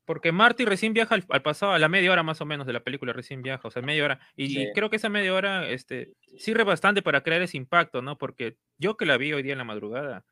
porque 0.06 0.32
Marty 0.32 0.66
recién 0.66 0.94
viaja 0.94 1.16
al, 1.16 1.24
al 1.30 1.42
pasado, 1.42 1.74
a 1.74 1.80
la 1.80 1.88
media 1.90 2.12
hora 2.12 2.24
más 2.24 2.42
o 2.42 2.46
menos 2.46 2.68
de 2.68 2.74
la 2.74 2.82
película, 2.84 3.14
recién 3.14 3.42
viaja, 3.42 3.68
o 3.68 3.72
sea, 3.72 3.82
media 3.82 4.04
hora. 4.04 4.20
Y, 4.36 4.50
Sí. 4.50 4.72
creo 4.74 4.90
que 4.90 4.98
esa 4.98 5.10
media 5.10 5.34
hora 5.34 5.70
este, 5.70 6.14
sirve 6.38 6.64
bastante 6.64 7.02
para 7.02 7.22
crear 7.22 7.42
ese 7.42 7.58
impacto, 7.58 8.02
¿no? 8.02 8.18
Porque 8.18 8.58
yo 8.78 8.98
que 8.98 9.06
la 9.06 9.18
vi 9.18 9.34
hoy 9.34 9.44
día 9.44 9.54
en 9.54 9.60
la 9.60 9.64
madrugada, 9.64 10.26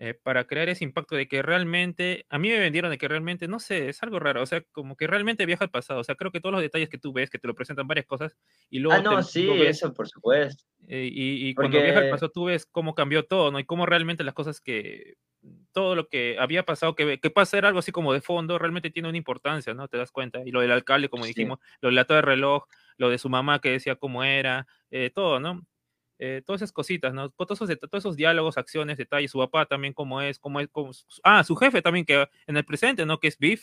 eh, 0.00 0.14
para 0.14 0.46
crear 0.46 0.68
ese 0.70 0.84
impacto 0.84 1.16
de 1.16 1.28
que 1.28 1.42
realmente, 1.42 2.26
a 2.30 2.38
mí 2.40 2.48
me 2.50 2.58
vendieron 2.60 2.90
de 2.90 2.98
que 2.98 3.08
realmente, 3.08 3.48
no 3.48 3.60
sé, 3.60 3.88
es 3.90 4.02
algo 4.02 4.18
raro, 4.20 4.42
o 4.42 4.46
sea, 4.46 4.62
como 4.72 4.96
que 4.96 5.06
realmente 5.08 5.46
viaja 5.46 5.64
al 5.64 5.70
pasado, 5.70 6.00
o 6.00 6.04
sea, 6.04 6.16
creo 6.16 6.32
que 6.32 6.40
todos 6.40 6.54
los 6.54 6.62
detalles 6.62 6.90
que 6.90 6.98
tú 6.98 7.12
ves, 7.14 7.30
que 7.30 7.38
te 7.38 7.48
lo 7.48 7.54
presentan 7.56 7.88
varias 7.88 8.06
cosas, 8.06 8.36
y 8.70 8.80
luego 8.80 8.98
ah, 8.98 9.02
no, 9.02 9.16
te- 9.18 9.22
sí, 9.22 9.46
ves, 9.56 9.78
eso 9.78 9.92
por 9.94 10.08
supuesto. 10.08 10.64
eh, 10.88 11.08
y, 11.12 11.48
y 11.48 11.54
cuando 11.54 11.82
viaja 11.82 12.00
al 12.00 12.08
pasado 12.08 12.32
tú 12.32 12.44
ves 12.46 12.66
cómo 12.66 12.94
cambió 12.94 13.24
todo, 13.26 13.50
¿no? 13.52 13.58
Y 13.60 13.64
cómo 13.64 13.86
realmente 13.86 14.24
las 14.24 14.34
cosas 14.34 14.60
que, 14.60 15.14
todo 15.72 15.94
lo 15.94 16.08
que 16.08 16.36
había 16.38 16.64
pasado, 16.64 16.94
que, 16.94 17.18
que 17.20 17.30
pasa 17.30 17.52
ser 17.52 17.66
algo 17.66 17.78
así 17.78 17.92
como 17.92 18.12
de 18.12 18.20
fondo, 18.20 18.58
realmente 18.58 18.90
tiene 18.90 19.08
una 19.08 19.18
importancia, 19.18 19.74
¿no? 19.74 19.88
Te 19.88 19.98
das 19.98 20.10
cuenta. 20.12 20.40
Y 20.44 20.50
lo 20.50 20.60
del 20.60 20.72
alcalde, 20.72 21.08
como 21.08 21.24
Sí. 21.24 21.32
dijimos, 21.34 21.58
lo 21.80 21.88
de 21.90 21.94
la 21.94 22.04
torre 22.04 22.16
de 22.18 22.22
reloj, 22.22 22.64
lo 22.96 23.08
de 23.10 23.18
su 23.18 23.28
mamá 23.30 23.60
que 23.60 23.70
decía 23.70 23.96
cómo 23.96 24.24
era, 24.24 24.66
eh, 24.90 25.10
todo, 25.14 25.40
¿no? 25.40 25.62
Eh, 26.22 26.42
todas 26.44 26.60
esas 26.60 26.72
cositas, 26.72 27.14
¿no? 27.14 27.30
Todos 27.30 27.62
esos, 27.62 27.78
todos 27.80 28.02
esos 28.02 28.14
diálogos, 28.14 28.58
acciones, 28.58 28.98
detalles, 28.98 29.30
su 29.30 29.38
papá 29.38 29.64
también 29.64 29.94
cómo 29.94 30.20
es, 30.20 30.38
cómo 30.38 30.60
es, 30.60 30.68
cómo, 30.68 30.90
ah, 31.24 31.42
su 31.44 31.56
jefe 31.56 31.80
también 31.80 32.04
que 32.04 32.28
en 32.46 32.58
el 32.58 32.64
presente, 32.66 33.06
¿no? 33.06 33.18
Que 33.18 33.28
es 33.28 33.38
Beef, 33.38 33.62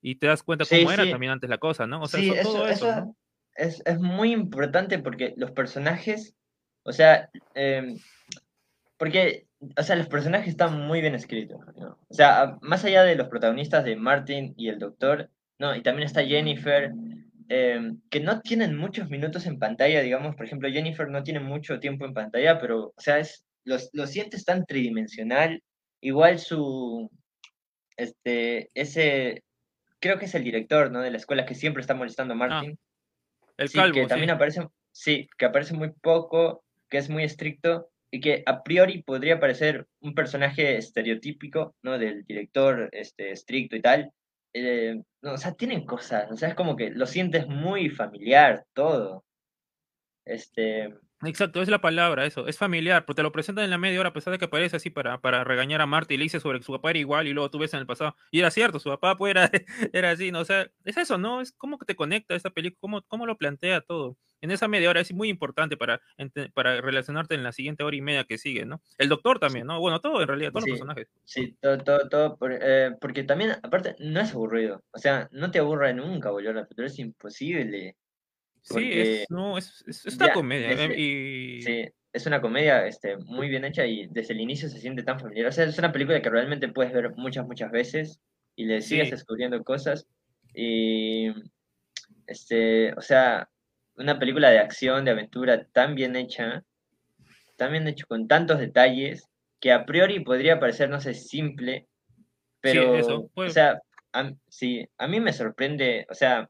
y 0.00 0.16
te 0.16 0.26
das 0.26 0.42
cuenta 0.42 0.64
Sí, 0.64 0.80
cómo 0.80 0.90
era 0.90 1.08
también 1.08 1.30
antes 1.30 1.48
la 1.48 1.58
cosa, 1.58 1.86
¿no? 1.86 2.02
O 2.02 2.08
sea, 2.08 2.18
sí, 2.18 2.30
eso, 2.30 2.42
todo 2.42 2.66
eso, 2.66 2.90
eso 2.90 3.00
¿no? 3.02 3.16
es, 3.54 3.84
es 3.86 4.00
muy 4.00 4.32
importante 4.32 4.98
porque 4.98 5.34
los 5.36 5.52
personajes, 5.52 6.34
o 6.82 6.90
sea, 6.90 7.30
em, 7.54 7.96
porque, 8.96 9.46
o 9.78 9.82
sea, 9.84 9.94
los 9.94 10.08
personajes 10.08 10.48
están 10.48 10.88
muy 10.88 11.00
bien 11.00 11.14
escritos, 11.14 11.60
¿no? 11.76 12.00
O 12.08 12.14
sea, 12.14 12.58
más 12.62 12.84
allá 12.84 13.04
de 13.04 13.14
los 13.14 13.28
protagonistas 13.28 13.84
de 13.84 13.94
Martin 13.94 14.54
y 14.56 14.70
el 14.70 14.80
doctor, 14.80 15.30
¿no? 15.60 15.76
Y 15.76 15.84
también 15.84 16.06
está 16.06 16.24
Jennifer, 16.24 16.92
em, 17.48 18.00
que 18.10 18.20
no 18.20 18.40
tienen 18.40 18.76
muchos 18.76 19.08
minutos 19.10 19.46
en 19.46 19.58
pantalla, 19.58 20.02
digamos, 20.02 20.36
por 20.36 20.46
ejemplo, 20.46 20.70
Jennifer 20.70 21.08
no 21.08 21.22
tiene 21.22 21.40
mucho 21.40 21.80
tiempo 21.80 22.04
en 22.04 22.14
pantalla, 22.14 22.58
pero, 22.60 22.92
o 22.96 23.00
sea, 23.00 23.18
es, 23.18 23.44
lo, 23.64 23.76
lo 23.92 24.06
sientes 24.06 24.44
tan 24.44 24.64
tridimensional, 24.64 25.62
igual 26.00 26.38
su, 26.38 27.10
este, 27.96 28.70
ese, 28.74 29.42
creo 30.00 30.18
que 30.18 30.26
es 30.26 30.34
el 30.34 30.44
director, 30.44 30.90
¿no? 30.90 31.00
De 31.00 31.10
la 31.10 31.16
escuela 31.16 31.46
que 31.46 31.54
siempre 31.54 31.80
está 31.80 31.94
molestando 31.94 32.34
a 32.34 32.36
Martin. 32.36 32.78
El 33.56 33.68
Sí, 33.68 33.78
calvo, 33.78 33.94
que 33.94 34.02
sí. 34.02 34.08
también 34.08 34.30
aparece, 34.30 34.66
sí, 34.92 35.28
que 35.38 35.46
aparece 35.46 35.74
muy 35.74 35.92
poco, 35.92 36.64
que 36.88 36.98
es 36.98 37.08
muy 37.08 37.24
estricto 37.24 37.90
y 38.10 38.20
que 38.20 38.42
a 38.46 38.62
priori 38.62 39.02
podría 39.02 39.40
parecer 39.40 39.86
un 40.00 40.14
personaje 40.14 40.76
estereotípico, 40.76 41.74
¿no? 41.82 41.98
Del 41.98 42.24
director 42.24 42.88
este, 42.92 43.32
estricto 43.32 43.76
y 43.76 43.82
tal. 43.82 44.12
Eh, 44.58 45.02
no, 45.20 45.34
o 45.34 45.36
sea, 45.36 45.52
tienen 45.52 45.84
cosas, 45.84 46.30
o 46.30 46.36
sea, 46.36 46.48
es 46.48 46.54
como 46.54 46.76
que 46.76 46.88
lo 46.90 47.06
sientes 47.06 47.46
muy 47.46 47.90
familiar 47.90 48.64
todo. 48.72 49.22
Este, 50.24 50.94
Exacto, 51.24 51.62
es 51.62 51.68
la 51.70 51.80
palabra, 51.80 52.26
eso, 52.26 52.46
es 52.46 52.58
familiar, 52.58 53.06
porque 53.06 53.16
te 53.16 53.22
lo 53.22 53.32
presentan 53.32 53.64
en 53.64 53.70
la 53.70 53.78
media 53.78 53.98
hora, 54.00 54.10
a 54.10 54.12
pesar 54.12 54.32
de 54.32 54.38
que 54.38 54.44
aparece 54.44 54.76
así 54.76 54.90
para, 54.90 55.18
para 55.22 55.44
regañar 55.44 55.80
a 55.80 55.86
Marty 55.86 56.12
y 56.14 56.16
le 56.18 56.24
dice 56.24 56.40
sobre 56.40 56.58
que 56.58 56.64
su 56.66 56.72
papá 56.72 56.90
era 56.90 56.98
igual 56.98 57.26
y 57.26 57.32
luego 57.32 57.50
tú 57.50 57.58
ves 57.58 57.72
en 57.72 57.80
el 57.80 57.86
pasado, 57.86 58.14
y 58.30 58.40
era 58.40 58.50
cierto, 58.50 58.78
su 58.78 58.90
papá 58.90 59.16
pues 59.16 59.30
era, 59.30 59.50
era 59.94 60.10
así, 60.10 60.30
¿no? 60.30 60.40
O 60.40 60.44
sea, 60.44 60.70
es 60.84 60.96
eso, 60.98 61.16
¿no? 61.16 61.40
Es 61.40 61.52
como 61.52 61.78
que 61.78 61.86
te 61.86 61.96
conecta 61.96 62.34
esta 62.34 62.50
película, 62.50 62.78
cómo, 62.80 63.02
cómo 63.08 63.24
lo 63.24 63.38
plantea 63.38 63.80
todo. 63.80 64.18
En 64.42 64.50
esa 64.50 64.68
media 64.68 64.90
hora 64.90 65.00
es 65.00 65.14
muy 65.14 65.30
importante 65.30 65.78
para, 65.78 66.02
para 66.52 66.82
relacionarte 66.82 67.34
en 67.34 67.42
la 67.42 67.52
siguiente 67.52 67.82
hora 67.82 67.96
y 67.96 68.02
media 68.02 68.24
que 68.24 68.36
sigue, 68.36 68.66
¿no? 68.66 68.82
El 68.98 69.08
doctor 69.08 69.38
también, 69.38 69.66
¿no? 69.66 69.80
Bueno, 69.80 70.00
todo 70.02 70.20
en 70.20 70.28
realidad, 70.28 70.50
todos 70.52 70.64
Sí. 70.64 70.70
los 70.70 70.78
personajes. 70.78 71.08
sí, 71.24 71.56
todo, 71.60 71.78
todo, 71.78 72.08
todo, 72.08 72.36
por- 72.38 72.52
eh, 72.60 72.92
porque 73.00 73.24
también, 73.24 73.52
aparte, 73.62 73.96
no 73.98 74.20
es 74.20 74.32
aburrido, 74.32 74.82
o 74.92 74.98
sea, 74.98 75.28
no 75.32 75.50
te 75.50 75.58
aburre 75.60 75.94
nunca 75.94 76.28
al 76.30 76.66
futuro, 76.66 76.86
es 76.86 76.98
imposible. 76.98 77.96
Sí, 78.68 78.90
es, 78.92 79.26
no, 79.30 79.56
es, 79.56 79.84
es, 79.86 80.16
una 80.16 80.26
ya 80.26 80.32
comedia, 80.32 80.72
eh, 80.72 80.76
desde- 80.76 81.00
y... 81.00 81.62
Sí, 81.62 81.88
es 82.12 82.26
una 82.26 82.40
comedia 82.40 82.86
este, 82.86 83.16
muy 83.18 83.48
bien 83.48 83.64
hecha 83.64 83.86
y 83.86 84.08
desde 84.08 84.34
el 84.34 84.40
inicio 84.40 84.68
se 84.68 84.80
siente 84.80 85.04
tan 85.04 85.20
familiar. 85.20 85.46
O 85.46 85.52
sea, 85.52 85.64
es 85.64 85.78
una 85.78 85.92
película 85.92 86.20
que 86.20 86.30
realmente 86.30 86.68
puedes 86.68 86.92
ver 86.92 87.10
muchas, 87.14 87.46
muchas 87.46 87.70
veces 87.70 88.20
y 88.56 88.64
le 88.64 88.80
sigues 88.80 89.06
Sí. 89.08 89.10
descubriendo 89.12 89.62
cosas. 89.62 90.06
Y, 90.52 91.28
este, 92.26 92.92
o 92.94 93.02
sea, 93.02 93.48
una 93.96 94.18
película 94.18 94.50
de 94.50 94.58
acción, 94.58 95.04
de 95.04 95.12
aventura 95.12 95.64
tan 95.66 95.94
bien 95.94 96.16
hecha, 96.16 96.64
tan 97.56 97.70
bien 97.70 97.86
hecho 97.86 98.06
con 98.08 98.26
tantos 98.26 98.58
detalles, 98.58 99.28
que 99.60 99.72
a 99.72 99.86
priori 99.86 100.20
podría 100.20 100.58
parecer, 100.58 100.90
no 100.90 101.00
sé, 101.00 101.14
simple, 101.14 101.86
pero, 102.60 102.96
eso, 102.96 103.16
o 103.20 103.28
pues. 103.28 103.52
sea, 103.52 103.80
a, 104.12 104.32
sí, 104.48 104.88
a 104.98 105.06
mí 105.06 105.20
me 105.20 105.32
sorprende, 105.32 106.06
o 106.10 106.14
sea, 106.14 106.48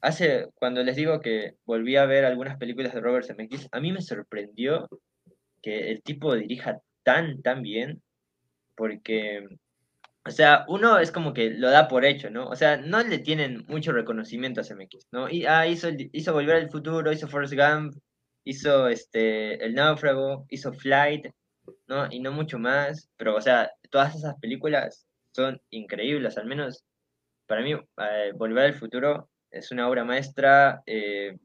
hace, 0.00 0.48
cuando 0.54 0.82
les 0.82 0.96
digo 0.96 1.20
que 1.20 1.54
volví 1.64 1.96
a 1.96 2.06
ver 2.06 2.24
algunas 2.24 2.56
películas 2.58 2.94
de 2.94 3.00
Robert 3.00 3.26
Zemeckis, 3.26 3.68
a 3.72 3.80
mí 3.80 3.92
me 3.92 4.02
sorprendió 4.02 4.88
que 5.62 5.90
el 5.90 6.02
tipo 6.02 6.34
dirija 6.34 6.80
tan, 7.02 7.42
tan 7.42 7.62
bien, 7.62 8.02
porque, 8.76 9.46
o 10.24 10.30
sea, 10.30 10.64
uno 10.68 10.98
es 10.98 11.10
como 11.12 11.32
que 11.32 11.50
lo 11.50 11.70
da 11.70 11.88
por 11.88 12.04
hecho, 12.04 12.30
¿no? 12.30 12.48
O 12.48 12.56
sea, 12.56 12.76
no 12.76 13.02
le 13.02 13.18
tienen 13.18 13.64
mucho 13.68 13.92
reconocimiento 13.92 14.60
a 14.60 14.64
Zemeckis, 14.64 15.06
¿no? 15.12 15.28
Y, 15.30 15.46
ah, 15.46 15.66
hizo, 15.66 15.88
hizo 16.12 16.32
Volver 16.32 16.56
al 16.56 16.70
Futuro, 16.70 17.12
hizo 17.12 17.28
Forrest 17.28 17.54
Gump, 17.54 17.94
hizo 18.44 18.88
este, 18.88 19.64
El 19.64 19.74
Náufrago, 19.74 20.46
hizo 20.50 20.72
Flight, 20.72 21.26
¿no? 21.88 22.08
Y 22.10 22.20
no 22.20 22.32
mucho 22.32 22.58
más, 22.58 23.08
pero, 23.16 23.36
o 23.36 23.40
sea, 23.40 23.70
todas 23.90 24.14
esas 24.14 24.36
películas 24.40 25.06
son 25.32 25.60
increíbles, 25.70 26.38
al 26.38 26.46
menos 26.46 26.84
para 27.46 27.62
mí, 27.62 27.72
eh, 27.72 28.32
Volver 28.34 28.66
al 28.66 28.74
Futuro 28.74 29.28
es 29.50 29.70
una 29.70 29.88
obra 29.88 30.04
maestra, 30.04 30.82
eh, 30.86 31.36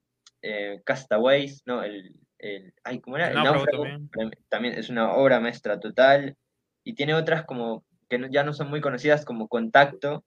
eh, 0.42 0.82
Castaways, 0.84 1.64
¿no? 1.66 1.84
El, 1.84 2.16
el, 2.40 2.74
ay, 2.84 3.00
¿cómo 3.00 3.18
era? 3.18 3.30
El 3.32 3.38
El 3.38 3.44
náufrago 3.44 3.84
también. 3.84 4.10
también 4.50 4.74
es 4.78 4.90
una 4.90 5.14
obra 5.14 5.40
maestra 5.40 5.80
total, 5.80 6.36
y 6.84 6.94
tiene 6.94 7.14
otras 7.14 7.46
como 7.46 7.84
que 8.10 8.18
no- 8.18 8.28
ya 8.30 8.44
no 8.44 8.54
son 8.54 8.70
muy 8.70 8.82
conocidas 8.82 9.24
como 9.26 9.48
Contacto, 9.48 10.24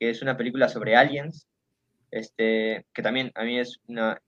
que 0.00 0.10
es 0.10 0.22
una 0.22 0.36
película 0.36 0.68
sobre 0.68 0.96
aliens, 0.96 1.46
este, 2.10 2.86
que 2.94 3.02
también 3.02 3.30
a 3.34 3.44
mí 3.44 3.58
es 3.58 3.78
una 3.86 4.20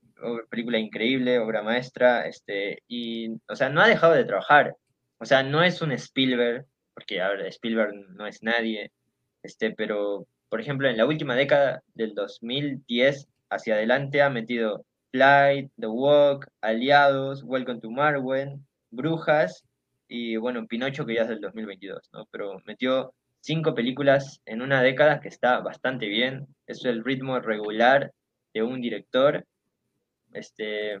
película 0.49 0.77
increíble, 0.77 1.39
obra 1.39 1.63
maestra, 1.63 2.27
este, 2.27 2.83
y, 2.87 3.31
o 3.47 3.55
sea, 3.55 3.69
no 3.69 3.81
ha 3.81 3.87
dejado 3.87 4.13
de 4.13 4.23
trabajar, 4.25 4.75
o 5.17 5.25
sea, 5.25 5.41
no 5.41 5.63
es 5.63 5.81
un 5.81 5.91
Spielberg, 5.93 6.65
porque, 6.93 7.21
a 7.21 7.29
ver, 7.29 7.47
Spielberg 7.47 7.93
no 8.11 8.27
es 8.27 8.43
nadie, 8.43 8.91
este, 9.41 9.71
pero, 9.71 10.27
por 10.51 10.59
ejemplo, 10.59 10.89
en 10.89 10.97
la 10.97 11.05
última 11.05 11.33
década, 11.33 11.81
del 11.93 12.13
2010 12.13 13.29
hacia 13.49 13.75
adelante, 13.75 14.21
ha 14.21 14.29
metido 14.29 14.85
Flight, 15.13 15.71
The 15.79 15.87
Walk, 15.87 16.45
Aliados, 16.59 17.41
Welcome 17.45 17.79
to 17.79 17.89
Marwen, 17.89 18.67
Brujas, 18.89 19.63
y, 20.09 20.35
bueno, 20.35 20.67
Pinocho, 20.67 21.05
que 21.05 21.13
ya 21.15 21.21
es 21.21 21.29
del 21.29 21.39
2022, 21.39 22.09
¿no? 22.11 22.25
Pero 22.31 22.61
metió 22.65 23.13
cinco 23.39 23.73
películas 23.73 24.41
en 24.45 24.61
una 24.61 24.83
década 24.83 25.21
que 25.21 25.29
está 25.29 25.61
bastante 25.61 26.09
bien, 26.09 26.47
es 26.67 26.83
el 26.83 27.05
ritmo 27.05 27.39
regular 27.39 28.11
de 28.53 28.61
un 28.61 28.81
director, 28.81 29.45
este, 30.33 30.99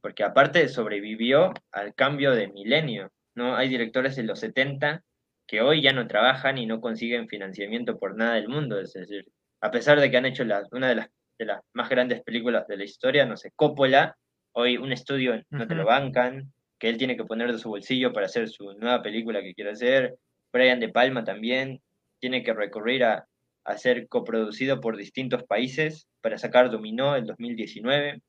porque 0.00 0.24
aparte 0.24 0.70
sobrevivió 0.70 1.52
al 1.70 1.94
cambio 1.94 2.30
de 2.30 2.48
milenio, 2.48 3.12
¿no? 3.34 3.56
Hay 3.56 3.68
directores 3.68 4.16
de 4.16 4.22
los 4.22 4.40
70 4.40 5.04
que 5.46 5.60
hoy 5.60 5.82
ya 5.82 5.92
no 5.92 6.06
trabajan 6.06 6.58
y 6.58 6.66
no 6.66 6.80
consiguen 6.80 7.28
financiamiento 7.28 7.98
por 7.98 8.16
nada 8.16 8.34
del 8.34 8.48
mundo, 8.48 8.80
es 8.80 8.92
decir, 8.92 9.26
a 9.60 9.70
pesar 9.70 10.00
de 10.00 10.10
que 10.10 10.16
han 10.16 10.26
hecho 10.26 10.44
las- 10.44 10.70
una 10.72 10.88
de 10.88 10.96
las, 10.96 11.08
de 11.38 11.44
las 11.46 11.60
más 11.72 11.88
grandes 11.88 12.22
películas 12.22 12.66
de 12.66 12.76
la 12.76 12.84
historia, 12.84 13.26
no 13.26 13.36
sé, 13.36 13.52
Coppola, 13.54 14.16
hoy 14.52 14.76
un 14.76 14.92
estudio 14.92 15.42
no 15.50 15.66
te 15.68 15.74
lo 15.74 15.84
bancan, 15.84 16.52
que 16.78 16.88
él 16.88 16.98
tiene 16.98 17.16
que 17.16 17.24
poner 17.24 17.52
de 17.52 17.58
su 17.58 17.68
bolsillo 17.70 18.12
para 18.12 18.26
hacer 18.26 18.48
su 18.48 18.72
nueva 18.74 19.02
película 19.02 19.40
que 19.42 19.54
quiere 19.54 19.70
hacer, 19.70 20.16
Brian 20.52 20.80
De 20.80 20.88
Palma 20.88 21.24
también 21.24 21.80
tiene 22.20 22.42
que 22.42 22.52
recurrir 22.54 23.04
a, 23.04 23.26
a 23.64 23.78
ser 23.78 24.08
coproducido 24.08 24.80
por 24.80 24.96
distintos 24.96 25.44
países 25.44 26.06
para 26.22 26.38
sacar 26.38 26.70
Dominó 26.70 27.16
el 27.16 27.26
2019 27.26 28.20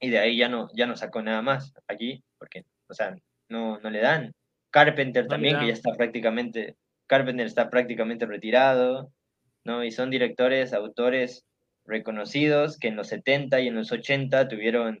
y 0.00 0.10
de 0.10 0.18
ahí 0.18 0.36
ya 0.36 0.48
no, 0.48 0.68
ya 0.74 0.86
no 0.86 0.96
sacó 0.96 1.22
nada 1.22 1.42
más 1.42 1.72
aquí, 1.88 2.22
porque, 2.38 2.64
o 2.88 2.94
sea, 2.94 3.16
no, 3.48 3.78
no 3.80 3.90
le 3.90 4.00
dan. 4.00 4.32
Carpenter 4.74 5.28
también, 5.28 5.60
que 5.60 5.68
ya 5.68 5.72
está 5.72 5.94
prácticamente, 5.94 6.74
Carpenter 7.06 7.46
está 7.46 7.70
prácticamente 7.70 8.26
retirado, 8.26 9.12
¿no? 9.62 9.84
Y 9.84 9.92
son 9.92 10.10
directores, 10.10 10.72
autores 10.72 11.44
reconocidos 11.86 12.76
que 12.76 12.88
en 12.88 12.96
los 12.96 13.06
70 13.06 13.60
y 13.60 13.68
en 13.68 13.76
los 13.76 13.92
80 13.92 14.48
tuvieron 14.48 14.98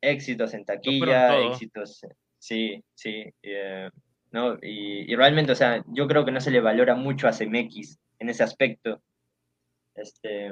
éxitos 0.00 0.54
en 0.54 0.64
taquilla, 0.64 1.38
éxitos, 1.38 2.00
sí, 2.40 2.82
sí, 2.96 3.26
eh, 3.44 3.90
¿no? 4.32 4.54
Y, 4.60 5.12
y 5.12 5.14
realmente, 5.14 5.52
o 5.52 5.54
sea, 5.54 5.84
yo 5.86 6.08
creo 6.08 6.24
que 6.24 6.32
no 6.32 6.40
se 6.40 6.50
le 6.50 6.60
valora 6.60 6.96
mucho 6.96 7.28
a 7.28 7.32
CMX 7.32 8.00
en 8.18 8.28
ese 8.28 8.42
aspecto. 8.42 9.00
Este, 9.94 10.50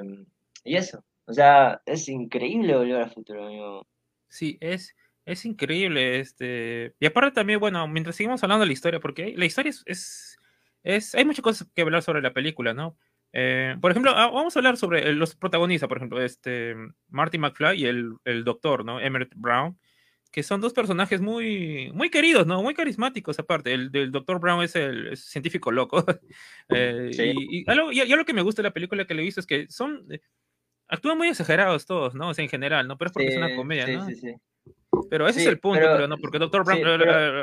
y 0.63 0.77
eso, 0.77 1.03
o 1.25 1.33
sea, 1.33 1.81
es 1.85 2.07
increíble 2.07 2.77
volver 2.77 3.01
al 3.01 3.11
futuro, 3.11 3.47
amigo. 3.47 3.85
Sí, 4.29 4.57
es, 4.61 4.95
es 5.25 5.45
increíble. 5.45 6.19
Este... 6.19 6.95
Y 6.99 7.05
aparte 7.05 7.31
también, 7.31 7.59
bueno, 7.59 7.87
mientras 7.87 8.15
seguimos 8.15 8.43
hablando 8.43 8.61
de 8.61 8.67
la 8.67 8.73
historia, 8.73 8.99
porque 8.99 9.33
la 9.37 9.45
historia 9.45 9.69
es, 9.69 9.83
es, 9.85 10.37
es- 10.83 11.15
hay 11.15 11.25
muchas 11.25 11.43
cosas 11.43 11.67
que 11.73 11.81
hablar 11.81 12.01
sobre 12.03 12.21
la 12.21 12.33
película, 12.33 12.73
¿no? 12.73 12.97
Eh, 13.33 13.77
por 13.81 13.91
ejemplo, 13.91 14.11
ah, 14.15 14.27
vamos 14.29 14.55
a 14.55 14.59
hablar 14.59 14.75
sobre 14.77 15.13
los 15.13 15.35
protagonistas, 15.35 15.87
por 15.87 15.97
ejemplo, 15.97 16.21
este 16.21 16.75
Marty 17.09 17.37
McFly 17.37 17.79
y 17.81 17.85
el, 17.85 18.13
el 18.25 18.43
doctor, 18.43 18.83
¿no? 18.83 18.99
Emmett 18.99 19.31
Brown, 19.35 19.79
que 20.31 20.43
son 20.43 20.59
dos 20.61 20.73
personajes 20.73 21.21
muy, 21.21 21.91
muy 21.93 22.09
queridos, 22.09 22.45
¿no? 22.47 22.61
Muy 22.63 22.73
carismáticos, 22.73 23.39
aparte. 23.39 23.73
El 23.73 23.91
del 23.91 24.11
doctor 24.11 24.39
Brown 24.39 24.63
es 24.63 24.75
el 24.75 25.15
científico 25.17 25.71
loco. 25.71 26.03
Eh, 26.69 27.09
Sí. 27.13 27.33
y, 27.35 27.59
y 27.61 27.63
algo, 27.67 27.91
y, 27.91 27.99
algo 28.01 28.25
que 28.25 28.33
me 28.33 28.41
gusta 28.41 28.61
de 28.61 28.69
la 28.69 28.73
película 28.73 29.05
que 29.05 29.13
le 29.13 29.21
he 29.21 29.25
visto 29.25 29.41
es 29.41 29.47
que 29.47 29.67
son, 29.69 30.05
eh, 30.11 30.21
actúan 30.87 31.17
muy 31.17 31.29
exagerados 31.29 31.85
todos, 31.85 32.15
¿no? 32.15 32.29
O 32.29 32.33
sea, 32.33 32.43
en 32.43 32.49
general, 32.49 32.87
¿no? 32.87 32.97
Pero 32.97 33.07
es 33.09 33.13
porque 33.13 33.29
es 33.29 33.37
una 33.37 33.49
Sí, 33.49 33.55
comedia, 33.55 33.85
sí, 33.87 33.93
¿no? 33.93 34.05
sí, 34.07 34.15
sí. 34.15 34.35
Pero 35.09 35.27
ese 35.27 35.39
Sí, 35.39 35.45
es 35.45 35.51
el 35.53 35.59
punto, 35.59 35.79
pero- 35.81 35.93
pero 35.93 36.07
no, 36.07 36.17
porque 36.17 36.39
Doctor 36.39 36.63
Brown 36.65 36.79
sí, 36.79 36.83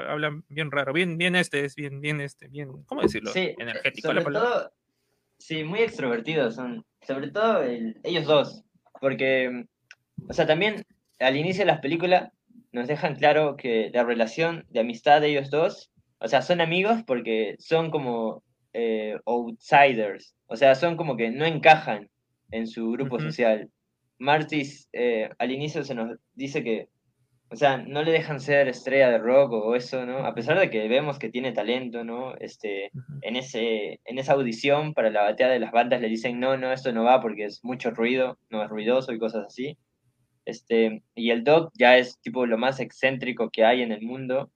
habla 0.08 0.42
bien 0.48 0.70
raro, 0.70 0.92
bien, 0.92 1.16
bien 1.18 1.34
este, 1.36 1.64
es 1.64 1.74
bien, 1.74 2.00
bien 2.00 2.20
este, 2.20 2.48
bien, 2.48 2.70
¿cómo 2.86 3.02
decirlo? 3.02 3.30
Sí, 3.30 3.54
Energético 3.58 4.08
sobre 4.08 4.20
la 4.20 4.24
palabra. 4.24 4.48
todo, 4.50 4.72
sí, 5.38 5.64
muy 5.64 5.80
extrovertidos 5.80 6.54
son, 6.54 6.84
sobre 7.02 7.30
todo 7.30 7.62
el- 7.62 7.98
ellos 8.04 8.24
dos, 8.26 8.64
porque, 9.00 9.64
o 10.28 10.32
sea, 10.32 10.46
también 10.46 10.82
al 11.20 11.36
inicio 11.36 11.62
de 11.62 11.66
las 11.72 11.80
películas 11.80 12.30
nos 12.72 12.86
dejan 12.86 13.14
claro 13.16 13.56
que 13.56 13.90
la 13.94 14.04
relación 14.04 14.66
de 14.68 14.80
amistad 14.80 15.20
de 15.22 15.28
ellos 15.28 15.50
dos, 15.50 15.90
o 16.18 16.28
sea, 16.28 16.42
son 16.42 16.60
amigos 16.60 17.02
porque 17.06 17.56
son 17.58 17.90
como 17.90 18.42
eh, 18.74 19.18
outsiders, 19.24 20.34
o 20.46 20.56
sea, 20.56 20.74
son 20.74 20.96
como 20.96 21.16
que 21.16 21.30
no 21.30 21.46
encajan 21.46 22.08
en 22.50 22.66
su 22.66 22.90
grupo 22.92 23.16
Ujú. 23.16 23.24
social. 23.24 23.70
Marty 24.18 24.62
eh, 24.92 25.30
al 25.38 25.50
inicio 25.50 25.82
se 25.84 25.94
nos 25.94 26.18
dice 26.34 26.62
que 26.62 26.88
o 27.50 27.56
sea, 27.56 27.78
no 27.78 28.02
le 28.02 28.12
dejan 28.12 28.40
ser 28.40 28.68
estrella 28.68 29.10
de 29.10 29.18
rock 29.18 29.52
o 29.52 29.74
eso, 29.74 30.04
¿no? 30.04 30.26
A 30.26 30.34
pesar 30.34 30.58
de 30.58 30.68
que 30.68 30.86
vemos 30.86 31.18
que 31.18 31.30
tiene 31.30 31.52
talento, 31.52 32.04
¿no? 32.04 32.36
Este, 32.36 32.90
en, 33.22 33.36
ese, 33.36 34.00
en 34.04 34.18
esa 34.18 34.34
audición 34.34 34.92
para 34.92 35.10
la 35.10 35.22
bateada 35.22 35.54
de 35.54 35.60
las 35.60 35.72
bandas 35.72 36.00
le 36.00 36.08
dicen, 36.08 36.40
no, 36.40 36.58
no, 36.58 36.72
esto 36.72 36.92
no 36.92 37.04
va 37.04 37.22
porque 37.22 37.44
es 37.44 37.64
mucho 37.64 37.90
ruido, 37.90 38.38
no 38.50 38.62
es 38.62 38.68
ruidoso 38.68 39.12
y 39.12 39.18
cosas 39.18 39.46
así. 39.46 39.78
Este, 40.44 41.02
y 41.14 41.30
el 41.30 41.42
Doc 41.42 41.72
ya 41.78 41.96
es 41.96 42.20
tipo 42.20 42.44
lo 42.44 42.58
más 42.58 42.80
excéntrico 42.80 43.50
que 43.50 43.64
hay 43.64 43.82
en 43.82 43.92
el 43.92 44.02
mundo. 44.02 44.50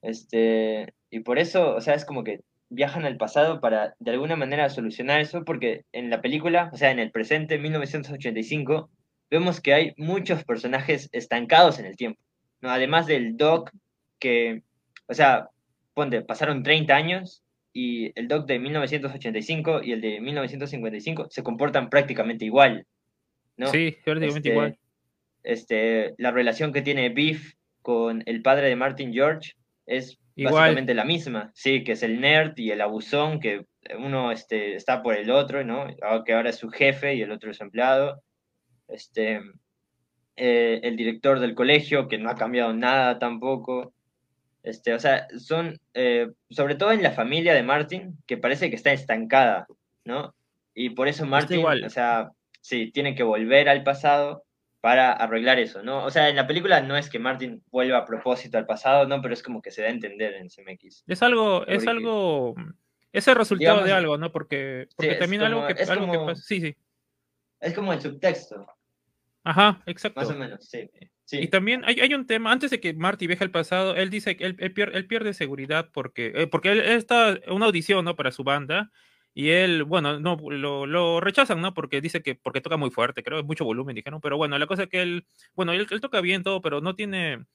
Este, 0.00 0.94
y 1.10 1.20
por 1.20 1.38
eso, 1.38 1.74
o 1.76 1.80
sea, 1.82 1.94
es 1.94 2.06
como 2.06 2.24
que 2.24 2.40
viajan 2.70 3.04
al 3.04 3.18
pasado 3.18 3.60
para 3.60 3.94
de 3.98 4.10
alguna 4.10 4.36
manera 4.36 4.70
solucionar 4.70 5.20
eso, 5.20 5.44
porque 5.44 5.84
en 5.92 6.08
la 6.08 6.22
película, 6.22 6.70
o 6.72 6.76
sea, 6.78 6.90
en 6.90 6.98
el 6.98 7.10
presente, 7.10 7.58
1985, 7.58 8.90
vemos 9.32 9.62
que 9.62 9.72
hay 9.72 9.94
muchos 9.96 10.44
personajes 10.44 11.08
estancados 11.10 11.78
en 11.78 11.86
el 11.86 11.96
tiempo, 11.96 12.20
¿no? 12.60 12.70
Además 12.70 13.06
del 13.06 13.38
Doc, 13.38 13.70
que, 14.18 14.62
o 15.06 15.14
sea, 15.14 15.48
ponte, 15.94 16.20
pasaron 16.20 16.62
30 16.62 16.94
años 16.94 17.42
y 17.72 18.12
el 18.14 18.28
Doc 18.28 18.46
de 18.46 18.58
1985 18.58 19.82
y 19.82 19.92
el 19.92 20.02
de 20.02 20.20
1955 20.20 21.28
se 21.30 21.42
comportan 21.42 21.88
prácticamente 21.88 22.44
igual, 22.44 22.86
¿no? 23.56 23.68
Sí, 23.68 23.96
prácticamente 24.04 24.36
Este, 24.36 24.50
igual. 24.50 24.78
Este, 25.42 26.14
la 26.18 26.30
relación 26.30 26.70
que 26.70 26.82
tiene 26.82 27.08
Biff 27.08 27.54
con 27.80 28.22
el 28.26 28.42
padre 28.42 28.68
de 28.68 28.76
Martin 28.76 29.14
George 29.14 29.54
es 29.86 30.18
Igual. 30.36 30.54
básicamente 30.54 30.92
la 30.92 31.04
misma, 31.06 31.50
sí, 31.54 31.84
que 31.84 31.92
es 31.92 32.02
el 32.02 32.20
nerd 32.20 32.52
y 32.58 32.70
el 32.70 32.82
abusón, 32.82 33.40
que 33.40 33.64
uno 33.98 34.30
este, 34.30 34.74
está 34.74 35.02
por 35.02 35.14
el 35.14 35.30
otro, 35.30 35.64
¿no? 35.64 35.86
Ah, 36.02 36.22
Que 36.24 36.34
ahora 36.34 36.50
es 36.50 36.56
su 36.56 36.68
jefe 36.68 37.14
y 37.14 37.22
el 37.22 37.32
otro 37.32 37.50
es 37.50 37.56
su 37.56 37.64
empleado. 37.64 38.22
Este, 38.92 39.40
eh, 40.36 40.80
el 40.82 40.96
director 40.96 41.40
del 41.40 41.54
colegio, 41.54 42.08
que 42.08 42.18
no 42.18 42.30
ha 42.30 42.36
cambiado 42.36 42.72
nada 42.72 43.18
tampoco. 43.18 43.92
Este, 44.62 44.94
o 44.94 44.98
sea, 44.98 45.26
son, 45.38 45.78
eh, 45.94 46.30
sobre 46.50 46.76
todo 46.76 46.92
en 46.92 47.02
la 47.02 47.12
familia 47.12 47.54
de 47.54 47.62
Martin, 47.62 48.16
que 48.26 48.36
parece 48.36 48.70
que 48.70 48.76
está 48.76 48.92
estancada, 48.92 49.66
¿no? 50.04 50.34
Y 50.74 50.90
por 50.90 51.08
eso 51.08 51.26
Martin, 51.26 51.58
igual. 51.58 51.84
o 51.84 51.90
sea, 51.90 52.30
sí, 52.60 52.90
tiene 52.92 53.14
que 53.14 53.24
volver 53.24 53.68
al 53.68 53.82
pasado 53.82 54.44
para 54.80 55.12
arreglar 55.12 55.58
eso, 55.58 55.82
¿no? 55.82 56.04
O 56.04 56.10
sea, 56.10 56.28
en 56.28 56.36
la 56.36 56.46
película 56.46 56.80
no 56.80 56.96
es 56.96 57.08
que 57.10 57.18
Martin 57.18 57.62
vuelva 57.70 57.98
a 57.98 58.04
propósito 58.04 58.56
al 58.58 58.66
pasado, 58.66 59.06
¿no? 59.06 59.20
Pero 59.20 59.34
es 59.34 59.42
como 59.42 59.60
que 59.62 59.70
se 59.70 59.82
da 59.82 59.88
a 59.88 59.92
entender 59.92 60.34
en 60.34 60.48
CMX. 60.48 61.04
Es 61.06 61.22
algo, 61.22 61.66
es 61.66 61.86
algo, 61.86 62.54
es 63.12 63.28
el 63.28 63.34
resultado 63.36 63.76
Digamos, 63.78 63.84
de 63.84 63.92
algo, 63.92 64.16
¿no? 64.18 64.32
Porque, 64.32 64.88
porque 64.96 65.12
es 65.12 65.18
también 65.18 65.42
como- 65.42 65.54
algo 65.56 65.66
que, 65.66 65.82
es 65.82 65.90
algo 65.90 66.06
que 66.06 66.16
como- 66.16 66.26
pasa, 66.26 66.42
sí, 66.42 66.60
sí. 66.60 66.76
Es 67.60 67.74
como 67.74 67.92
el 67.92 68.00
subtexto, 68.00 68.66
Ajá, 69.44 69.82
exacto. 69.86 70.20
más 70.20 70.30
o 70.30 70.34
menos, 70.36 70.68
sí. 70.68 70.88
sí. 71.24 71.38
Y 71.38 71.48
también 71.48 71.82
hay, 71.84 71.98
hay 72.00 72.14
un 72.14 72.26
tema, 72.26 72.52
antes 72.52 72.70
de 72.70 72.80
que 72.80 72.94
Marty 72.94 73.26
viaje 73.26 73.42
al 73.44 73.50
pasado, 73.50 73.96
él 73.96 74.10
dice 74.10 74.36
que 74.36 74.44
él, 74.46 74.56
él 74.60 74.72
pier- 74.74 74.90
él 74.94 75.06
pierde 75.06 75.34
seguridad 75.34 75.90
porque, 75.92 76.32
eh, 76.34 76.46
porque 76.46 76.70
él, 76.70 76.80
él 76.80 76.96
está 76.96 77.30
en 77.30 77.52
una 77.52 77.66
audición, 77.66 78.04
¿no? 78.04 78.14
Para 78.16 78.30
su 78.32 78.44
banda 78.44 78.90
Y 79.34 79.48
él, 79.50 79.84
bueno, 79.84 80.20
no, 80.20 80.36
lo, 80.50 80.86
lo, 80.86 81.20
rechazan, 81.20 81.60
¿no? 81.60 81.72
Porque 81.74 82.00
dice 82.02 82.22
que, 82.22 82.34
porque 82.34 82.60
toca 82.60 82.76
muy 82.76 82.90
fuerte, 82.90 83.22
creo, 83.22 83.42
mucho 83.44 83.64
volumen, 83.64 83.94
dijeron. 83.96 84.20
Pero 84.20 84.36
bueno, 84.36 84.58
la 84.58 84.66
cosa 84.66 84.84
es 84.84 84.88
que 84.90 85.02
él, 85.02 85.26
bueno, 85.54 85.72
él, 85.72 85.86
él 85.90 86.00
toca 86.02 86.20
bien 86.20 86.42
todo, 86.42 86.60
pero 86.60 86.80
no 86.82 86.94
tiene, 86.94 87.46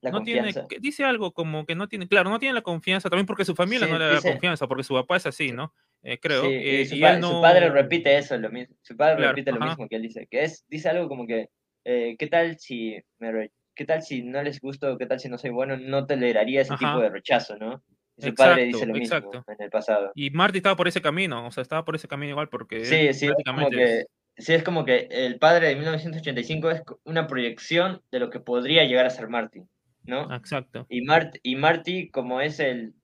La 0.00 0.10
no 0.10 0.22
tiene, 0.22 0.54
confianza. 0.54 0.66
que- 0.68 0.80
dice 0.80 1.04
algo 1.04 1.32
como 1.32 1.66
que 1.66 1.74
no 1.74 1.88
tiene, 1.88 2.08
claro, 2.08 2.30
no 2.30 2.38
tiene 2.38 2.54
la 2.54 2.62
confianza, 2.62 3.10
también 3.10 3.26
porque 3.26 3.44
su 3.44 3.54
familia 3.54 3.86
Sí, 3.86 3.92
no 3.92 3.98
le 3.98 4.06
da 4.06 4.14
la 4.14 4.22
confianza, 4.22 4.66
porque 4.68 4.84
su 4.84 4.94
papá 4.94 5.16
es 5.16 5.26
así, 5.26 5.52
¿no? 5.52 5.72
Eh, 6.02 6.18
creo. 6.18 6.42
Sí, 6.42 6.48
eh, 6.48 6.80
y 6.82 6.86
su, 6.86 6.94
y 6.96 7.00
pa- 7.00 7.14
él 7.14 7.22
su 7.22 7.32
no- 7.32 7.40
padre 7.42 7.68
repite 7.70 8.16
eso, 8.16 8.36
lo 8.38 8.50
mismo. 8.50 8.76
Su 8.82 8.96
padre 8.96 9.16
Claro, 9.16 9.30
repite 9.30 9.52
lo 9.52 9.60
mismo 9.60 9.88
que 9.88 9.96
él 9.96 10.02
dice, 10.02 10.26
que 10.30 10.44
es, 10.44 10.64
dice 10.68 10.88
algo 10.88 11.08
como 11.08 11.26
que, 11.26 11.48
eh, 11.84 12.16
¿qué 12.18 12.26
tal 12.28 12.58
si 12.58 12.96
me 13.18 13.50
qué 13.74 13.84
tal 13.84 14.02
si 14.02 14.22
no 14.22 14.42
les 14.42 14.60
gusto, 14.60 14.98
qué 14.98 15.06
tal 15.06 15.20
si 15.20 15.28
no 15.28 15.38
soy 15.38 15.50
bueno? 15.50 15.76
No 15.76 16.06
toleraría 16.06 16.62
ese 16.62 16.76
tipo 16.76 17.00
de 17.00 17.10
rechazo, 17.10 17.56
¿no? 17.56 17.82
Y 18.16 18.22
su 18.22 18.34
padre 18.34 18.64
dice 18.64 18.84
lo 18.86 18.94
mismo 18.94 19.16
exacto. 19.16 19.44
en 19.46 19.62
el 19.62 19.70
pasado. 19.70 20.10
Y 20.16 20.30
Marty 20.30 20.58
estaba 20.58 20.74
por 20.74 20.88
ese 20.88 21.00
camino, 21.00 21.46
o 21.46 21.50
sea, 21.52 21.62
estaba 21.62 21.84
por 21.84 21.94
ese 21.94 22.08
camino 22.08 22.30
igual 22.30 22.48
porque 22.48 22.84
Sí, 22.84 22.94
él 23.06 23.14
sí, 23.14 23.26
es 23.26 23.44
como 23.44 23.70
que, 23.70 24.04
sí, 24.36 24.54
es 24.54 24.64
como 24.64 24.84
que 24.84 25.06
el 25.10 25.38
padre 25.38 25.68
de 25.68 25.76
1985 25.76 26.70
es 26.72 26.82
una 27.04 27.28
proyección 27.28 28.02
de 28.10 28.18
lo 28.18 28.30
que 28.30 28.40
podría 28.40 28.84
llegar 28.84 29.06
a 29.06 29.10
ser 29.10 29.28
Marty, 29.28 29.62
¿no? 30.04 30.34
Exacto. 30.34 30.86
Y, 30.88 31.02
Mart 31.02 31.36
y 31.44 31.54
Marty, 31.54 32.10
como 32.10 32.40
es 32.40 32.58
el 32.58 32.94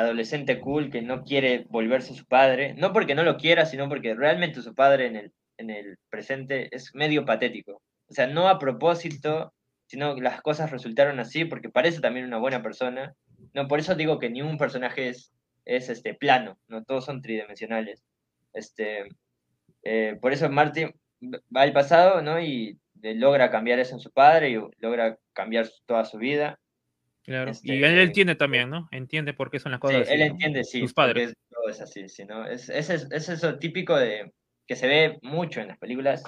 adolescente 0.00 0.60
cool 0.60 0.90
que 0.90 1.02
no 1.02 1.22
quiere 1.22 1.66
volverse 1.68 2.14
su 2.14 2.24
padre, 2.26 2.74
no 2.74 2.92
porque 2.92 3.14
no 3.14 3.22
lo 3.22 3.36
quiera, 3.36 3.66
sino 3.66 3.88
porque 3.88 4.14
realmente 4.14 4.62
su 4.62 4.74
padre 4.74 5.06
en 5.06 5.16
el, 5.16 5.32
en 5.58 5.70
el 5.70 5.98
presente 6.10 6.68
es 6.74 6.94
medio 6.94 7.24
patético. 7.24 7.82
O 8.08 8.14
sea, 8.14 8.26
no 8.26 8.48
a 8.48 8.58
propósito, 8.58 9.52
sino 9.86 10.14
que 10.14 10.22
las 10.22 10.40
cosas 10.40 10.70
resultaron 10.70 11.20
así 11.20 11.44
porque 11.44 11.68
parece 11.68 12.00
también 12.00 12.26
una 12.26 12.38
buena 12.38 12.62
persona. 12.62 13.14
No, 13.54 13.68
por 13.68 13.78
eso 13.78 13.94
digo 13.94 14.18
que 14.18 14.30
ningún 14.30 14.56
personaje 14.56 15.08
es, 15.08 15.32
es 15.64 15.88
este, 15.88 16.14
plano, 16.14 16.58
no 16.68 16.82
todos 16.84 17.04
son 17.04 17.20
tridimensionales. 17.20 18.02
Este, 18.52 19.08
eh, 19.84 20.18
por 20.20 20.32
eso 20.32 20.48
Marty 20.48 20.86
va 21.54 21.62
al 21.62 21.72
pasado, 21.72 22.22
¿no? 22.22 22.40
Y 22.40 22.78
logra 23.02 23.50
cambiar 23.50 23.78
eso 23.78 23.94
en 23.94 24.00
su 24.00 24.10
padre 24.12 24.50
y 24.50 24.60
logra 24.78 25.18
cambiar 25.32 25.68
toda 25.86 26.04
su 26.04 26.18
vida. 26.18 26.58
Claro. 27.24 27.50
Este, 27.50 27.74
y 27.74 27.82
él 27.84 27.98
entiende 27.98 28.34
también, 28.34 28.68
¿no? 28.70 28.88
Entiende 28.90 29.32
por 29.34 29.50
qué 29.50 29.58
son 29.60 29.72
las 29.72 29.78
Sí, 29.78 29.82
cosas 29.82 30.02
así, 30.02 30.12
él 30.14 30.20
¿no? 30.20 30.26
entiende, 30.26 30.64
sí, 30.64 30.80
Sus 30.80 30.92
padres. 30.94 31.30
es- 31.30 31.36
todo 31.50 31.68
es 31.68 31.80
así, 31.80 32.08
sí, 32.08 32.24
¿no? 32.24 32.46
Es, 32.46 32.68
es, 32.68 32.90
es, 32.90 33.06
es 33.10 33.28
eso 33.28 33.58
típico 33.58 33.96
de 33.96 34.32
que 34.66 34.74
se 34.76 34.86
ve 34.88 35.18
mucho 35.22 35.60
en 35.60 35.68
las 35.68 35.78
películas, 35.78 36.24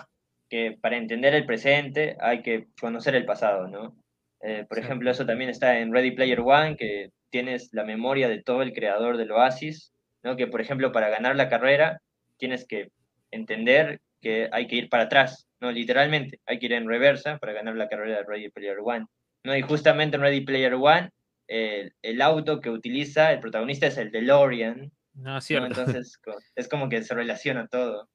que 0.48 0.76
para 0.80 0.96
entender 0.96 1.34
el 1.34 1.46
presente 1.46 2.16
hay 2.20 2.42
que 2.42 2.66
conocer 2.80 3.14
el 3.16 3.24
pasado, 3.24 3.66
¿no? 3.68 3.96
Eh, 4.42 4.66
por 4.68 4.78
ejemplo, 4.78 5.10
eso 5.10 5.24
también 5.26 5.50
está 5.50 5.78
en 5.78 5.92
Ready 5.92 6.12
Player 6.12 6.40
One, 6.40 6.76
que 6.76 7.10
tienes 7.30 7.70
la 7.72 7.84
memoria 7.84 8.28
de 8.28 8.42
todo 8.42 8.62
el 8.62 8.72
creador 8.72 9.16
del 9.16 9.32
Oasis, 9.32 9.92
¿no? 10.22 10.36
Que, 10.36 10.46
por 10.46 10.60
ejemplo, 10.60 10.92
para 10.92 11.08
ganar 11.08 11.34
la 11.34 11.48
carrera 11.48 12.00
tienes 12.36 12.66
que 12.66 12.90
entender 13.30 14.00
que 14.20 14.48
hay 14.52 14.66
que 14.68 14.76
ir 14.76 14.88
para 14.88 15.04
atrás, 15.04 15.48
¿no? 15.60 15.72
Literalmente, 15.72 16.38
hay 16.46 16.58
que 16.58 16.66
ir 16.66 16.72
en 16.74 16.86
reversa 16.88 17.38
para 17.38 17.52
ganar 17.52 17.74
la 17.76 17.88
carrera 17.88 18.18
de 18.18 18.24
Ready 18.24 18.50
Player 18.50 18.76
One, 18.84 19.06
¿no? 19.44 19.56
Y 19.56 19.62
justamente 19.62 20.16
en 20.16 20.22
Ready 20.22 20.40
Player 20.40 20.74
One 20.74 21.10
el, 21.46 21.92
el 22.02 22.22
auto 22.22 22.60
que 22.60 22.70
utiliza 22.70 23.32
el 23.32 23.40
protagonista 23.40 23.86
es 23.86 23.98
el 23.98 24.10
DeLorean, 24.10 24.90
¿no? 25.14 25.40
cierto. 25.40 25.66
Entonces 25.66 26.18
es 26.56 26.68
como 26.68 26.88
que 26.88 27.02
se 27.02 27.14
relaciona 27.14 27.66
todo. 27.68 28.08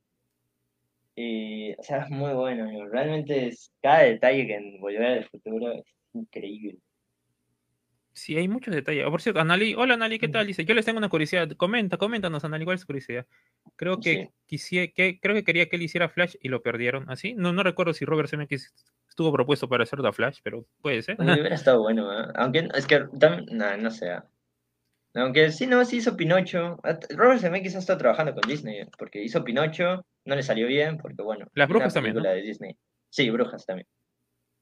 Y, 1.15 1.73
o 1.73 1.83
sea, 1.83 2.03
es 2.03 2.09
muy 2.09 2.33
bueno, 2.33 2.87
realmente 2.89 3.47
es 3.47 3.71
cada 3.81 4.03
detalle 4.03 4.47
que 4.47 4.55
en 4.55 4.79
Volver 4.79 5.05
al 5.05 5.29
Futuro 5.29 5.73
es 5.73 5.83
increíble. 6.13 6.79
Sí, 8.19 8.35
hay 8.35 8.49
muchos 8.49 8.75
detalles. 8.75 9.05
Oh, 9.07 9.11
Por 9.11 9.21
cierto, 9.21 9.39
Anali, 9.39 9.73
hola 9.75 9.93
Anali, 9.93 10.19
¿qué 10.19 10.27
tal? 10.27 10.45
Dice, 10.45 10.65
yo 10.65 10.73
les 10.73 10.83
tengo 10.85 10.97
una 10.97 11.07
curiosidad. 11.07 11.49
Comenta, 11.55 11.95
coméntanos, 11.95 12.43
Anali, 12.43 12.65
¿cuál 12.65 12.75
es 12.75 12.81
su 12.81 12.87
curiosidad? 12.87 13.25
Creo 13.77 14.01
que, 14.01 14.29
Sí. 14.47 14.57
quisie- 14.57 14.93
que 14.93 15.19
creo 15.21 15.33
que 15.33 15.45
quería 15.45 15.69
que 15.69 15.77
él 15.77 15.83
hiciera 15.83 16.09
Flash 16.09 16.35
y 16.41 16.49
lo 16.49 16.61
perdieron. 16.61 17.09
¿Así? 17.09 17.33
No, 17.33 17.53
no 17.53 17.63
recuerdo 17.63 17.93
si 17.93 18.03
Robert 18.03 18.29
Zemeckis 18.29 18.73
estuvo 19.07 19.31
propuesto 19.31 19.69
para 19.69 19.83
hacer 19.83 20.01
The 20.01 20.11
Flash, 20.11 20.39
pero 20.43 20.65
puede 20.81 21.01
ser. 21.01 21.15
Oye, 21.21 21.31
hubiera 21.39 21.55
estado 21.55 21.79
bueno, 21.81 22.11
¿eh? 22.11 22.25
Aunque 22.35 22.67
es 22.75 22.85
que 22.87 23.05
también, 23.17 23.45
nah, 23.57 23.77
no 23.77 23.89
sé. 23.89 24.11
Aunque 25.15 25.51
sí, 25.51 25.65
no, 25.65 25.85
sí 25.85 25.97
hizo 25.97 26.17
Pinocho. 26.17 26.77
Robert 27.15 27.39
Zemeckis 27.39 27.75
ha 27.75 27.79
estado 27.79 27.99
trabajando 27.99 28.33
con 28.33 28.49
Disney, 28.49 28.81
¿eh? 28.81 28.87
porque 28.97 29.23
hizo 29.23 29.45
Pinocho, 29.45 30.05
no 30.25 30.35
le 30.35 30.43
salió 30.43 30.67
bien, 30.67 30.97
porque 30.97 31.21
bueno, 31.23 31.47
Las 31.53 31.69
brujas 31.69 31.93
también, 31.93 32.15
¿no? 32.15 32.21
de 32.21 32.41
Disney. 32.41 32.75
Sí, 33.09 33.29
brujas 33.29 33.65
también. 33.65 33.87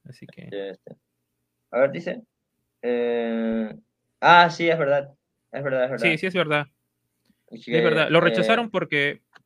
Así 0.06 0.28
que. 0.28 0.44
Este, 0.52 0.96
A 1.72 1.80
ver, 1.80 1.92
dice. 1.92 2.22
Eh, 2.82 3.76
Ah, 4.20 4.50
sí, 4.50 4.68
es 4.70 4.78
verdad. 4.78 5.14
Es 5.52 5.64
verdad, 5.64 5.84
es 5.86 5.92
verdad. 5.92 6.06
Sí, 6.10 6.18
sí, 6.18 6.26
es 6.28 6.34
verdad. 6.34 6.68
Es 7.50 7.64
Sí, 7.64 7.76
es 7.76 7.84
verdad. 7.84 8.10
Lo 8.10 8.20
eh, 8.20 8.22
rechazaron 8.22 8.70
porque. 8.70 9.22
La 9.32 9.42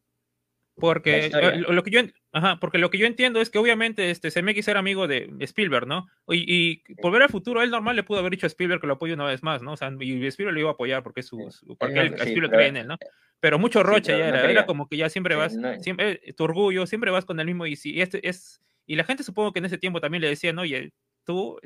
Porque 0.75 1.25
eh, 1.25 1.57
lo, 1.57 1.73
lo 1.73 1.83
que 1.83 1.91
yo 1.91 1.99
ajá, 2.31 2.57
porque 2.59 2.77
lo 2.79 2.89
que 2.89 2.97
yo 2.97 3.05
entiendo 3.05 3.39
es 3.41 3.49
que 3.49 3.59
obviamente 3.59 4.09
este 4.09 4.31
Zemeckis 4.31 4.67
era 4.67 4.79
amigo 4.79 5.07
de 5.07 5.29
Spielberg, 5.41 5.85
¿no? 5.85 6.07
Y, 6.29 6.81
y 6.87 6.95
por 6.95 7.11
ver 7.11 7.21
al 7.23 7.29
futuro, 7.29 7.61
él 7.61 7.69
normal 7.69 7.95
le 7.97 8.03
pudo 8.03 8.19
haber 8.19 8.31
dicho 8.31 8.45
a 8.45 8.47
Spielberg 8.47 8.81
que 8.81 8.87
lo 8.87 8.93
apoye 8.93 9.13
una 9.13 9.25
vez 9.25 9.43
más, 9.43 9.61
¿no? 9.61 9.73
O 9.73 9.77
sea, 9.77 9.91
y 9.99 10.25
Spielberg 10.25 10.55
lo 10.55 10.59
iba 10.61 10.69
a 10.69 10.73
apoyar 10.73 11.03
porque 11.03 11.21
su, 11.21 11.37
Sí. 11.51 11.57
su- 11.67 11.77
porque 11.77 11.99
él, 11.99 12.15
sí, 12.17 12.23
Spielberg 12.29 12.53
cree 12.53 12.67
en 12.69 12.77
él, 12.77 12.87
¿no? 12.87 12.97
Pero 13.41 13.59
mucho 13.59 13.83
roche 13.83 14.13
pero 14.13 14.19
ya 14.19 14.31
no 14.31 14.37
era, 14.39 14.49
era 14.51 14.65
como 14.65 14.87
que 14.87 14.97
ya 14.97 15.09
siempre 15.09 15.35
Sí, 15.35 15.39
vas, 15.39 15.55
no- 15.57 15.77
siempre 15.83 16.19
tu 16.35 16.43
orgullo, 16.45 16.87
siempre 16.87 17.11
vas 17.11 17.25
con 17.25 17.39
el 17.39 17.45
mismo 17.45 17.67
y 17.67 17.75
si 17.75 18.01
este 18.01 18.27
es 18.27 18.59
y 18.87 18.95
la 18.95 19.03
gente 19.03 19.23
supongo 19.23 19.51
que 19.53 19.59
en 19.59 19.65
ese 19.65 19.77
tiempo 19.77 20.01
también 20.01 20.21
le 20.21 20.29
decían, 20.29 20.57
oye, 20.57 20.93
tú 21.25 21.59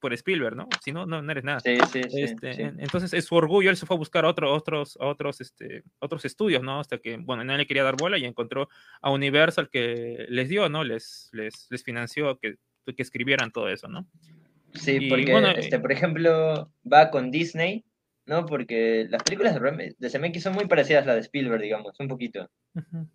por 0.00 0.12
Spielberg, 0.14 0.56
¿no? 0.56 0.68
Si 0.82 0.92
no, 0.92 1.06
no, 1.06 1.22
no 1.22 1.30
eres 1.30 1.44
nada. 1.44 1.60
Sí, 1.60 1.76
sí, 1.92 2.02
sí. 2.08 2.22
Este, 2.22 2.54
sí. 2.54 2.62
Entonces 2.62 3.12
es 3.12 3.24
su 3.24 3.34
orgullo, 3.34 3.70
él 3.70 3.76
se 3.76 3.86
fue 3.86 3.96
a 3.96 3.98
buscar 3.98 4.24
otro, 4.24 4.52
otros, 4.52 4.96
otros, 5.00 5.40
este, 5.40 5.84
otros 5.98 6.24
estudios, 6.24 6.62
¿no? 6.62 6.80
Hasta 6.80 6.98
que, 6.98 7.16
bueno, 7.18 7.44
nadie 7.44 7.58
le 7.58 7.66
quería 7.66 7.84
dar 7.84 7.96
bola 7.96 8.18
y 8.18 8.24
encontró 8.24 8.68
a 9.00 9.10
Universal 9.10 9.68
que 9.68 10.26
les 10.28 10.48
dio, 10.48 10.68
¿no? 10.68 10.82
Les, 10.82 11.28
les, 11.32 11.68
les 11.70 11.84
financió 11.84 12.38
que, 12.38 12.56
que 12.84 13.02
escribieran 13.02 13.52
todo 13.52 13.68
eso, 13.68 13.88
¿no? 13.88 14.06
Sí, 14.74 14.98
Y 15.00 15.08
porque, 15.08 15.32
bueno, 15.32 15.50
este, 15.50 15.78
por 15.78 15.92
ejemplo, 15.92 16.72
va 16.90 17.10
con 17.10 17.30
Disney, 17.30 17.84
¿no? 18.26 18.46
Porque 18.46 19.06
las 19.10 19.22
películas 19.22 19.58
de, 19.98 20.10
Zemeckis 20.10 20.42
son 20.42 20.54
muy 20.54 20.66
parecidas 20.66 21.04
a 21.04 21.06
las 21.06 21.16
de 21.16 21.22
Spielberg, 21.22 21.62
digamos, 21.62 21.98
un 21.98 22.08
poquito. 22.08 22.48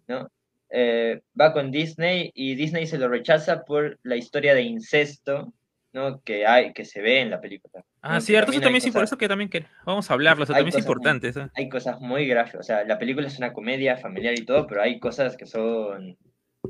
¿no? 0.07 0.29
Eh, 0.69 1.21
va 1.39 1.53
con 1.53 1.71
Disney 1.71 2.31
y 2.33 2.55
Disney 2.55 2.87
se 2.87 2.97
lo 2.97 3.07
rechaza 3.07 3.63
por 3.63 3.99
la 4.03 4.17
historia 4.17 4.53
de 4.53 4.63
incesto, 4.63 5.53
¿no? 5.95 6.21
Que 6.23 6.45
hay, 6.45 6.73
que 6.73 6.83
se 6.83 7.01
ve 7.01 7.21
en 7.21 7.29
la 7.31 7.39
película. 7.39 7.83
Ah, 8.01 8.15
¿no? 8.15 8.21
Cierto, 8.21 8.51
eso 8.51 8.59
hay 8.59 8.63
también 8.63 8.81
sí, 8.81 8.89
por 8.91 9.01
cosas- 9.01 9.11
eso 9.13 9.17
que 9.17 9.27
también 9.29 9.49
que 9.49 9.65
vamos 9.85 10.11
a 10.11 10.13
hablarlo, 10.13 10.43
eso 10.43 10.51
también 10.51 10.67
es 10.67 10.75
muy- 10.75 10.81
importante. 10.81 11.29
eso. 11.29 11.49
Hay 11.55 11.69
cosas 11.69 12.01
muy 12.01 12.27
gráficas, 12.27 12.59
o 12.59 12.63
sea, 12.63 12.83
la 12.83 12.99
película 12.99 13.25
es 13.27 13.37
una 13.37 13.53
comedia 13.53 13.95
familiar 13.97 14.37
y 14.37 14.45
todo, 14.45 14.67
pero 14.67 14.81
hay 14.81 14.99
cosas 14.99 15.37
que 15.37 15.45
son... 15.45 16.17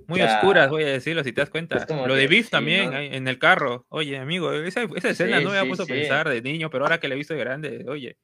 Muy 0.07 0.21
oscuras, 0.21 0.69
voy 0.69 0.83
a 0.83 0.87
decirlo, 0.87 1.23
si 1.23 1.31
te 1.33 1.41
das 1.41 1.49
cuenta. 1.49 1.83
Lo 2.05 2.15
de 2.15 2.27
sí, 2.27 2.49
también, 2.51 2.93
en 2.93 3.27
el 3.27 3.39
carro. 3.39 3.85
Oye, 3.89 4.17
amigo, 4.17 4.53
esa, 4.53 4.83
esa 4.83 5.09
escena 5.09 5.39
Sí, 5.39 5.43
no 5.43 5.51
me 5.51 5.57
había 5.57 5.69
puesto 5.69 5.83
a 5.83 5.87
pensar 5.87 6.29
de 6.29 6.41
niño, 6.41 6.69
pero 6.69 6.83
ahora 6.83 6.99
que 6.99 7.07
la 7.07 7.15
he 7.15 7.17
visto 7.17 7.33
de 7.33 7.39
grande, 7.39 7.85
oye. 7.87 8.17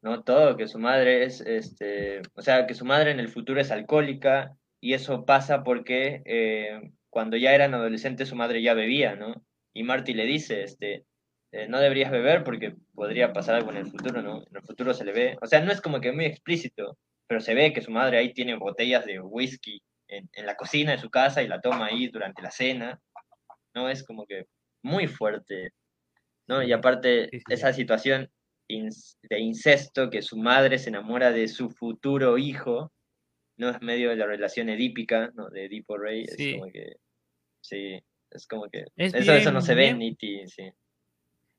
¿no? 0.00 0.22
Todo, 0.22 0.56
que 0.56 0.68
su 0.68 0.78
madre 0.78 1.24
es, 1.24 1.40
este, 1.40 2.22
o 2.34 2.40
sea, 2.40 2.66
que 2.66 2.74
su 2.74 2.84
madre 2.84 3.10
en 3.10 3.18
el 3.20 3.28
futuro 3.28 3.60
es 3.60 3.70
alcohólica 3.72 4.52
y 4.80 4.94
eso 4.94 5.24
pasa 5.26 5.64
porque 5.64 6.22
eh, 6.24 6.92
cuando 7.10 7.36
ya 7.36 7.52
eran 7.52 7.74
adolescentes 7.74 8.28
su 8.28 8.36
madre 8.36 8.62
ya 8.62 8.72
bebía, 8.74 9.16
¿no? 9.16 9.42
Y 9.76 9.82
Marty 9.82 10.14
le 10.14 10.24
dice, 10.24 10.62
este, 10.62 11.04
eh, 11.52 11.68
no 11.68 11.78
deberías 11.80 12.10
beber 12.10 12.44
porque 12.44 12.74
podría 12.94 13.32
pasar 13.34 13.56
algo 13.56 13.70
en 13.72 13.76
el 13.76 13.86
futuro, 13.86 14.22
¿no? 14.22 14.38
En 14.38 14.56
el 14.56 14.62
futuro 14.62 14.94
se 14.94 15.04
le 15.04 15.12
ve, 15.12 15.36
o 15.42 15.46
sea, 15.46 15.60
no 15.60 15.70
es 15.70 15.82
como 15.82 16.00
que 16.00 16.12
muy 16.12 16.24
explícito, 16.24 16.96
pero 17.26 17.40
se 17.40 17.54
ve 17.54 17.74
que 17.74 17.82
su 17.82 17.90
madre 17.90 18.16
ahí 18.16 18.32
tiene 18.32 18.56
botellas 18.56 19.04
de 19.04 19.20
whisky 19.20 19.82
en, 20.08 20.30
en 20.32 20.46
la 20.46 20.56
cocina 20.56 20.92
de 20.92 20.98
su 20.98 21.10
casa 21.10 21.42
y 21.42 21.48
la 21.48 21.60
toma 21.60 21.86
ahí 21.86 22.08
durante 22.08 22.40
la 22.40 22.50
cena, 22.50 23.00
¿no? 23.74 23.90
Es 23.90 24.02
como 24.02 24.24
que 24.24 24.46
muy 24.82 25.08
fuerte, 25.08 25.72
¿no? 26.48 26.62
Y 26.62 26.72
aparte, 26.72 27.28
sí, 27.30 27.38
sí. 27.38 27.44
esa 27.50 27.72
situación 27.74 28.30
de 28.68 29.38
incesto, 29.38 30.08
que 30.08 30.22
su 30.22 30.38
madre 30.38 30.78
se 30.78 30.88
enamora 30.88 31.32
de 31.32 31.48
su 31.48 31.68
futuro 31.68 32.38
hijo, 32.38 32.92
no 33.58 33.68
es 33.68 33.80
medio 33.82 34.08
de 34.08 34.16
la 34.16 34.26
relación 34.26 34.70
edípica, 34.70 35.30
¿no? 35.34 35.50
De 35.50 35.66
Edipo 35.66 35.98
Rey, 35.98 36.26
Sí. 36.26 36.50
es 36.52 36.58
como 36.58 36.72
que, 36.72 36.96
sí, 37.60 38.02
es 38.30 38.46
como 38.46 38.68
que, 38.70 38.84
Es 38.96 39.14
eso, 39.14 39.32
eso 39.34 39.50
no 39.52 39.58
bien- 39.60 39.62
se 39.66 39.74
ve 39.74 39.82
bien- 39.82 39.96
en 39.96 40.02
E.T., 40.02 40.46
sí. 40.48 40.70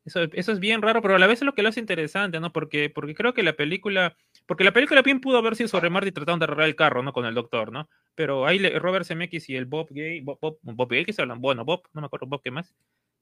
Eso, 0.05 0.21
eso 0.31 0.53
es 0.53 0.59
bien 0.61 0.81
raro, 0.81 1.01
pero 1.01 1.15
a 1.15 1.19
la 1.19 1.27
vez 1.27 1.39
es 1.41 1.45
lo 1.45 1.53
que 1.53 1.61
lo 1.61 1.67
hace 1.67 1.81
interesante, 1.81 2.39
¿no? 2.39 2.53
Porque, 2.53 2.89
porque 2.89 3.13
creo 3.13 3.33
que 3.33 3.43
la 3.43 3.57
película, 3.57 4.15
porque 4.45 4.63
la 4.63 4.71
película 4.71 5.01
bien 5.01 5.19
pudo 5.19 5.37
haber 5.37 5.57
sido 5.57 5.67
sobre 5.67 5.89
Marty 5.89 6.13
tratando 6.13 6.45
de 6.45 6.51
arreglar 6.51 6.69
el 6.69 6.77
carro, 6.77 7.03
¿no? 7.03 7.11
Con 7.11 7.25
el 7.25 7.33
doctor, 7.35 7.73
¿no? 7.73 7.89
Pero 8.15 8.47
ahí 8.47 8.57
le- 8.57 8.79
Robert 8.79 9.05
Zemeckis 9.05 9.49
y 9.49 9.57
el 9.57 9.65
Bob 9.65 9.87
Gay, 9.91 10.21
Bob, 10.21 10.39
Bob, 10.39 10.59
Bob 10.61 10.89
Gale, 10.89 11.03
que 11.05 11.11
se 11.11 11.21
hablan, 11.21 11.41
bueno, 11.41 11.65
Bob, 11.65 11.81
no 11.93 11.99
me 11.99 12.05
acuerdo 12.07 12.25
Bob 12.25 12.41
qué 12.41 12.51
más, 12.51 12.73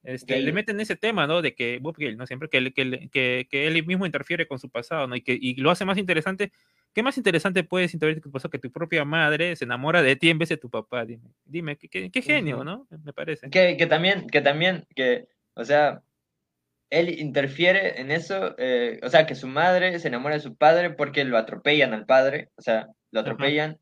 este, 0.03 0.39
le 0.39 0.53
meten 0.53 0.79
ese 0.79 0.95
tema, 0.95 1.25
¿no? 1.25 1.41
De 1.41 1.55
que 1.55 1.79
Bob 1.81 1.95
Gale, 1.97 2.15
¿no? 2.17 2.27
Siempre 2.27 2.49
que, 2.49 2.71
que, 2.71 3.09
que, 3.11 3.47
que 3.49 3.65
él 3.67 3.83
mismo 3.87 4.05
interfiere 4.05 4.47
con 4.47 4.59
su 4.59 4.69
pasado, 4.69 5.07
¿no? 5.07 5.15
Y 5.15 5.21
que 5.21 5.35
y 5.41 5.55
lo 5.55 5.71
hace 5.71 5.85
más 5.85 5.97
interesante. 5.97 6.51
¿Qué 6.95 7.03
más 7.03 7.17
interesante 7.17 7.65
puedes 7.65 7.91
con 7.91 8.21
tu 8.21 8.31
pasado 8.31 8.49
que 8.49 8.57
tu 8.57 8.71
propia 8.71 9.03
madre 9.03 9.55
se 9.57 9.65
enamora 9.65 10.01
de 10.01 10.15
ti 10.15 10.29
en 10.29 10.39
vez 10.39 10.47
de 10.47 10.55
tu 10.55 10.69
papá? 10.69 11.05
Dime, 11.05 11.29
dime, 11.43 11.75
qué, 11.77 11.89
qué- 11.89 12.09
qué 12.09 12.21
genio. 12.21 12.63
¿no? 12.63 12.87
Me 13.03 13.11
parece. 13.11 13.49
Que, 13.49 13.75
que 13.75 13.85
también, 13.85 14.27
que 14.27 14.39
también, 14.41 14.85
que, 14.95 15.27
o 15.55 15.65
sea, 15.65 16.01
él 16.89 17.19
interfiere 17.19 17.99
en 17.99 18.11
eso, 18.11 18.55
eh, 18.57 18.99
o 19.03 19.09
sea, 19.09 19.25
que 19.25 19.35
su 19.35 19.47
madre 19.47 19.99
se 19.99 20.07
enamora 20.07 20.35
de 20.35 20.41
su 20.41 20.55
padre 20.55 20.91
porque 20.91 21.25
lo 21.25 21.37
atropellan 21.37 21.93
al 21.93 22.05
padre, 22.05 22.49
o 22.55 22.61
sea, 22.61 22.87
lo 23.11 23.19
atropellan. 23.19 23.77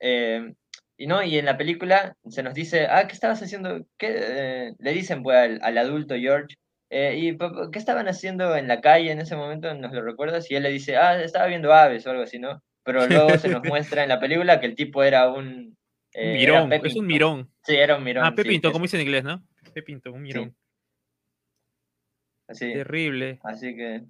eh, 0.00 0.52
y 0.98 1.06
no, 1.06 1.22
y 1.22 1.38
en 1.38 1.46
la 1.46 1.56
película 1.56 2.16
se 2.28 2.42
nos 2.42 2.52
dice, 2.54 2.86
ah, 2.90 3.06
¿qué 3.06 3.14
estabas 3.14 3.40
haciendo? 3.42 3.86
¿Qué? 3.96 4.08
eh, 4.18 4.72
le 4.78 4.92
dicen 4.92 5.22
pues 5.22 5.38
al, 5.38 5.58
al 5.62 5.78
adulto 5.78 6.16
George, 6.16 6.56
eh, 6.90 7.16
¿y 7.18 7.36
qué 7.70 7.78
estaban 7.78 8.08
haciendo 8.08 8.56
en 8.56 8.68
la 8.68 8.80
calle 8.80 9.10
en 9.10 9.20
ese 9.20 9.36
momento? 9.36 9.72
¿Nos 9.74 9.92
lo 9.92 10.02
recuerdas? 10.02 10.50
Y 10.50 10.54
él 10.54 10.62
le 10.62 10.70
dice, 10.70 10.96
ah, 10.96 11.20
estaba 11.22 11.46
viendo 11.46 11.72
aves 11.72 12.06
o 12.06 12.10
algo 12.10 12.22
así, 12.22 12.38
¿no? 12.38 12.62
Pero 12.84 13.06
luego 13.06 13.36
se 13.38 13.48
nos 13.48 13.62
muestra 13.64 14.02
en 14.02 14.08
la 14.08 14.20
película 14.20 14.60
que 14.60 14.66
el 14.66 14.74
tipo 14.74 15.02
era 15.02 15.28
un... 15.28 15.76
eh, 16.14 16.42
era 16.42 16.64
mirón, 16.64 16.72
es 16.72 16.96
un 16.96 17.06
mirón. 17.06 17.52
Sí, 17.62 17.76
era 17.76 17.96
un 17.96 18.04
mirón. 18.04 18.24
Ah, 18.24 18.30
sí, 18.30 18.36
Pepinto, 18.36 18.68
es- 18.68 18.72
como 18.72 18.84
dice 18.84 18.96
en 18.96 19.02
inglés, 19.02 19.24
¿no? 19.24 19.42
Pepinto, 19.74 20.12
un 20.12 20.22
mirón. 20.22 20.56
Así, 22.48 22.72
Terrible. 22.72 23.40
así 23.42 23.76
que... 23.76 24.04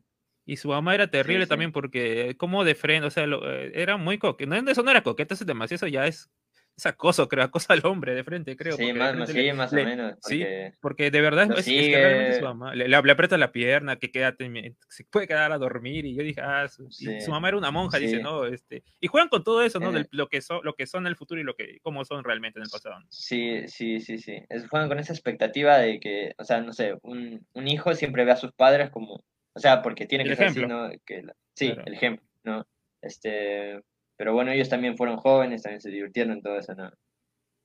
Y 0.47 0.57
su 0.57 0.68
mamá 0.68 0.95
era 0.95 1.11
terrible 1.11 1.45
sí. 1.45 1.49
también 1.51 1.72
porque, 1.72 2.35
como 2.39 2.64
de 2.64 2.74
frente, 2.74 3.07
o 3.07 3.11
sea, 3.11 3.26
lo- 3.26 3.51
eh, 3.53 3.72
era 3.74 3.97
muy 3.99 4.18
coqueta. 4.18 4.61
No, 4.62 4.70
eso 4.70 4.83
no 4.83 4.91
era 4.91 5.03
coqueta, 5.03 5.35
eso 5.35 5.43
es 5.45 5.49
demasiado, 5.49 5.76
eso 5.76 5.93
ya 5.93 6.07
es, 6.07 6.31
es 6.79 6.87
acoso, 6.87 7.29
creo, 7.29 7.45
acoso 7.45 7.72
al 7.72 7.85
hombre 7.85 8.14
de 8.14 8.24
frente, 8.24 8.57
creo. 8.57 8.76
sí, 8.76 8.85
porque 8.85 8.99
más, 8.99 9.11
frente 9.12 9.33
sí, 9.33 9.39
le- 9.43 9.53
más 9.53 9.72
le- 9.72 9.83
o 9.83 9.85
menos. 9.85 10.14
sí, 10.22 10.39
Porque, 10.39 10.72
Porque 10.81 11.11
de 11.11 11.20
verdad 11.20 11.51
es, 11.53 11.59
es 11.59 11.64
que 11.66 11.97
realmente 11.97 12.39
su 12.39 12.45
mamá 12.45 12.74
le, 12.74 12.89
le- 12.89 12.97
aprieta 12.97 13.37
la 13.37 13.53
pierna, 13.53 13.97
que 13.97 14.11
quédate, 14.11 14.49
mi- 14.49 14.74
se 14.89 15.05
puede 15.05 15.26
quedar 15.26 15.51
a 15.53 15.59
dormir. 15.59 16.07
Y 16.07 16.14
yo 16.14 16.22
dije, 16.22 16.41
ah, 16.41 16.66
su, 16.68 16.89
Sí, 16.91 17.20
su 17.20 17.31
mamá 17.31 17.49
era 17.49 17.57
una 17.59 17.70
monja, 17.70 17.99
dice, 17.99 18.16
sí. 18.18 18.22
no, 18.22 18.47
este. 18.47 18.85
Y 19.01 19.09
juegan 19.09 19.29
con 19.29 19.43
todo 19.45 19.62
eso, 19.62 19.81
¿no? 19.81 19.91
Eh. 19.91 19.95
Del, 19.95 20.09
lo, 20.12 20.29
que 20.29 20.41
son, 20.41 20.61
lo 20.62 20.74
que 20.74 20.87
son 20.87 21.03
en 21.03 21.09
el 21.09 21.16
futuro 21.16 21.41
y 21.41 21.45
lo 21.45 21.55
que, 21.57 21.79
cómo 21.83 22.05
son 22.05 22.22
realmente 22.24 22.59
en 22.61 22.62
el 22.64 22.70
pasado. 22.70 23.01
¿no? 23.01 23.07
Sí, 23.11 23.66
sí, 23.66 24.01
sí, 24.01 24.18
sí. 24.18 24.37
Es, 24.49 24.66
juegan 24.68 24.89
con 24.89 24.99
esa 25.01 25.12
expectativa 25.12 25.79
de 25.79 25.99
que, 26.01 26.33
o 26.39 26.45
sea, 26.45 26.61
no 26.61 26.72
sé, 26.72 26.95
un, 27.03 27.45
un 27.55 27.68
hijo 27.68 27.93
siempre 27.95 28.24
ve 28.24 28.31
a 28.33 28.37
sus 28.37 28.53
padres 28.53 28.91
como, 28.91 29.24
o 29.53 29.59
sea, 29.61 29.83
porque 29.83 30.07
tiene 30.07 30.22
El 30.24 30.31
que 30.31 30.37
ser 30.37 30.47
así. 30.47 30.64
¿no? 30.64 30.91
Que 31.05 31.24
sí, 31.57 31.66
Claro. 31.72 31.83
el 31.87 31.95
ejemplo, 31.95 32.24
¿no? 32.45 32.66
Este, 33.03 33.81
pero 34.19 34.35
bueno, 34.35 34.51
ellos 34.51 34.69
también 34.69 34.97
fueron 34.97 35.16
jóvenes, 35.16 35.62
también 35.62 35.81
se 35.81 35.91
divirtieron 35.91 36.33
en 36.33 36.43
todo 36.43 36.59
eso, 36.59 36.75
¿no? 36.75 36.91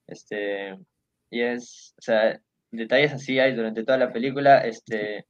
Este, 0.08 0.78
y 1.32 1.42
es, 1.42 1.96
o 1.98 2.02
sea, 2.02 2.40
detalles 2.72 3.12
así 3.12 3.40
hay 3.40 3.56
durante 3.56 3.84
toda 3.84 3.98
la 3.98 4.14
película, 4.14 4.60
este, 4.60 5.26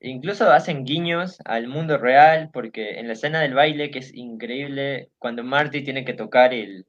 incluso 0.00 0.50
hacen 0.50 0.84
guiños 0.84 1.38
al 1.44 1.68
mundo 1.68 1.96
real, 1.96 2.50
porque 2.52 2.98
en 2.98 3.06
la 3.06 3.12
escena 3.12 3.40
del 3.40 3.54
baile, 3.54 3.92
que 3.92 4.00
es 4.00 4.12
increíble, 4.12 5.10
cuando 5.18 5.44
Marty 5.44 5.84
tiene 5.84 6.04
que 6.04 6.14
tocar 6.14 6.52
el... 6.52 6.86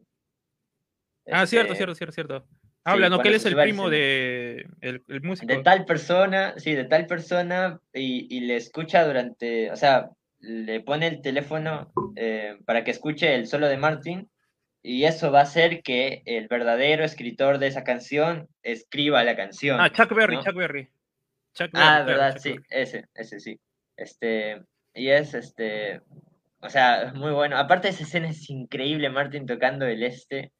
Ah, 1.31 1.45
cierto, 1.45 1.73
este, 1.73 1.85
cierto, 1.85 1.95
cierto, 1.95 2.13
cierto. 2.13 2.47
Habla, 2.85 3.09
¿no? 3.09 3.19
Que 3.19 3.29
él 3.29 3.35
es 3.35 3.45
el 3.45 3.55
primo 3.55 3.89
de. 3.89 4.67
El, 4.81 5.03
el 5.07 5.21
músico. 5.21 5.47
de 5.47 5.63
tal 5.63 5.85
persona, 5.85 6.53
sí, 6.57 6.73
de 6.73 6.83
tal 6.83 7.07
persona, 7.07 7.79
y, 7.93 8.35
y 8.35 8.41
le 8.41 8.57
escucha 8.57 9.05
durante, 9.05 9.71
o 9.71 9.77
sea, 9.77 10.09
le 10.43 10.81
pone 10.81 11.07
el 11.07 11.21
teléfono 11.21 11.91
eh, 12.15 12.57
para 12.65 12.83
que 12.83 12.91
escuche 12.91 13.33
el 13.33 13.47
solo 13.47 13.67
de 13.69 13.77
Martin, 13.77 14.29
y 14.81 15.05
eso 15.05 15.31
va 15.31 15.39
a 15.39 15.43
hacer 15.43 15.81
que 15.81 16.21
el 16.25 16.49
verdadero 16.49 17.05
escritor 17.05 17.57
de 17.57 17.67
esa 17.67 17.83
canción 17.85 18.49
escriba 18.61 19.23
la 19.23 19.35
canción. 19.37 19.79
Ah, 19.79 19.89
Chuck 19.89 20.13
Berry, 20.13 20.35
¿no? 20.35 20.43
Chuck 20.43 20.55
Berry. 20.55 20.89
Chuck 21.53 21.71
Berry, 21.71 21.85
Ah, 21.87 22.03
verdad, 22.05 22.33
Chuck 22.33 22.41
sí, 22.41 22.49
Berry. 22.49 22.65
ese, 22.69 23.05
ese 23.15 23.39
sí. 23.39 23.59
Este, 23.95 24.61
y 24.93 25.07
es 25.09 25.33
este, 25.33 26.01
o 26.59 26.69
sea, 26.69 27.13
muy 27.15 27.31
bueno. 27.31 27.57
Aparte 27.57 27.87
esa 27.87 28.03
escena 28.03 28.27
es 28.29 28.49
increíble, 28.49 29.09
Martin 29.09 29.45
tocando 29.45 29.85
el 29.85 30.03
este, 30.03 30.51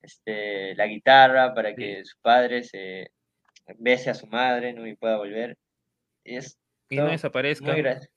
este, 0.00 0.74
la 0.74 0.86
guitarra 0.86 1.52
para 1.54 1.74
que 1.74 2.04
su 2.04 2.16
padre 2.22 2.62
se 2.62 3.10
bese 3.78 4.08
a 4.10 4.14
su 4.14 4.26
madre, 4.28 4.72
¿no? 4.72 4.86
Y 4.86 4.96
pueda 4.96 5.16
volver. 5.18 5.58
Y 6.24 6.36
es 6.36 6.58
Y 6.88 6.96
no 6.96 7.08
desaparezca. 7.08 7.66
muy 7.72 7.82
gracioso. 7.82 8.08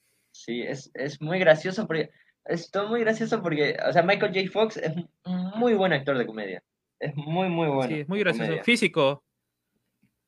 Sí, 0.45 0.61
es, 0.61 0.89
es 0.93 1.21
muy 1.21 1.37
gracioso 1.39 1.85
porque, 1.85 2.11
es 2.45 2.71
todo 2.71 2.87
muy 2.87 3.01
gracioso 3.01 3.41
porque, 3.41 3.77
o 3.87 3.91
sea, 3.91 4.03
Michael 4.03 4.33
J. 4.33 4.49
Fox 4.51 4.77
es 4.77 4.93
muy 5.25 5.73
buen 5.73 5.91
actor 5.91 6.17
de 6.17 6.25
comedia. 6.25 6.63
Es 6.99 7.13
muy, 7.15 7.49
muy 7.49 7.67
bueno. 7.67 7.93
sí, 7.93 8.01
es 8.01 8.07
muy 8.07 8.19
gracioso. 8.19 8.45
comedia. 8.45 8.63
Físico. 8.63 9.23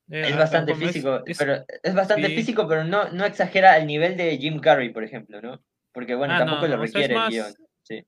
Eh, 0.09 0.24
Es 0.28 0.38
bastante 0.38 0.76
físico, 0.76 1.22
es- 1.26 1.38
pero 1.38 1.64
es 1.84 1.93
bastante 1.95 2.28
sí. 2.28 2.36
físico, 2.36 2.68
pero 2.68 2.84
no, 2.84 3.09
no 3.12 3.24
exagera 3.26 3.74
al 3.74 3.88
nivel 3.88 4.18
de 4.18 4.38
Jim 4.38 4.59
Carrey, 4.59 4.89
por 4.89 5.05
ejemplo, 5.05 5.41
¿no? 5.41 5.64
Porque 5.93 6.16
bueno, 6.16 6.34
Ah, 6.34 6.39
tampoco 6.39 6.68
no, 6.68 6.76
lo 6.76 6.84
o 6.84 6.88
sea, 6.88 6.88
es 6.88 6.93
requiere 6.93 7.14
más- 7.16 7.28
el 7.28 7.34
guion. 7.34 7.53
Sí. 7.84 8.05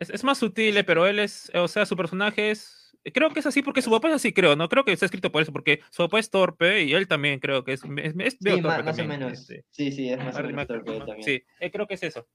Es, 0.00 0.10
es 0.10 0.24
más 0.24 0.38
sutil, 0.38 0.76
eh, 0.76 0.82
pero 0.84 1.06
él 1.06 1.20
es, 1.20 1.52
o 1.54 1.68
sea, 1.68 1.86
su 1.86 1.96
personaje 1.96 2.50
es, 2.50 2.83
creo 3.12 3.30
que 3.30 3.40
es 3.40 3.46
así 3.46 3.62
porque 3.62 3.82
su 3.82 3.90
papá 3.90 4.08
es 4.08 4.14
así, 4.14 4.32
creo, 4.32 4.56
¿no? 4.56 4.68
Creo 4.68 4.84
que 4.84 4.92
está 4.92 5.06
escrito 5.06 5.30
por 5.32 5.42
eso, 5.42 5.52
porque 5.52 5.80
su 5.90 6.02
papá 6.04 6.18
es 6.20 6.30
torpe 6.30 6.82
y 6.82 6.94
él 6.94 7.06
también 7.08 7.38
creo 7.40 7.64
que 7.64 7.72
es, 7.74 7.82
es, 7.84 7.90
es 8.18 8.40
medio 8.40 8.56
Sí, 8.56 8.62
torpe 8.62 8.82
más 8.82 8.98
o 8.98 9.04
menos. 9.04 9.32
este, 9.32 9.64
Sí, 9.70 9.92
sí, 9.92 10.08
es 10.10 10.18
más 10.18 10.36
o 10.38 10.42
menos 10.42 10.66
torpe 10.66 10.98
también. 10.98 11.22
Sí, 11.22 11.42
eh, 11.60 11.70
creo 11.70 11.86
que 11.86 11.94
es 11.94 12.02
eso. 12.02 12.26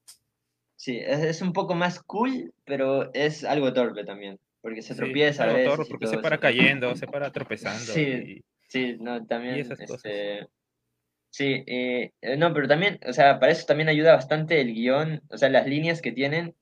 Sí, 0.76 0.98
es, 0.98 1.20
es 1.20 1.42
un 1.42 1.52
poco 1.52 1.74
más 1.74 2.02
cool, 2.02 2.54
pero 2.64 3.12
es 3.12 3.44
algo 3.44 3.72
torpe 3.72 4.04
también, 4.04 4.38
porque 4.62 4.80
se 4.82 4.94
Sí, 4.94 4.98
tropieza 5.00 5.44
a 5.44 5.48
veces 5.48 5.64
torpe, 5.76 5.84
y 5.88 5.90
porque 5.92 6.06
se 6.06 6.18
para 6.18 6.36
eso. 6.36 6.42
cayendo, 6.42 6.94
se 6.96 7.06
para 7.06 7.30
tropezando. 7.32 7.92
Sí. 7.92 8.00
y- 8.02 8.44
Sí, 8.68 8.96
no, 9.00 9.26
también, 9.26 9.56
esas 9.56 9.80
cosas. 9.80 9.96
este, 10.04 10.46
sí, 11.30 11.64
eh, 11.66 12.12
no, 12.38 12.54
pero 12.54 12.68
también, 12.68 13.00
o 13.04 13.12
sea, 13.12 13.40
para 13.40 13.50
eso 13.50 13.66
también 13.66 13.88
ayuda 13.88 14.14
bastante 14.14 14.60
el 14.60 14.72
guion, 14.72 15.22
o 15.28 15.36
sea, 15.36 15.48
las 15.48 15.66
líneas 15.66 16.00
que 16.00 16.12
tienen, 16.12 16.54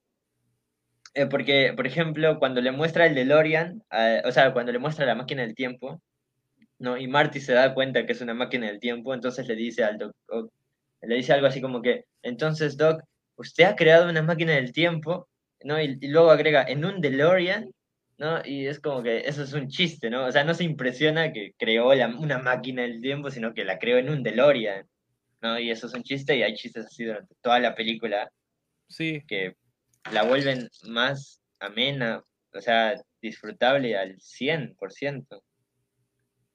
eh, 1.22 1.26
porque, 1.26 1.72
por 1.76 1.86
ejemplo, 1.86 2.38
cuando 2.38 2.60
le 2.60 2.72
muestra 2.72 3.06
el 3.06 3.14
DeLorean, 3.14 3.82
eh, 3.92 4.22
o 4.24 4.32
sea, 4.32 4.52
cuando 4.52 4.72
le 4.72 4.78
muestra 4.78 5.06
la 5.06 5.14
máquina 5.14 5.42
del 5.42 5.54
tiempo, 5.54 6.00
¿no? 6.78 6.96
Y 6.98 7.08
Marty 7.08 7.40
se 7.40 7.54
da 7.54 7.74
cuenta 7.74 8.06
que 8.06 8.12
es 8.12 8.20
una 8.22 8.34
máquina 8.34 8.66
del 8.68 8.80
tiempo, 8.80 9.14
entonces 9.14 9.46
le 9.48 9.56
dice 9.56 9.84
al 9.84 9.98
Doc, 9.98 10.14
le 11.02 11.14
dice 11.16 11.32
algo 11.32 11.46
así 11.46 11.60
como 11.60 11.82
que, 11.82 12.04
entonces, 12.22 12.76
Doc, 12.76 13.02
usted 13.36 13.64
ha 13.64 13.76
creado 13.76 14.08
una 14.10 14.22
máquina 14.22 14.52
del 14.54 14.72
tiempo, 14.72 15.28
¿no? 15.64 15.80
Y, 15.82 15.98
y 16.00 16.08
luego 16.08 16.30
agrega, 16.30 16.64
en 16.64 16.84
un 16.84 17.00
DeLorean, 17.00 17.70
¿no? 18.18 18.40
Y 18.44 18.66
es 18.66 18.80
como 18.80 19.02
que 19.02 19.20
eso 19.28 19.42
es 19.44 19.52
un 19.52 19.68
chiste, 19.68 20.10
¿no? 20.10 20.26
O 20.26 20.32
sea, 20.32 20.44
no 20.44 20.54
se 20.54 20.64
impresiona 20.64 21.32
que 21.32 21.52
creó 21.58 21.94
la- 21.94 22.08
una 22.08 22.38
máquina 22.38 22.82
del 22.82 23.00
tiempo, 23.00 23.30
sino 23.30 23.54
que 23.54 23.64
la 23.64 23.78
creó 23.78 23.98
en 23.98 24.10
un 24.10 24.22
DeLorean, 24.22 24.86
¿no? 25.42 25.58
Y 25.58 25.70
eso 25.70 25.86
es 25.88 25.94
un 25.94 26.02
chiste 26.02 26.36
y 26.36 26.42
hay 26.42 26.54
chistes 26.54 26.86
así 26.86 27.04
durante 27.04 27.34
toda 27.42 27.60
la 27.60 27.74
película 27.74 28.28
Sí, 28.88 29.22
que 29.26 29.54
la 30.10 30.22
vuelven 30.24 30.68
más 30.88 31.40
amena, 31.60 32.22
o 32.54 32.60
sea, 32.60 33.00
disfrutable 33.20 33.96
al 33.96 34.16
100%. 34.20 35.42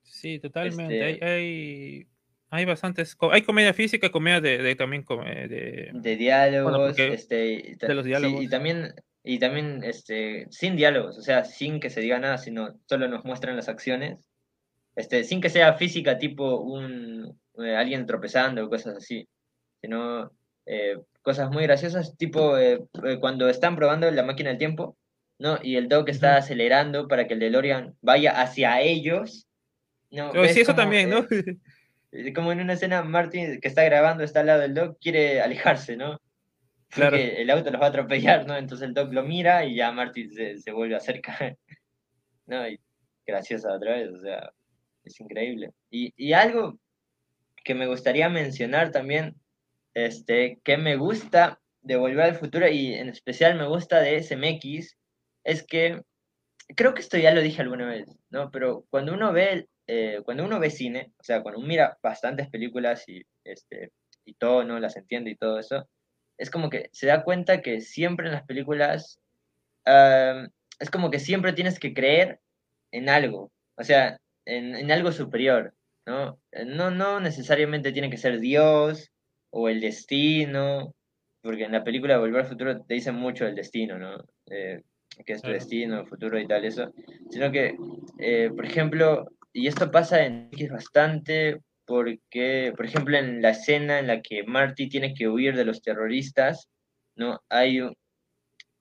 sí, 0.01 0.39
totalmente. 0.39 1.11
Este- 1.11 1.25
Hay, 1.25 1.31
hay, 1.31 2.07
hay 2.49 2.65
bastantes, 2.65 3.17
hay 3.31 3.41
comedia 3.41 3.73
física, 3.73 4.09
comedia 4.11 4.39
de, 4.41 4.57
de 4.59 4.75
también 4.75 5.03
come- 5.03 5.47
de, 5.47 5.89
De 5.93 6.15
diálogos, 6.15 6.89
porque- 6.89 7.13
este, 7.13 7.35
de 7.79 7.93
los 7.95 8.03
sí, 8.03 8.09
diálogos. 8.09 8.43
y 8.43 8.47
también, 8.47 8.93
y 9.23 9.39
también 9.39 9.83
este, 9.83 10.47
sin 10.51 10.75
diálogos, 10.75 11.17
o 11.17 11.21
sea, 11.21 11.45
sin 11.45 11.79
que 11.79 11.89
se 11.89 12.01
diga 12.01 12.19
nada, 12.19 12.37
sino 12.37 12.79
solo 12.87 13.07
nos 13.07 13.25
muestran 13.25 13.55
las 13.55 13.69
acciones, 13.69 14.29
este, 14.95 15.23
sin 15.23 15.41
que 15.41 15.49
sea 15.49 15.73
física, 15.73 16.17
tipo 16.19 16.59
un 16.61 17.39
eh, 17.57 17.75
alguien 17.75 18.05
tropezando 18.05 18.65
o 18.65 18.69
cosas 18.69 18.97
así, 18.97 19.27
sino 19.81 20.31
eh, 20.65 20.97
cosas 21.23 21.49
muy 21.49 21.63
graciosas, 21.63 22.15
tipo 22.17 22.57
eh, 22.57 22.83
eh, 23.05 23.17
cuando 23.19 23.49
están 23.49 23.75
probando 23.75 24.09
la 24.11 24.23
máquina 24.23 24.49
del 24.49 24.59
tiempo, 24.59 24.97
¿no? 25.39 25.57
Y 25.63 25.77
el 25.77 25.89
Doc 25.89 26.09
está 26.09 26.37
acelerando 26.37 27.07
para 27.07 27.27
que 27.27 27.33
el 27.33 27.39
DeLorean 27.39 27.95
vaya 28.01 28.39
hacia 28.41 28.79
ellos, 28.81 29.47
¿no? 30.11 30.29
Oh, 30.29 30.41
Ves 30.41 30.53
sí, 30.53 30.61
eso 30.61 30.75
también, 30.75 31.09
¿no? 31.09 31.25
eh, 32.11 32.33
como 32.33 32.51
en 32.51 32.59
una 32.59 32.73
escena, 32.73 33.01
Martin, 33.01 33.59
que 33.59 33.67
está 33.67 33.83
grabando, 33.83 34.23
está 34.23 34.41
al 34.41 34.47
lado 34.47 34.61
del 34.61 34.73
Doc, 34.75 34.97
quiere 35.01 35.41
alejarse, 35.41 35.95
¿no? 35.97 36.21
Claro. 36.89 37.11
Porque 37.17 37.41
el 37.41 37.49
auto 37.49 37.71
los 37.71 37.81
va 37.81 37.85
a 37.87 37.89
atropellar, 37.89 38.45
¿no? 38.45 38.55
Entonces 38.55 38.87
el 38.87 38.93
Doc 38.93 39.11
lo 39.11 39.23
mira 39.23 39.65
y 39.65 39.75
ya 39.75 39.91
Martin 39.91 40.31
se, 40.31 40.59
se 40.59 40.71
vuelve 40.71 40.93
a 40.93 40.99
acercar. 40.99 41.57
¿No? 42.45 42.67
Y 42.67 42.77
graciosa 43.25 43.73
otra 43.73 43.93
vez, 43.93 44.11
o 44.11 44.19
sea, 44.19 44.51
es 45.05 45.19
increíble. 45.19 45.71
Y, 45.89 46.13
y 46.17 46.33
algo 46.33 46.77
que 47.63 47.73
me 47.73 47.87
gustaría 47.87 48.29
mencionar 48.29 48.91
también, 48.91 49.35
este, 49.93 50.59
que 50.63 50.77
me 50.77 50.95
gusta 50.95 51.59
de 51.81 51.95
Volver 51.97 52.21
al 52.21 52.35
Futuro 52.35 52.67
y 52.67 52.93
en 52.93 53.09
especial 53.09 53.57
me 53.57 53.67
gusta 53.67 53.99
de 53.99 54.21
SMX, 54.21 54.97
es 55.43 55.63
que 55.63 56.01
creo 56.75 56.93
que 56.93 57.01
esto 57.01 57.17
ya 57.17 57.33
lo 57.33 57.41
dije 57.41 57.61
alguna 57.61 57.87
vez, 57.87 58.07
¿no? 58.29 58.49
Pero 58.51 58.85
cuando 58.89 59.13
uno 59.13 59.33
ve, 59.33 59.67
eh, 59.87 60.21
cuando 60.23 60.45
uno 60.45 60.59
ve 60.59 60.69
cine, 60.69 61.11
o 61.17 61.23
sea, 61.23 61.41
cuando 61.41 61.59
uno 61.59 61.67
mira 61.67 61.97
bastantes 62.01 62.49
películas 62.49 63.07
y, 63.07 63.21
este, 63.43 63.91
y 64.25 64.33
todo, 64.35 64.63
¿no? 64.63 64.79
Las 64.79 64.95
entiende 64.95 65.31
y 65.31 65.35
todo 65.35 65.59
eso, 65.59 65.87
es 66.37 66.49
como 66.49 66.69
que 66.69 66.89
se 66.93 67.07
da 67.07 67.23
cuenta 67.23 67.61
que 67.61 67.81
siempre 67.81 68.27
en 68.27 68.33
las 68.33 68.43
películas, 68.45 69.19
ah, 69.85 70.47
es 70.79 70.89
como 70.89 71.11
que 71.11 71.19
siempre 71.19 71.53
tienes 71.53 71.79
que 71.79 71.93
creer 71.93 72.39
en 72.91 73.09
algo, 73.09 73.51
o 73.75 73.83
sea, 73.83 74.19
en, 74.45 74.75
en 74.75 74.91
algo 74.91 75.11
superior, 75.11 75.73
¿no? 76.05 76.39
Eh, 76.51 76.65
No, 76.65 76.91
no 76.91 77.19
necesariamente 77.19 77.91
tiene 77.91 78.09
que 78.09 78.17
ser 78.17 78.39
Dios 78.39 79.11
o 79.55 79.69
el 79.69 79.79
destino, 79.81 80.93
porque 81.41 81.65
en 81.65 81.71
la 81.71 81.83
película 81.83 82.17
Volver 82.17 82.41
al 82.41 82.47
Futuro 82.47 82.81
te 82.81 82.95
dicen 82.95 83.15
mucho 83.15 83.45
del 83.45 83.55
destino, 83.55 83.99
¿no? 83.99 84.17
Eh, 84.49 84.81
que 85.25 85.33
es 85.33 85.41
tu 85.41 85.47
Claro. 85.47 85.59
destino, 85.59 85.99
el 86.01 86.07
futuro 86.07 86.39
y 86.39 86.47
tal, 86.47 86.65
eso. 86.65 86.91
Sino 87.29 87.51
que, 87.51 87.75
eh, 88.17 88.49
por 88.55 88.65
ejemplo, 88.65 89.27
y 89.53 89.67
esto 89.67 89.91
pasa 89.91 90.25
en 90.25 90.49
X 90.51 90.71
bastante, 90.71 91.59
porque, 91.85 92.73
por 92.75 92.85
ejemplo, 92.85 93.17
en 93.17 93.41
la 93.41 93.51
escena 93.51 93.99
en 93.99 94.07
la 94.07 94.21
que 94.21 94.43
Marty 94.43 94.89
tiene 94.89 95.13
que 95.13 95.27
huir 95.27 95.55
de 95.55 95.65
los 95.65 95.81
terroristas, 95.83 96.67
¿no? 97.15 97.41
Hay 97.49 97.79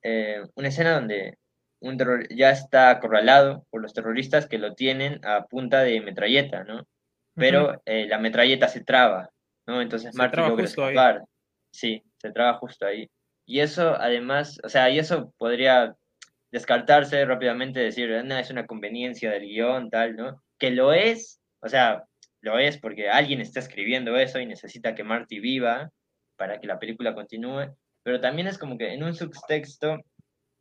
eh, 0.03 0.43
una 0.55 0.68
escena 0.68 0.95
donde 0.95 1.37
un 1.81 1.99
terror 1.99 2.27
ya 2.35 2.51
está 2.51 2.91
acorralado 2.91 3.66
por 3.70 3.83
los 3.83 3.93
terroristas 3.93 4.47
que 4.47 4.57
lo 4.57 4.75
tienen 4.75 5.20
a 5.25 5.45
punta 5.47 5.83
de 5.83 6.01
metralleta, 6.01 6.64
¿no? 6.64 6.87
Pero 7.35 7.83
eh, 7.85 8.07
la 8.07 8.18
metralleta 8.18 8.68
se 8.68 8.85
traba, 8.85 9.31
¿no? 9.67 9.81
Entonces 9.81 10.15
Marty 10.15 10.37
logra 10.39 10.65
escapar. 10.65 11.25
Sí, 11.71 12.03
se 12.19 12.31
traba 12.31 12.59
justo 12.59 12.87
ahí. 12.87 13.09
Y 13.47 13.61
eso, 13.61 13.97
además, 13.99 14.61
o 14.63 14.69
sea, 14.69 14.91
y 14.91 14.99
eso 14.99 15.33
podría 15.39 15.97
descartarse 16.51 17.25
rápidamente, 17.25 17.81
decir, 17.81 18.11
no, 18.25 18.39
es 18.39 18.51
una 18.51 18.67
conveniencia 18.67 19.31
del 19.31 19.43
guion, 19.43 19.91
tal, 19.91 20.17
¿no? 20.17 20.43
Que 20.59 20.71
lo 20.71 20.93
es, 20.93 21.41
o 21.61 21.69
sea, 21.69 22.05
lo 22.41 22.59
es 22.59 22.79
porque 22.79 23.09
alguien 23.09 23.41
está 23.41 23.61
escribiendo 23.61 24.17
eso 24.17 24.39
y 24.39 24.47
necesita 24.47 24.95
que 24.95 25.05
Marty 25.05 25.41
viva 25.41 25.91
para 26.37 26.61
que 26.61 26.67
la 26.67 26.79
película 26.79 27.15
continúe, 27.15 27.75
pero 28.03 28.21
también 28.21 28.49
es 28.49 28.59
como 28.59 28.77
que 28.77 28.93
en 28.93 29.03
un 29.03 29.15
subtexto, 29.15 30.01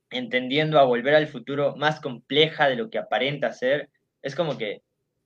entendiendo 0.09 0.79
a 0.79 0.83
volver 0.83 1.15
al 1.15 1.27
futuro 1.27 1.75
más 1.75 1.99
compleja 1.99 2.67
de 2.67 2.75
lo 2.75 2.89
que 2.89 2.97
aparenta 2.97 3.51
ser, 3.51 3.89
es 4.21 4.35
como 4.35 4.57
que 4.57 4.81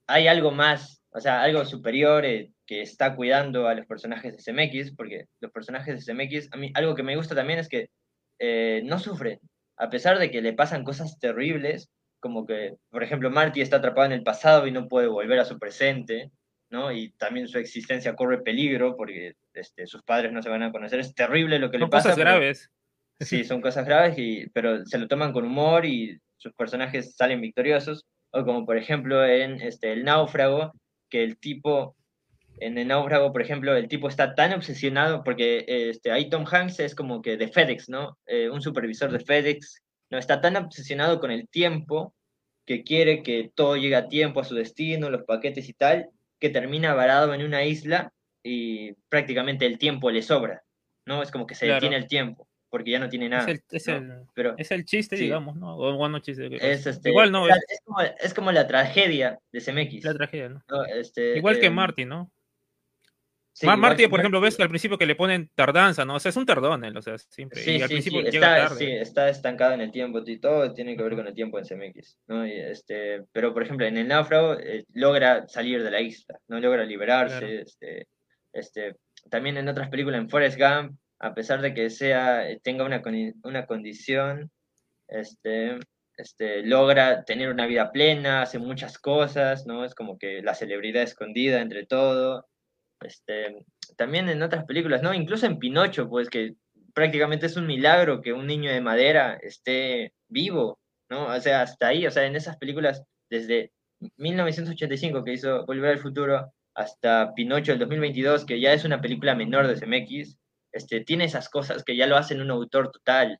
hay 0.07 0.27
algo 0.27 0.51
más, 0.51 1.01
o 1.11 1.19
sea, 1.19 1.41
algo 1.41 1.65
superior 1.65 2.25
eh, 2.25 2.51
que 2.65 2.81
está 2.81 3.15
cuidando 3.15 3.67
a 3.67 3.75
los 3.75 3.85
personajes 3.85 4.35
de 4.35 4.43
CMX, 4.43 4.95
porque 4.95 5.25
los 5.39 5.51
personajes 5.51 6.05
de 6.05 6.13
CMX, 6.13 6.49
a 6.51 6.57
mí 6.57 6.71
algo 6.73 6.95
que 6.95 7.03
me 7.03 7.15
gusta 7.15 7.35
también 7.35 7.59
es 7.59 7.69
que 7.69 7.89
eh, 8.39 8.81
no 8.85 8.99
sufren, 8.99 9.39
a 9.77 9.89
pesar 9.89 10.19
de 10.19 10.31
que 10.31 10.41
le 10.41 10.53
pasan 10.53 10.83
cosas 10.83 11.19
terribles, 11.19 11.89
como 12.19 12.45
que, 12.45 12.75
por 12.89 13.03
ejemplo, 13.03 13.29
Marty 13.29 13.61
está 13.61 13.77
atrapado 13.77 14.07
en 14.07 14.13
el 14.13 14.23
pasado 14.23 14.65
y 14.67 14.71
no 14.71 14.87
puede 14.87 15.07
volver 15.07 15.39
a 15.39 15.45
su 15.45 15.59
presente, 15.59 16.31
¿no? 16.71 16.91
Y 16.91 17.11
también 17.11 17.47
su 17.47 17.59
existencia 17.59 18.15
corre 18.15 18.41
peligro 18.41 18.95
porque 18.95 19.35
este, 19.53 19.85
sus 19.85 20.01
padres 20.01 20.31
no 20.31 20.41
se 20.41 20.49
van 20.49 20.63
a 20.63 20.71
conocer. 20.71 20.99
Es 20.99 21.13
terrible 21.13 21.59
lo 21.59 21.69
que 21.69 21.77
le 21.77 21.87
pasa. 21.87 22.09
Son 22.09 22.11
cosas 22.11 22.25
graves. 22.25 22.71
Sí, 23.19 23.43
son 23.43 23.61
cosas 23.61 23.85
graves, 23.85 24.17
y, 24.17 24.49
pero 24.49 24.85
se 24.85 24.97
lo 24.97 25.07
toman 25.07 25.33
con 25.33 25.45
humor 25.45 25.85
y 25.85 26.19
sus 26.37 26.53
personajes 26.53 27.15
salen 27.15 27.41
victoriosos. 27.41 28.05
O 28.31 28.43
como 28.43 28.65
por 28.65 28.77
ejemplo 28.77 29.23
en 29.23 29.61
este, 29.61 29.93
El 29.93 30.03
Náufrago, 30.03 30.73
que 31.09 31.23
el 31.23 31.37
tipo 31.37 31.95
en 32.59 32.77
el 32.77 32.87
náufrago, 32.87 33.31
por 33.31 33.41
ejemplo, 33.41 33.75
el 33.75 33.87
tipo 33.87 34.07
está 34.07 34.35
tan 34.35 34.53
obsesionado 34.53 35.23
porque 35.23 35.65
este, 35.67 36.11
ahí 36.11 36.29
Tom 36.29 36.45
Hanks 36.49 36.79
es 36.79 36.95
como 36.95 37.21
que 37.21 37.37
de 37.37 37.47
FedEx, 37.47 37.89
¿no? 37.89 38.17
Eh, 38.25 38.49
un 38.49 38.61
supervisor 38.61 39.11
de 39.11 39.19
FedEx, 39.19 39.83
¿no? 40.09 40.17
Está 40.17 40.41
tan 40.41 40.55
obsesionado 40.55 41.19
con 41.19 41.31
el 41.31 41.47
tiempo 41.47 42.15
que 42.65 42.83
quiere 42.83 43.23
que 43.23 43.51
todo 43.53 43.77
llegue 43.77 43.95
a 43.95 44.07
tiempo 44.07 44.39
a 44.39 44.45
su 44.45 44.55
destino, 44.55 45.09
los 45.09 45.23
paquetes 45.23 45.69
y 45.69 45.73
tal, 45.73 46.09
que 46.39 46.49
termina 46.49 46.93
varado 46.93 47.33
en 47.33 47.43
una 47.43 47.63
isla 47.63 48.11
y 48.43 48.93
prácticamente 49.09 49.65
el 49.65 49.77
tiempo 49.77 50.11
le 50.11 50.21
sobra, 50.21 50.63
¿no? 51.05 51.21
Es 51.21 51.31
como 51.31 51.45
que 51.45 51.55
se 51.55 51.67
detiene 51.67 51.97
el 51.97 52.07
tiempo 52.07 52.47
porque 52.75 52.91
ya 52.91 52.99
no 52.99 53.07
tiene 53.07 53.29
nada. 53.29 53.49
Es 53.71 53.87
el, 53.87 54.25
Pero, 54.33 54.53
es 54.57 54.69
el 54.69 54.83
chiste, 54.83 55.15
digamos, 55.15 55.55
¿no? 55.55 55.77
O 55.77 55.95
bueno, 55.95 56.19
chiste. 56.19 56.49
Es, 56.59 56.85
este, 56.85 57.07
Igual 57.09 57.31
no. 57.31 57.47
Es, 57.47 57.55
como, 57.85 58.01
es, 58.01 58.33
como, 58.33 58.51
la 58.51 58.67
tragedia 58.67 59.39
de 59.53 59.61
CMX. 59.61 60.03
La 60.03 60.13
tragedia, 60.13 60.49
¿no? 60.49 60.61
Este, 60.93 61.37
Igual 61.37 61.61
que 61.61 61.69
Marty, 61.69 62.03
¿no? 62.03 62.33
Marty, 63.63 64.07
por 64.07 64.19
ejemplo, 64.19 64.41
ves 64.41 64.57
que 64.57 64.63
al 64.63 64.69
principio 64.69 64.97
que 64.97 65.05
le 65.05 65.15
ponen 65.15 65.49
tardanza, 65.55 66.03
¿no? 66.03 66.15
O 66.15 66.19
sea, 66.19 66.29
es 66.29 66.35
un 66.35 66.45
tardón, 66.45 66.83
o 66.97 67.01
sea, 67.01 67.17
siempre. 67.17 67.61
Sí, 67.61 67.77
y 67.77 67.81
al 67.81 67.89
principio 67.89 68.21
llega 68.21 68.63
está, 68.63 68.75
Sí, 68.75 68.91
está 68.91 69.29
estancado 69.29 69.73
en 69.73 69.81
el 69.81 69.91
tiempo 69.91 70.21
y 70.25 70.39
todo 70.39 70.73
tiene 70.73 70.97
que 70.97 71.03
ver 71.03 71.15
con 71.15 71.27
el 71.27 71.33
tiempo 71.33 71.57
en 71.57 71.65
CMX, 71.65 72.19
¿no? 72.27 72.43
este, 72.43 73.23
pero, 73.31 73.53
por 73.53 73.63
ejemplo, 73.63 73.85
en 73.85 73.97
el 73.97 74.07
náufrago 74.07 74.55
eh, 74.59 74.85
logra 74.93 75.47
salir 75.47 75.83
de 75.83 75.91
la 75.91 76.01
isla, 76.01 76.37
¿no? 76.47 76.59
Logra 76.59 76.83
liberarse, 76.83 77.61
este, 77.61 78.07
este, 78.51 78.95
también 79.29 79.57
en 79.57 79.69
otras 79.69 79.89
películas, 79.89 80.19
en 80.19 80.29
Forrest 80.29 80.59
Gump, 80.59 80.97
a 81.19 81.33
pesar 81.33 81.61
de 81.61 81.73
que 81.73 81.89
sea, 81.89 82.45
tenga 82.61 82.83
una, 82.83 83.01
una 83.43 83.65
condición, 83.65 84.51
este, 85.07 85.79
este, 86.17 86.63
logra 86.63 87.23
tener 87.23 87.49
una 87.49 87.67
vida 87.67 87.91
plena, 87.91 88.41
hace 88.41 88.59
muchas 88.59 88.97
cosas, 88.97 89.65
¿no? 89.65 89.85
Es 89.85 89.95
como 89.95 90.17
que 90.17 90.41
la 90.41 90.55
celebridad 90.55 91.03
escondida 91.03 91.61
entre 91.61 91.85
todo, 91.85 92.47
este, 93.01 93.65
también 93.97 94.29
en 94.29 94.41
otras 94.41 94.65
películas, 94.65 95.01
¿no? 95.01 95.13
Incluso 95.13 95.45
en 95.45 95.59
Pinocho, 95.59 96.09
pues 96.09 96.29
que 96.29 96.55
prácticamente 96.93 97.45
es 97.45 97.57
un 97.57 97.67
milagro 97.67 98.21
que 98.21 98.33
un 98.33 98.47
niño 98.47 98.71
de 98.71 98.81
madera 98.81 99.37
esté 99.41 100.13
vivo, 100.29 100.79
¿no? 101.09 101.27
O 101.27 101.39
sea, 101.41 101.61
hasta 101.61 101.87
ahí, 101.87 102.07
o 102.07 102.11
sea, 102.11 102.25
en 102.25 102.35
esas 102.35 102.57
películas, 102.57 103.03
desde 103.29 103.71
1985 104.17 105.23
que 105.23 105.33
hizo 105.33 105.65
Volver 105.65 105.91
al 105.91 105.99
Futuro 105.99 106.51
hasta 106.73 107.33
Pinocho 107.33 107.71
del 107.71 107.79
2022, 107.79 108.45
que 108.45 108.59
ya 108.59 108.73
es 108.73 108.85
una 108.85 109.01
película 109.01 109.35
menor 109.35 109.67
de 109.67 109.75
CMX, 109.79 110.37
este, 110.71 111.01
tiene 111.01 111.25
esas 111.25 111.49
cosas 111.49 111.83
que 111.83 111.95
ya 111.95 112.07
lo 112.07 112.17
hacen 112.17 112.41
un 112.41 112.51
autor 112.51 112.91
total, 112.91 113.39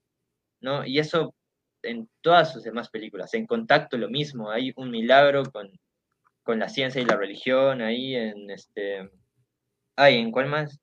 ¿no? 0.62 0.86
Y 0.86 1.00
eso 1.00 1.36
en 1.84 2.10
todas 2.22 2.52
sus 2.54 2.64
demás 2.64 2.90
películas. 2.90 3.34
En 3.34 3.46
Contacto 3.46 3.98
lo 3.98 4.10
mismo, 4.10 4.50
hay 4.50 4.74
un 4.76 4.90
milagro 4.90 5.44
con, 5.46 5.70
con 6.44 6.60
la 6.60 6.70
ciencia 6.70 7.02
y 7.02 7.06
la 7.06 7.18
religión 7.18 7.82
ahí 7.82 8.16
en 8.16 8.50
este 8.50 9.10
Ay, 9.96 10.18
¿en 10.18 10.32
cuál 10.32 10.48
más? 10.48 10.80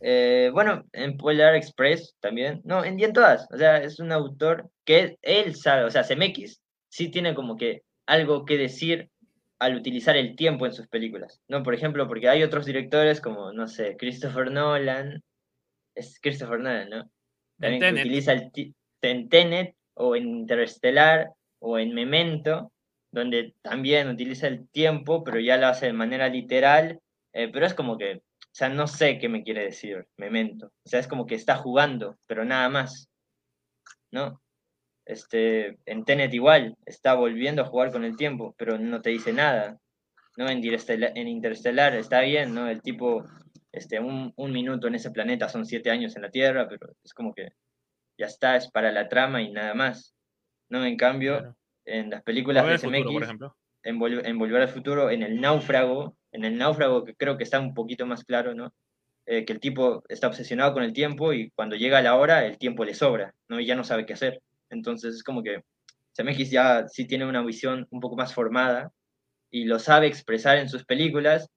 Eh, 0.00 0.50
bueno, 0.52 0.84
en 0.92 1.16
Polar 1.16 1.54
Express 1.54 2.14
también. 2.20 2.60
No, 2.64 2.84
en, 2.84 2.98
y 2.98 3.04
en 3.04 3.12
todas. 3.12 3.48
O 3.52 3.56
sea, 3.56 3.78
es 3.78 3.98
un 3.98 4.12
autor 4.12 4.70
que 4.84 5.16
él 5.22 5.54
sabe, 5.56 5.84
o 5.84 5.90
sea, 5.90 6.04
CMX 6.04 6.60
sí 6.88 7.10
tiene 7.10 7.34
como 7.34 7.56
que 7.56 7.82
algo 8.06 8.44
que 8.44 8.56
decir 8.56 9.10
al 9.58 9.74
utilizar 9.74 10.16
el 10.16 10.36
tiempo 10.36 10.66
en 10.66 10.72
sus 10.72 10.86
películas. 10.86 11.40
¿no? 11.48 11.62
Por 11.62 11.74
ejemplo, 11.74 12.06
porque 12.08 12.28
hay 12.28 12.42
otros 12.42 12.66
directores 12.66 13.20
como, 13.20 13.52
no 13.52 13.68
sé, 13.68 13.96
Christopher 13.98 14.50
Nolan. 14.50 15.22
Es 15.94 16.18
Christopher 16.20 16.60
Nolan, 16.60 16.90
¿no? 16.90 17.10
También 17.58 17.94
que 17.94 18.00
utiliza 18.00 18.32
el 18.32 18.50
en 19.02 19.28
Tenet 19.28 19.74
o 19.94 20.16
en 20.16 20.28
Interstellar 20.28 21.30
o 21.58 21.78
en 21.78 21.94
Memento, 21.94 22.72
donde 23.12 23.54
también 23.62 24.08
utiliza 24.08 24.46
el 24.46 24.68
tiempo, 24.68 25.24
pero 25.24 25.40
ya 25.40 25.56
lo 25.56 25.68
hace 25.68 25.86
de 25.86 25.92
manera 25.92 26.28
literal. 26.28 27.00
Eh, 27.32 27.48
pero 27.52 27.66
es 27.66 27.74
como 27.74 27.96
que 27.96 28.20
o 28.56 28.58
sea, 28.58 28.70
no 28.70 28.86
sé 28.86 29.18
qué 29.18 29.28
me 29.28 29.42
quiere 29.42 29.64
decir 29.64 30.06
Memento. 30.16 30.68
O 30.82 30.88
sea, 30.88 30.98
es 30.98 31.06
como 31.06 31.26
que 31.26 31.34
está 31.34 31.56
jugando, 31.56 32.16
pero 32.26 32.42
nada 32.42 32.70
más. 32.70 33.10
¿No? 34.10 34.40
Este, 35.04 35.76
en 35.84 36.06
Tenet 36.06 36.32
igual, 36.32 36.74
está 36.86 37.12
volviendo 37.12 37.60
a 37.60 37.66
jugar 37.66 37.92
con 37.92 38.02
el 38.02 38.16
tiempo, 38.16 38.54
pero 38.56 38.78
no 38.78 39.02
te 39.02 39.10
dice 39.10 39.34
nada. 39.34 39.76
¿No? 40.38 40.48
En, 40.48 40.62
en 40.64 41.28
Interstellar 41.28 41.96
está 41.96 42.22
bien, 42.22 42.54
¿no? 42.54 42.66
El 42.66 42.80
tipo, 42.80 43.26
este, 43.72 44.00
un, 44.00 44.32
minuto 44.38 44.86
en 44.86 44.94
ese 44.94 45.10
planeta 45.10 45.50
son 45.50 45.66
siete 45.66 45.90
años 45.90 46.16
en 46.16 46.22
la 46.22 46.30
Tierra, 46.30 46.66
pero 46.66 46.94
es 47.04 47.12
como 47.12 47.34
que 47.34 47.50
ya 48.18 48.24
está, 48.24 48.56
es 48.56 48.70
para 48.70 48.90
la 48.90 49.10
trama 49.10 49.42
y 49.42 49.50
nada 49.50 49.74
más. 49.74 50.14
¿No? 50.70 50.82
En 50.82 50.96
cambio, 50.96 51.54
en 51.84 52.08
las 52.08 52.22
películas 52.22 52.66
de 52.66 52.78
SMX, 52.78 53.12
por 53.12 53.22
ejemplo. 53.22 53.56
En, 53.82 54.02
en 54.02 54.38
Volver 54.38 54.62
al 54.62 54.68
Futuro, 54.68 55.10
en 55.10 55.22
El 55.22 55.42
Náufrago, 55.42 56.16
en 56.36 56.44
el 56.44 56.58
náufrago, 56.58 57.04
que 57.04 57.14
creo 57.14 57.36
que 57.36 57.44
está 57.44 57.58
un 57.58 57.74
poquito 57.74 58.06
más 58.06 58.22
claro, 58.24 58.54
¿no? 58.54 58.72
Eh, 59.24 59.44
que 59.44 59.52
el 59.54 59.60
tipo 59.60 60.04
está 60.08 60.28
obsesionado 60.28 60.72
con 60.74 60.84
el 60.84 60.92
tiempo 60.92 61.32
y 61.32 61.50
cuando 61.50 61.76
llega 61.76 62.02
la 62.02 62.14
hora, 62.14 62.46
el 62.46 62.58
tiempo 62.58 62.84
le 62.84 62.94
sobra, 62.94 63.34
¿no? 63.48 63.58
Y 63.58 63.66
ya 63.66 63.74
no 63.74 63.84
sabe 63.84 64.06
qué 64.06 64.12
hacer. 64.12 64.42
Entonces 64.70 65.14
es 65.16 65.22
como 65.24 65.42
que 65.42 65.62
Zemeckis 66.14 66.50
ya 66.50 66.86
sí 66.88 67.06
tiene 67.06 67.26
una 67.26 67.42
visión 67.42 67.86
un 67.90 68.00
poco 68.00 68.16
más 68.16 68.34
formada 68.34 68.92
y 69.50 69.64
lo 69.64 69.78
sabe 69.78 70.06
expresar 70.06 70.58
en 70.58 70.68
sus 70.68 70.84
películas, 70.84 71.48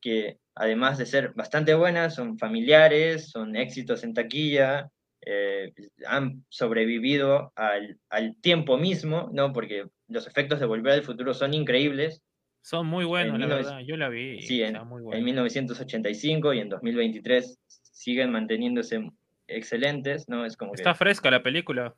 que 0.00 0.38
además 0.54 0.98
de 0.98 1.06
ser 1.06 1.32
bastante 1.34 1.74
buenas, 1.74 2.14
son 2.14 2.38
familiares, 2.38 3.30
son 3.30 3.56
éxitos 3.56 4.04
en 4.04 4.14
taquilla, 4.14 4.90
eh, 5.22 5.72
han 6.06 6.44
sobrevivido 6.50 7.52
al, 7.56 7.98
al, 8.10 8.36
tiempo 8.40 8.76
mismo, 8.76 9.30
¿no? 9.32 9.52
Porque 9.52 9.86
los 10.08 10.26
efectos 10.26 10.60
de 10.60 10.66
Volver 10.66 10.92
al 10.92 11.02
Futuro 11.02 11.34
son 11.34 11.54
increíbles 11.54 12.22
son 12.66 12.88
muy 12.88 13.04
buenos, 13.04 13.38
la 13.38 13.46
verdad. 13.46 13.78
Yo 13.78 13.96
la 13.96 14.08
vi. 14.08 14.42
Sí, 14.42 14.60
en, 14.60 14.74
en 14.74 15.24
1985 15.24 16.52
y 16.52 16.58
en 16.58 16.68
2023 16.68 17.60
siguen 17.68 18.32
manteniéndose 18.32 19.08
excelentes, 19.46 20.28
¿no? 20.28 20.44
Es 20.44 20.56
como 20.56 20.74
Está 20.74 20.92
fresca 20.96 21.30
la 21.30 21.44
película. 21.44 21.94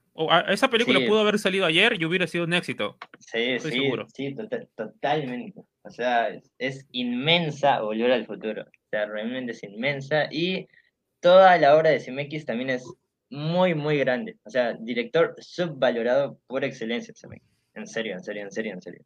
esa 0.48 0.68
película 0.68 1.00
pudo 1.06 1.20
haber 1.20 1.38
salido 1.38 1.64
ayer 1.64 1.98
y 1.98 2.04
hubiera 2.04 2.26
sido 2.26 2.44
un 2.44 2.52
éxito. 2.52 2.98
Sí, 3.18 3.58
sí, 3.60 3.90
sí, 4.14 4.36
totalmente. 4.76 5.58
O 5.80 5.90
sea, 5.90 6.38
es, 6.58 6.86
inmensa 6.92 7.80
Volver 7.80 8.12
al 8.12 8.26
Futuro. 8.26 8.64
O 8.64 8.88
sea, 8.90 9.06
realmente 9.06 9.52
es 9.52 9.62
inmensa 9.62 10.28
y 10.30 10.68
toda 11.20 11.56
la 11.56 11.74
obra 11.76 11.88
de 11.88 12.00
CMX 12.00 12.44
también 12.44 12.68
es 12.68 12.84
muy, 13.30 13.74
muy 13.74 13.96
grande. 13.96 14.36
O 14.44 14.50
sea, 14.50 14.74
director 14.74 15.34
subvalorado 15.38 16.38
por 16.46 16.62
excelencia, 16.62 17.14
CMX. 17.14 17.40
En 17.72 17.86
serio, 17.86 18.12
en 18.12 18.22
serio, 18.22 18.42
en 18.42 18.52
serio, 18.52 18.74
en 18.74 18.82
serio. 18.82 19.02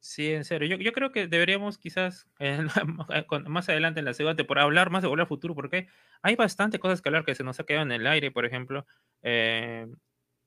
Sí, 0.00 0.32
en 0.32 0.44
serio. 0.44 0.68
Yo, 0.68 0.76
yo 0.82 0.92
creo 0.92 1.10
que 1.10 1.26
deberíamos 1.26 1.76
quizás 1.76 2.28
más 3.46 3.68
adelante 3.68 3.98
en 3.98 4.06
la 4.06 4.14
segunda 4.14 4.44
por 4.44 4.58
hablar 4.58 4.90
más 4.90 5.02
de 5.02 5.08
Volver 5.08 5.22
al 5.22 5.28
Futuro, 5.28 5.54
porque 5.54 5.88
hay 6.22 6.36
bastante 6.36 6.78
cosas 6.78 7.02
que 7.02 7.08
hablar 7.08 7.24
que 7.24 7.34
se 7.34 7.44
nos 7.44 7.58
ha 7.58 7.64
quedado 7.64 7.84
en 7.84 7.92
el 7.92 8.06
aire, 8.06 8.30
por 8.30 8.46
ejemplo. 8.46 8.86
Eh, 9.22 9.86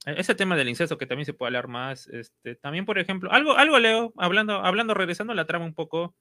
e, 0.05 0.19
ese 0.19 0.35
tema 0.35 0.55
del 0.55 0.69
incesto 0.69 0.97
que 0.97 1.05
también 1.05 1.25
se 1.25 1.33
puede 1.33 1.49
hablar 1.49 1.67
más. 1.67 2.07
Este, 2.07 2.55
también, 2.55 2.85
por 2.85 2.97
ejemplo, 2.97 3.31
algo, 3.31 3.57
algo 3.57 3.79
Leo, 3.79 4.13
hablando, 4.17 4.63
hablando, 4.63 4.93
regresando 4.93 5.33
a 5.33 5.35
la 5.35 5.45
trama 5.45 5.65
un 5.65 5.73
poco. 5.75 6.15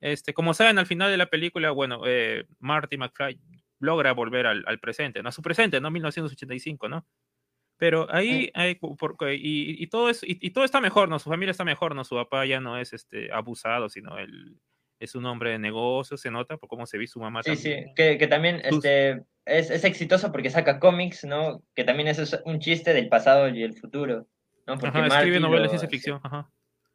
Este, 0.00 0.34
como 0.34 0.54
saben, 0.54 0.78
al 0.78 0.86
final 0.86 1.10
de 1.10 1.16
la 1.16 1.26
película, 1.26 1.70
bueno, 1.70 2.02
eh, 2.06 2.46
Marty 2.58 2.96
McFly 2.96 3.40
logra 3.78 4.12
volver 4.12 4.46
al, 4.46 4.64
al, 4.66 4.80
presente, 4.80 5.22
¿no? 5.22 5.28
A 5.28 5.32
su 5.32 5.42
presente, 5.42 5.80
¿no? 5.80 5.90
1985, 5.90 6.88
¿no? 6.88 7.06
Pero 7.82 8.06
ahí, 8.14 8.48
hay, 8.54 8.76
por, 8.76 9.16
y, 9.32 9.82
y, 9.82 9.86
todo 9.88 10.08
es, 10.08 10.22
y, 10.22 10.38
y, 10.40 10.50
todo 10.50 10.62
está 10.62 10.80
mejor, 10.80 11.08
¿no? 11.08 11.18
Su 11.18 11.30
familia 11.30 11.50
está 11.50 11.64
mejor, 11.64 11.96
¿no? 11.96 12.04
Su 12.04 12.14
papá 12.14 12.46
ya 12.46 12.60
no 12.60 12.78
es 12.78 12.92
este, 12.92 13.32
abusado, 13.32 13.88
sino 13.88 14.18
él 14.18 14.56
es 15.00 15.16
un 15.16 15.26
hombre 15.26 15.50
de 15.50 15.58
negocios, 15.58 16.20
se 16.20 16.30
nota 16.30 16.58
por 16.58 16.68
cómo 16.68 16.86
se 16.86 16.96
ve 16.96 17.08
su 17.08 17.18
mamá. 17.18 17.42
Sí, 17.42 17.54
también. 17.54 17.86
sí, 17.88 17.92
que, 17.96 18.18
que 18.18 18.28
también 18.28 18.62
Sus... 18.68 18.84
este, 18.84 19.24
es, 19.46 19.70
es, 19.72 19.82
exitoso 19.82 20.30
porque 20.30 20.48
saca 20.48 20.78
cómics, 20.78 21.24
¿no? 21.24 21.64
Que 21.74 21.82
también 21.82 22.06
eso 22.06 22.22
es 22.22 22.40
un 22.44 22.60
chiste 22.60 22.94
del 22.94 23.08
pasado 23.08 23.48
y 23.48 23.64
el 23.64 23.74
futuro, 23.74 24.28
¿no? 24.64 24.78
Porque 24.78 24.98
ajá, 24.98 25.18
escribe 25.18 25.40
novelas 25.40 25.64
de 25.64 25.68
ciencia 25.70 25.88
ficción, 25.88 26.20
ajá. 26.22 26.52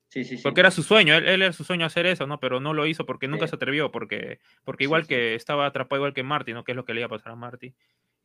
Sí, 0.07 0.23
sí, 0.23 0.37
sí. 0.37 0.43
Porque 0.43 0.61
era 0.61 0.71
su 0.71 0.83
sueño, 0.83 1.15
él, 1.15 1.27
él, 1.27 1.41
era 1.41 1.51
su 1.51 1.65
sueño 1.65 1.85
hacer 1.85 2.05
eso, 2.05 2.27
¿no? 2.27 2.39
Pero 2.39 2.61
no 2.61 2.73
lo 2.73 2.85
hizo 2.85 3.05
porque 3.05 3.27
nunca 3.27 3.45
sí. 3.45 3.49
se 3.49 3.55
atrevió, 3.57 3.91
porque, 3.91 4.39
porque 4.63 4.85
igual 4.85 5.01
sí, 5.01 5.09
que 5.09 5.35
estaba 5.35 5.65
atrapado 5.65 5.97
igual 5.97 6.13
que 6.13 6.23
Marty, 6.23 6.53
¿no? 6.53 6.63
Que 6.63 6.71
es 6.71 6.77
lo 6.77 6.85
que 6.85 6.93
le 6.93 7.01
iba 7.01 7.07
a 7.07 7.09
pasar 7.09 7.33
a 7.33 7.35
Marty. 7.35 7.75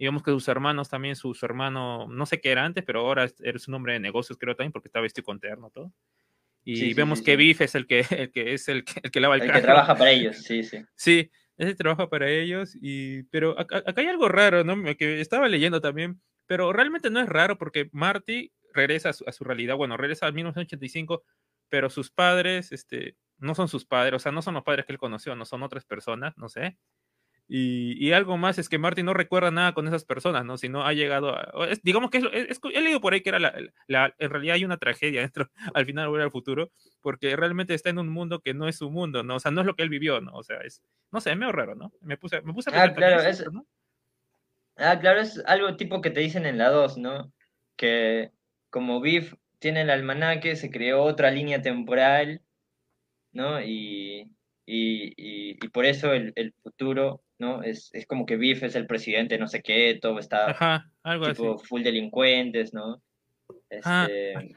Y 0.03 0.05
vemos 0.05 0.25
que 0.25 0.33
sus 0.33 0.49
hermanos 0.49 0.89
también, 0.89 1.15
su, 1.15 1.33
su 1.33 1.47
hermano, 1.47 2.09
no 2.09 2.27
sé 2.27 2.41
qué 2.41 2.51
era 2.51 2.65
antes, 2.65 2.83
pero 2.85 3.03
ahora 3.03 3.23
es, 3.23 3.37
es 3.39 3.69
un 3.69 3.75
hombre 3.75 3.93
de 3.93 4.01
negocios, 4.01 4.37
creo 4.37 4.57
también, 4.57 4.73
porque 4.73 4.89
está 4.89 5.01
vestido 5.01 5.25
con 5.25 5.39
terno, 5.39 5.71
todo. 5.71 5.93
Y 6.65 6.93
vemos 6.95 7.23
que 7.23 7.37
Biff 7.37 7.61
es 7.61 7.77
el 7.77 7.87
que, 7.87 8.01
el 8.11 8.33
que 8.33 8.53
es 8.53 8.67
el 8.67 8.85
que, 8.85 8.95
el 9.01 9.13
que 9.13 9.21
lava 9.21 9.37
el, 9.37 9.43
el 9.43 9.47
carro. 9.47 9.61
que 9.61 9.65
trabaja 9.65 9.95
para 9.95 10.11
ellos, 10.11 10.39
sí, 10.39 10.65
sí. 10.65 10.85
Sí, 10.97 11.31
ese 11.57 11.77
trabaja 11.77 12.09
para 12.09 12.29
ellos, 12.29 12.77
y, 12.83 13.23
pero 13.31 13.57
acá, 13.57 13.85
acá 13.87 14.01
hay 14.01 14.09
algo 14.09 14.29
raro, 14.29 14.65
¿no? 14.65 14.75
Que 14.97 15.21
estaba 15.21 15.49
leyendo 15.49 15.81
también, 15.81 16.21
pero 16.47 16.73
realmente 16.73 17.09
no 17.09 17.21
es 17.21 17.29
raro 17.29 17.57
porque 17.57 17.89
Marty 17.93 18.51
regresa 18.75 19.11
a 19.11 19.13
su, 19.13 19.23
a 19.29 19.31
su 19.31 19.45
realidad, 19.45 19.77
bueno, 19.77 19.97
regresa 19.97 20.27
a 20.27 20.33
1985, 20.33 21.23
pero 21.69 21.91
sus 21.91 22.11
padres, 22.11 22.73
este, 22.73 23.15
no 23.39 23.55
son 23.55 23.69
sus 23.69 23.85
padres, 23.85 24.15
o 24.15 24.19
sea, 24.19 24.33
no 24.33 24.43
son 24.43 24.55
los 24.55 24.65
padres 24.65 24.85
que 24.85 24.95
él 24.95 24.99
conoció, 24.99 25.37
no 25.37 25.45
son 25.45 25.63
otras 25.63 25.85
personas, 25.85 26.37
no 26.37 26.49
sé. 26.49 26.77
Y, 27.49 27.97
y, 27.99 28.13
algo 28.13 28.39
más 28.39 28.59
es 28.59 28.69
que 28.69 28.79
Marty 28.79 29.03
no 29.03 29.13
recuerda 29.13 29.51
nada 29.51 29.75
con 29.75 29.87
esas 29.87 30.05
personas, 30.05 30.45
¿no? 30.45 30.57
Sino 30.57 30.87
ha 30.87 30.93
llegado 30.95 31.37
a. 31.37 31.69
Es, 31.69 31.83
digamos 31.83 32.11
que 32.11 32.19
es, 32.19 32.25
es, 32.33 32.61
He 32.73 32.81
leído 32.81 33.01
por 33.01 33.13
ahí 33.13 33.21
que 33.21 33.29
era 33.29 33.39
la, 33.39 33.53
la, 33.89 34.15
En 34.19 34.31
realidad 34.31 34.55
hay 34.55 34.65
una 34.65 34.79
tragedia 34.79 35.21
dentro, 35.21 35.51
al 35.75 35.85
final 35.85 36.09
volver 36.09 36.23
al 36.23 36.31
futuro, 36.31 36.71
porque 37.03 37.37
realmente 37.37 37.75
está 37.75 37.91
en 37.91 37.99
un 37.99 38.09
mundo 38.09 38.41
que 38.41 38.55
no 38.55 38.69
es 38.69 38.77
su 38.77 38.91
mundo, 38.91 39.23
¿no? 39.23 39.37
O 39.37 39.41
sea, 39.41 39.51
no 39.51 39.61
es 39.61 39.67
lo 39.67 39.75
que 39.75 39.83
él 39.83 39.91
vivió, 39.91 40.21
¿no? 40.21 40.33
O 40.35 40.43
sea, 40.43 40.59
es. 40.61 40.83
No 41.11 41.21
sé, 41.21 41.33
es 41.33 41.37
medio 41.37 41.53
raro, 41.53 41.75
¿no? 41.75 41.93
Me 42.01 42.17
puse, 42.17 42.41
me 42.43 42.55
puse 42.55 42.71
a 42.71 42.85
ah, 42.85 42.95
claro, 42.95 43.21
es, 43.21 43.45
¿no? 43.53 43.67
Ah, 44.77 44.99
claro, 44.99 45.21
es 45.21 45.43
algo 45.47 45.77
tipo 45.77 46.01
que 46.01 46.11
te 46.11 46.21
dicen 46.21 46.47
en 46.47 46.59
la 46.59 46.71
2, 46.71 46.97
¿no? 46.99 47.33
Que 47.77 48.31
como 48.71 49.01
Biff 49.01 49.35
tiene 49.59 49.83
el 49.83 49.91
almanaque, 49.91 50.57
se 50.57 50.71
creó 50.71 51.03
otra 51.03 51.31
línea 51.31 51.61
temporal, 51.63 52.41
¿no? 53.33 53.61
Y, 53.63 54.31
y, 54.67 55.13
y, 55.17 55.59
y 55.63 55.69
por 55.69 55.85
eso 55.85 56.13
el, 56.13 56.33
el, 56.37 56.55
futuro, 56.63 57.23
¿no? 57.43 57.63
Es, 57.63 57.91
es 57.93 58.07
como 58.07 58.25
que 58.25 58.37
Biff 58.37 58.63
es 58.63 58.75
el 58.75 58.87
presidente, 58.87 59.37
no 59.37 59.49
sé 59.49 59.63
qué, 59.63 59.99
todo 60.01 60.19
está 60.19 60.51
Ajá, 60.51 60.91
algo 61.03 61.27
tipo 61.27 61.57
así. 61.57 61.67
full 61.67 61.83
delincuentes, 61.83 62.73
¿no? 62.73 63.03
Ah, 63.85 64.07
este, 64.09 64.41
sí. 64.41 64.57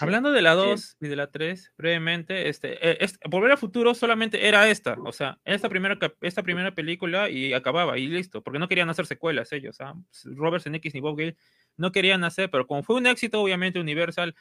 Hablando 0.00 0.32
de 0.32 0.42
la 0.42 0.54
2 0.54 0.80
sí. 0.80 0.96
y 1.00 1.08
de 1.08 1.16
la 1.16 1.30
3, 1.30 1.72
brevemente, 1.78 2.48
este, 2.48 3.02
este, 3.04 3.18
Volver 3.28 3.52
al 3.52 3.58
Futuro 3.58 3.94
solamente 3.94 4.48
era 4.48 4.68
esta, 4.68 4.96
o 5.04 5.12
sea, 5.12 5.38
esta 5.44 5.68
primera, 5.68 5.96
esta 6.20 6.42
primera 6.42 6.74
película 6.74 7.30
y 7.30 7.52
acababa, 7.52 7.96
y 7.96 8.08
listo, 8.08 8.42
porque 8.42 8.58
no 8.58 8.68
querían 8.68 8.90
hacer 8.90 9.06
secuelas 9.06 9.52
ellos, 9.52 9.80
¿ah? 9.80 9.94
Robert 10.24 10.64
Zemeckis 10.64 10.92
ni 10.92 11.00
Bob 11.00 11.16
Gale 11.16 11.36
no 11.76 11.92
querían 11.92 12.24
hacer, 12.24 12.50
pero 12.50 12.66
como 12.66 12.82
fue 12.82 12.96
un 12.96 13.06
éxito, 13.06 13.40
obviamente, 13.40 13.78
Universal, 13.78 14.34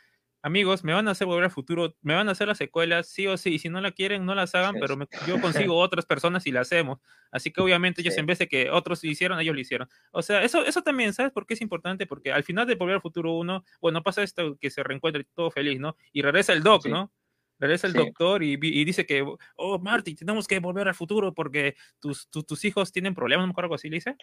amigos, 0.45 0.83
me 0.83 0.93
van 0.93 1.07
a 1.07 1.11
hacer 1.11 1.25
volver 1.25 1.45
al 1.45 1.49
futuro, 1.49 1.95
me 2.03 2.13
van 2.13 2.29
a 2.29 2.33
hacer 2.33 2.47
las 2.47 2.59
secuelas, 2.59 3.07
sí 3.07 3.25
o 3.25 3.35
sí, 3.35 3.55
y 3.55 3.59
si 3.59 3.67
no 3.67 3.81
la 3.81 3.91
quieren, 3.91 4.27
no 4.27 4.35
las 4.35 4.53
hagan, 4.53 4.75
pero 4.79 4.95
me, 4.95 5.07
yo 5.27 5.41
consigo 5.71 5.75
otras 5.75 6.05
personas 6.05 6.45
y 6.45 6.51
la 6.51 6.61
hacemos. 6.61 6.99
Así 7.31 7.51
que 7.51 7.61
obviamente 7.61 8.01
ellos, 8.01 8.13
sí. 8.13 8.19
en 8.19 8.27
vez 8.27 8.37
de 8.37 8.47
que 8.47 8.69
otros 8.69 9.03
lo 9.03 9.09
hicieron, 9.09 9.39
ellos 9.39 9.55
lo 9.55 9.61
hicieron. 9.61 9.89
O 10.11 10.21
sea, 10.21 10.43
eso, 10.43 10.63
eso 10.63 10.83
también, 10.83 11.13
¿sabes 11.13 11.31
por 11.31 11.47
qué 11.47 11.55
es 11.55 11.61
importante? 11.61 12.05
Porque 12.05 12.31
al 12.31 12.43
final 12.43 12.67
de 12.67 12.75
Volver 12.75 12.95
al 12.95 13.01
Futuro 13.01 13.33
1, 13.33 13.65
bueno, 13.81 14.03
pasa 14.03 14.21
esto 14.21 14.55
que 14.61 14.69
se 14.69 14.83
reencuentra 14.83 15.23
todo 15.33 15.49
feliz, 15.49 15.79
¿no? 15.79 15.97
Y 16.13 16.21
regresa 16.21 16.53
el 16.53 16.61
Doc, 16.61 16.83
sí. 16.83 16.89
¿no? 16.89 17.11
Regresa 17.59 17.87
el 17.87 17.93
sí. 17.93 17.99
doctor 17.99 18.43
y, 18.43 18.53
y, 18.61 18.85
dice 18.85 19.05
que, 19.05 19.25
oh, 19.55 19.79
Marty, 19.79 20.15
tenemos 20.15 20.47
que 20.47 20.59
volver 20.59 20.87
al 20.87 20.95
futuro 20.95 21.33
porque 21.33 21.75
tus, 21.99 22.29
tu, 22.29 22.43
tus 22.43 22.65
hijos 22.65 22.91
tienen 22.91 23.15
problemas, 23.15 23.43
no 23.43 23.47
me 23.47 23.51
acuerdo 23.51 23.67
algo 23.67 23.75
así, 23.75 23.89
le 23.89 23.97
dice. 23.97 24.15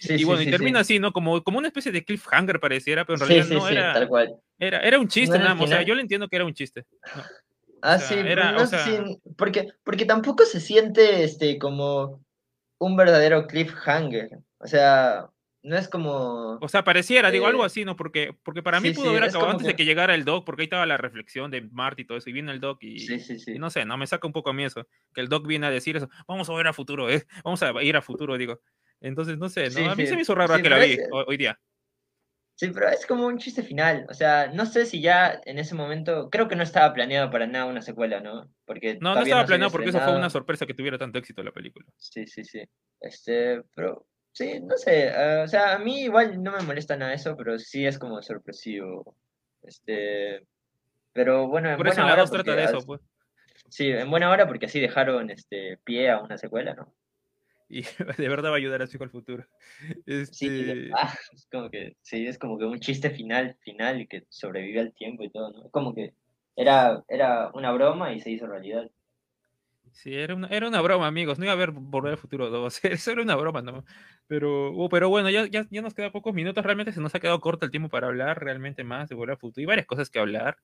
Sí, 0.00 0.14
y 0.14 0.24
bueno, 0.24 0.42
y 0.42 0.50
termina 0.50 0.80
así, 0.80 0.98
¿no? 0.98 1.12
Como, 1.12 1.42
como 1.42 1.58
una 1.58 1.68
especie 1.68 1.92
de 1.92 2.04
cliffhanger 2.04 2.60
pareciera, 2.60 3.04
pero 3.04 3.22
en 3.22 3.28
realidad 3.28 3.56
no 3.56 3.68
era, 3.68 3.92
tal 3.92 4.08
cual. 4.08 4.34
era. 4.58 4.80
Era 4.80 4.98
un 4.98 5.08
chiste, 5.08 5.38
no 5.38 5.44
nada 5.44 5.54
más. 5.54 5.64
O 5.64 5.68
sea, 5.68 5.82
yo 5.82 5.94
le 5.94 6.02
entiendo 6.02 6.28
que 6.28 6.36
era 6.36 6.44
un 6.44 6.54
chiste. 6.54 6.86
No. 7.14 7.22
Ah, 7.82 7.94
o 7.94 7.98
sea, 7.98 8.08
sí, 8.08 8.14
era, 8.14 8.52
no 8.52 8.62
o 8.62 8.66
sea... 8.66 8.84
porque, 9.36 9.68
porque 9.84 10.04
tampoco 10.04 10.44
se 10.44 10.60
siente 10.60 11.22
este 11.22 11.58
como 11.58 12.24
un 12.78 12.96
verdadero 12.96 13.46
cliffhanger. 13.46 14.38
O 14.58 14.66
sea, 14.66 15.28
no 15.62 15.76
es 15.76 15.88
como. 15.88 16.58
O 16.60 16.68
sea, 16.68 16.84
pareciera, 16.84 17.28
eh, 17.28 17.32
digo, 17.32 17.46
algo 17.46 17.64
así, 17.64 17.84
¿no? 17.84 17.96
Porque, 17.96 18.34
porque 18.42 18.62
para 18.62 18.80
mí 18.80 18.90
sí, 18.90 18.94
pudo 18.94 19.06
sí, 19.06 19.10
haber 19.10 19.24
acabado 19.24 19.50
antes 19.50 19.66
que... 19.66 19.72
de 19.72 19.76
que 19.76 19.84
llegara 19.84 20.14
el 20.14 20.24
Doc, 20.24 20.44
porque 20.44 20.62
ahí 20.62 20.66
estaba 20.66 20.86
la 20.86 20.96
reflexión 20.96 21.50
de 21.50 21.62
Marty 21.62 22.02
y 22.02 22.04
todo 22.06 22.18
eso, 22.18 22.30
y 22.30 22.32
viene 22.32 22.52
el 22.52 22.60
Doc 22.60 22.78
y, 22.82 23.04
y, 23.04 23.58
no 23.58 23.70
sé, 23.70 23.84
no 23.84 23.96
me 23.96 24.06
saca 24.06 24.26
un 24.26 24.32
poco 24.32 24.50
a 24.50 24.52
mí 24.52 24.64
eso, 24.64 24.86
que 25.12 25.20
el 25.20 25.28
Doc 25.28 25.46
viene 25.46 25.66
a 25.66 25.70
decir 25.70 25.96
eso, 25.96 26.08
vamos 26.26 26.48
a 26.48 26.54
ver 26.54 26.68
a 26.68 26.72
futuro, 26.72 27.10
¿eh? 27.10 27.26
vamos 27.44 27.62
a 27.62 27.82
ir 27.82 27.96
a 27.96 28.02
futuro, 28.02 28.36
digo. 28.38 28.60
Entonces, 29.00 29.38
no 29.38 29.48
sé, 29.48 29.70
¿no? 29.70 29.90
a 29.90 29.94
mí 29.94 30.06
se 30.06 30.16
me 30.16 30.22
hizo 30.22 30.34
raro 30.34 30.60
que 30.60 30.68
la 30.68 30.78
vi 30.78 30.92
es... 30.92 31.08
hoy 31.12 31.36
día. 31.36 31.58
Sí, 32.56 32.72
pero 32.74 32.88
es 32.88 33.06
como 33.06 33.24
un 33.24 33.38
chiste 33.38 33.62
final. 33.62 34.04
O 34.10 34.14
sea, 34.14 34.50
no 34.52 34.66
sé 34.66 34.84
si 34.84 35.00
ya 35.00 35.40
en 35.44 35.60
ese 35.60 35.76
momento. 35.76 36.28
Creo 36.28 36.48
que 36.48 36.56
no 36.56 36.64
estaba 36.64 36.92
planeado 36.92 37.30
para 37.30 37.46
nada 37.46 37.66
una 37.66 37.82
secuela, 37.82 38.18
¿no? 38.18 38.52
Porque 38.64 38.98
no, 39.00 39.14
no 39.14 39.22
estaba 39.22 39.42
no 39.42 39.46
planeado 39.46 39.70
porque 39.70 39.90
eso 39.90 40.00
fue 40.00 40.16
una 40.16 40.28
sorpresa 40.28 40.66
que 40.66 40.74
tuviera 40.74 40.98
tanto 40.98 41.20
éxito 41.20 41.44
la 41.44 41.52
película. 41.52 41.86
Sí, 41.96 42.26
sí, 42.26 42.42
sí. 42.42 42.60
Este, 43.00 43.62
pero 43.76 44.08
Sí, 44.32 44.60
no 44.60 44.76
sé, 44.76 45.10
uh, 45.10 45.42
o 45.44 45.48
sea, 45.48 45.74
a 45.74 45.78
mí 45.78 46.02
igual 46.02 46.42
no 46.42 46.52
me 46.52 46.62
molesta 46.62 46.96
nada 46.96 47.12
eso, 47.12 47.36
pero 47.36 47.58
sí 47.58 47.86
es 47.86 47.98
como 47.98 48.22
sorpresivo. 48.22 49.16
Este, 49.62 50.46
pero 51.12 51.48
bueno, 51.48 51.68
en 51.70 51.76
Por 51.76 51.86
buena 51.86 52.02
eso 52.02 52.12
hora. 52.12 52.24
Trata 52.26 52.54
de 52.54 52.64
eso, 52.64 52.86
pues. 52.86 53.00
Sí, 53.68 53.90
en 53.90 54.10
buena 54.10 54.30
hora 54.30 54.46
porque 54.46 54.66
así 54.66 54.80
dejaron 54.80 55.30
este 55.30 55.78
pie 55.84 56.10
a 56.10 56.20
una 56.20 56.38
secuela, 56.38 56.74
¿no? 56.74 56.94
Y 57.68 57.82
de 58.18 58.28
verdad 58.28 58.50
va 58.50 58.54
a 58.54 58.58
ayudar 58.58 58.82
a 58.82 58.86
su 58.86 58.96
hijo 58.96 59.04
al 59.04 59.10
futuro. 59.10 59.44
Este... 60.06 60.34
Sí, 60.34 60.90
ah, 60.96 61.14
es 61.32 61.46
como 61.50 61.70
que, 61.70 61.96
sí, 62.02 62.26
es 62.26 62.38
como 62.38 62.58
que 62.58 62.64
un 62.64 62.80
chiste 62.80 63.10
final, 63.10 63.56
final 63.60 64.00
y 64.00 64.06
que 64.06 64.24
sobrevive 64.28 64.80
al 64.80 64.94
tiempo 64.94 65.24
y 65.24 65.30
todo, 65.30 65.50
¿no? 65.50 65.70
Como 65.70 65.94
que 65.94 66.14
era, 66.56 67.04
era 67.08 67.50
una 67.54 67.72
broma 67.72 68.12
y 68.12 68.20
se 68.20 68.30
hizo 68.30 68.46
realidad. 68.46 68.90
Sí, 69.92 70.14
era 70.14 70.34
una, 70.34 70.48
era 70.48 70.68
una 70.68 70.80
broma, 70.80 71.06
amigos. 71.06 71.38
No 71.38 71.44
iba 71.44 71.52
a 71.52 71.56
haber 71.56 71.70
Volver 71.72 72.12
al 72.12 72.18
Futuro 72.18 72.50
2. 72.50 72.80
Eso 72.84 73.10
era 73.10 73.22
una 73.22 73.36
broma, 73.36 73.62
¿no? 73.62 73.84
Pero, 74.26 74.72
oh, 74.72 74.88
pero 74.88 75.08
bueno, 75.08 75.30
ya, 75.30 75.46
ya, 75.46 75.66
ya, 75.70 75.82
nos 75.82 75.94
queda 75.94 76.12
pocos 76.12 76.34
minutos. 76.34 76.64
Realmente 76.64 76.92
se 76.92 77.00
nos 77.00 77.14
ha 77.14 77.20
quedado 77.20 77.40
corto 77.40 77.64
el 77.64 77.70
tiempo 77.70 77.88
para 77.88 78.08
hablar 78.08 78.42
realmente 78.42 78.84
más 78.84 79.08
de 79.08 79.14
Volver 79.14 79.32
al 79.32 79.38
Futuro. 79.38 79.62
Y 79.62 79.66
varias 79.66 79.86
cosas 79.86 80.10
que 80.10 80.18
hablar. 80.18 80.58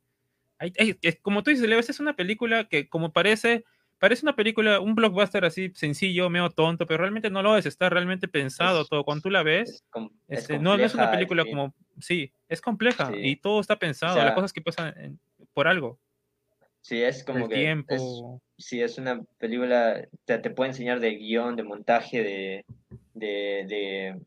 Hay, 0.59 0.73
hay, 0.79 0.97
como 1.23 1.43
tú 1.43 1.51
dices, 1.51 1.69
Leves, 1.69 1.91
es 1.91 2.01
una 2.01 2.15
película 2.15 2.65
que, 2.65 2.89
como 2.89 3.13
parece, 3.13 3.65
parece 3.99 4.25
una 4.25 4.37
película, 4.37 4.81
un 4.81 4.95
blockbuster 4.95 5.45
así 5.45 5.73
sencillo, 5.75 6.31
medio 6.31 6.51
tonto, 6.51 6.87
pero 6.87 6.99
realmente 6.99 7.31
no 7.31 7.43
lo 7.43 7.57
es. 7.57 7.67
Está 7.67 7.89
realmente 7.89 8.29
pensado 8.29 8.83
es, 8.83 8.89
todo. 8.89 9.05
Cuando 9.05 9.23
tú 9.23 9.31
la 9.31 9.43
ves, 9.43 9.71
es, 9.71 9.85
com 9.91 10.11
este, 10.29 10.59
no, 10.59 10.77
no, 10.77 10.85
es 10.85 10.95
una 10.95 11.11
película 11.11 11.45
como. 11.45 11.75
Sí, 11.99 12.33
es 12.49 12.61
compleja 12.61 13.11
sí. 13.13 13.19
y 13.19 13.37
todo 13.37 13.61
está 13.61 13.79
pensado. 13.79 14.13
O 14.13 14.17
sea, 14.17 14.25
las 14.25 14.35
cosas 14.35 14.53
que 14.53 14.61
pasan 14.61 14.95
en, 14.97 15.21
por 15.53 15.69
algo. 15.69 15.99
Sí, 16.85 17.03
es 17.03 17.25
como 17.25 17.47
el 17.47 17.49
que. 17.49 17.55
Tiempo. 17.55 17.95
Es, 17.95 18.67
sí, 18.67 18.83
es 18.83 18.99
una 18.99 19.23
película. 19.39 20.07
Te, 20.27 20.37
te, 20.37 20.51
puede 20.51 20.69
enseñar 20.71 21.01
de 21.01 21.15
guion, 21.15 21.57
de 21.57 21.63
montaje, 21.63 22.23
de. 22.23 22.65
de, 23.15 23.65
de 23.67 24.21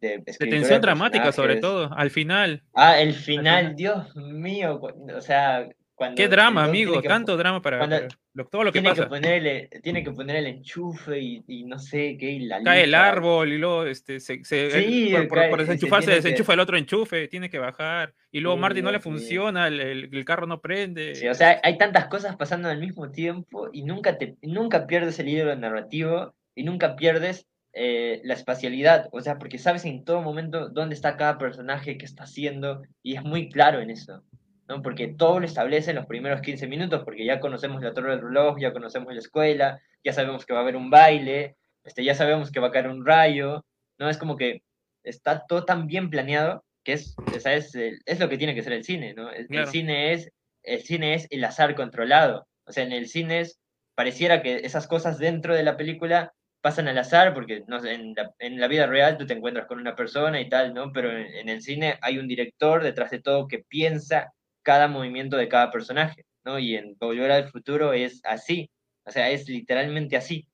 de, 0.00 0.18
de 0.18 0.46
tensión 0.46 0.80
dramática, 0.80 1.32
sobre 1.32 1.56
todo, 1.56 1.90
al 1.96 2.10
final. 2.10 2.62
Ah, 2.74 3.00
el 3.00 3.12
final, 3.12 3.58
final. 3.72 3.76
Dios 3.76 4.14
mío. 4.14 4.80
O 5.16 5.20
sea, 5.20 5.68
cuando. 5.96 6.14
Qué 6.14 6.28
drama, 6.28 6.64
amigo, 6.64 7.00
que, 7.02 7.08
tanto 7.08 7.36
drama 7.36 7.60
para. 7.60 7.78
Cuando, 7.78 7.96
para 7.96 8.08
lo, 8.34 8.46
todo 8.46 8.62
lo 8.62 8.70
que 8.70 8.80
tiene 8.80 8.90
pasa. 8.90 9.04
Que 9.04 9.08
ponerle, 9.08 9.68
tiene 9.82 10.04
que 10.04 10.12
poner 10.12 10.36
el 10.36 10.46
enchufe 10.46 11.18
y, 11.18 11.42
y 11.48 11.64
no 11.64 11.80
sé 11.80 12.16
qué. 12.20 12.30
Y 12.30 12.38
la 12.40 12.62
cae 12.62 12.84
el 12.84 12.94
árbol 12.94 13.52
y 13.52 13.58
luego 13.58 13.84
este, 13.86 14.20
se, 14.20 14.44
se 14.44 14.70
sí, 14.70 15.14
por, 15.28 15.58
desenchufarse, 15.58 16.10
se 16.10 16.16
desenchufa 16.16 16.52
que... 16.52 16.54
el 16.54 16.60
otro 16.60 16.76
enchufe, 16.76 17.26
tiene 17.26 17.50
que 17.50 17.58
bajar. 17.58 18.14
Y 18.30 18.40
luego 18.40 18.56
sí, 18.56 18.60
Marty 18.60 18.82
no 18.82 18.92
le 18.92 19.00
funciona, 19.00 19.66
el, 19.66 19.80
el, 19.80 20.10
el, 20.12 20.24
carro 20.24 20.46
no 20.46 20.60
prende. 20.60 21.16
Sí, 21.16 21.26
o 21.26 21.34
sea, 21.34 21.60
hay 21.64 21.78
tantas 21.78 22.06
cosas 22.06 22.36
pasando 22.36 22.68
al 22.68 22.78
mismo 22.78 23.10
tiempo 23.10 23.70
y 23.72 23.82
nunca, 23.82 24.18
te, 24.18 24.36
nunca 24.42 24.86
pierdes 24.86 25.18
el 25.18 25.28
hilo 25.28 25.56
narrativo 25.56 26.34
y 26.54 26.62
nunca 26.62 26.94
pierdes 26.94 27.48
eh, 27.78 28.22
la 28.24 28.32
espacialidad, 28.32 29.10
o 29.12 29.20
sea, 29.20 29.38
porque 29.38 29.58
sabes 29.58 29.84
en 29.84 30.02
todo 30.02 30.22
momento 30.22 30.70
dónde 30.70 30.94
está 30.94 31.18
cada 31.18 31.36
personaje, 31.36 31.98
qué 31.98 32.06
está 32.06 32.24
haciendo, 32.24 32.80
y 33.02 33.16
es 33.16 33.22
muy 33.22 33.50
claro 33.50 33.80
en 33.80 33.90
eso, 33.90 34.22
¿no? 34.68 34.82
Porque 34.82 35.08
todo 35.08 35.40
lo 35.40 35.46
establece 35.46 35.90
en 35.90 35.96
los 35.96 36.06
primeros 36.06 36.40
15 36.40 36.66
minutos, 36.66 37.02
porque 37.04 37.24
ya 37.24 37.40
conocemos 37.40 37.82
la 37.82 37.92
torre 37.94 38.10
del 38.10 38.22
reloj, 38.22 38.58
ya 38.58 38.72
conocemos 38.72 39.12
la 39.12 39.20
escuela, 39.20 39.80
ya 40.04 40.12
sabemos 40.12 40.44
que 40.44 40.52
va 40.52 40.60
a 40.60 40.62
haber 40.62 40.76
un 40.76 40.90
baile, 40.90 41.56
este, 41.84 42.04
ya 42.04 42.14
sabemos 42.14 42.50
que 42.50 42.60
va 42.60 42.68
a 42.68 42.72
caer 42.72 42.88
un 42.88 43.04
rayo, 43.04 43.64
¿no? 43.98 44.08
Es 44.08 44.18
como 44.18 44.36
que 44.36 44.62
está 45.04 45.44
todo 45.46 45.64
tan 45.64 45.86
bien 45.86 46.10
planeado 46.10 46.64
que 46.84 46.94
es, 46.94 47.16
o 47.18 47.40
sea, 47.40 47.54
es, 47.54 47.74
es 47.74 48.20
lo 48.20 48.28
que 48.28 48.38
tiene 48.38 48.54
que 48.54 48.62
ser 48.62 48.72
el 48.72 48.84
cine, 48.84 49.14
¿no? 49.14 49.30
El, 49.30 49.48
claro. 49.48 49.66
el, 49.66 49.72
cine 49.72 50.12
es, 50.12 50.30
el 50.62 50.82
cine 50.82 51.14
es 51.14 51.26
el 51.30 51.44
azar 51.44 51.74
controlado, 51.74 52.46
o 52.64 52.72
sea, 52.72 52.84
en 52.84 52.92
el 52.92 53.08
cine 53.08 53.40
es 53.40 53.58
pareciera 53.96 54.42
que 54.42 54.56
esas 54.56 54.86
cosas 54.86 55.18
dentro 55.18 55.54
de 55.54 55.62
la 55.62 55.76
película 55.76 56.32
pasan 56.60 56.86
al 56.88 56.98
azar, 56.98 57.34
porque 57.34 57.64
no 57.66 57.80
sé, 57.80 57.94
en, 57.94 58.14
la, 58.14 58.32
en 58.38 58.60
la 58.60 58.68
vida 58.68 58.86
real 58.86 59.16
tú 59.16 59.26
te 59.26 59.34
encuentras 59.34 59.66
con 59.66 59.78
una 59.78 59.96
persona 59.96 60.40
y 60.40 60.48
tal, 60.48 60.74
¿no? 60.74 60.92
Pero 60.92 61.10
en, 61.10 61.26
en 61.26 61.48
el 61.48 61.62
cine 61.62 61.98
hay 62.02 62.18
un 62.18 62.28
director 62.28 62.82
detrás 62.82 63.10
de 63.10 63.20
todo 63.20 63.48
que 63.48 63.60
piensa 63.60 64.32
cada 64.66 64.88
movimiento 64.88 65.36
de 65.36 65.46
cada 65.48 65.70
personaje, 65.70 66.24
¿no? 66.44 66.58
Y 66.58 66.74
en 66.74 66.96
Volver 66.98 67.30
al 67.30 67.48
Futuro 67.48 67.92
es 67.92 68.20
así, 68.24 68.68
o 69.04 69.12
sea, 69.12 69.30
es 69.30 69.48
literalmente 69.48 70.16
así. 70.16 70.48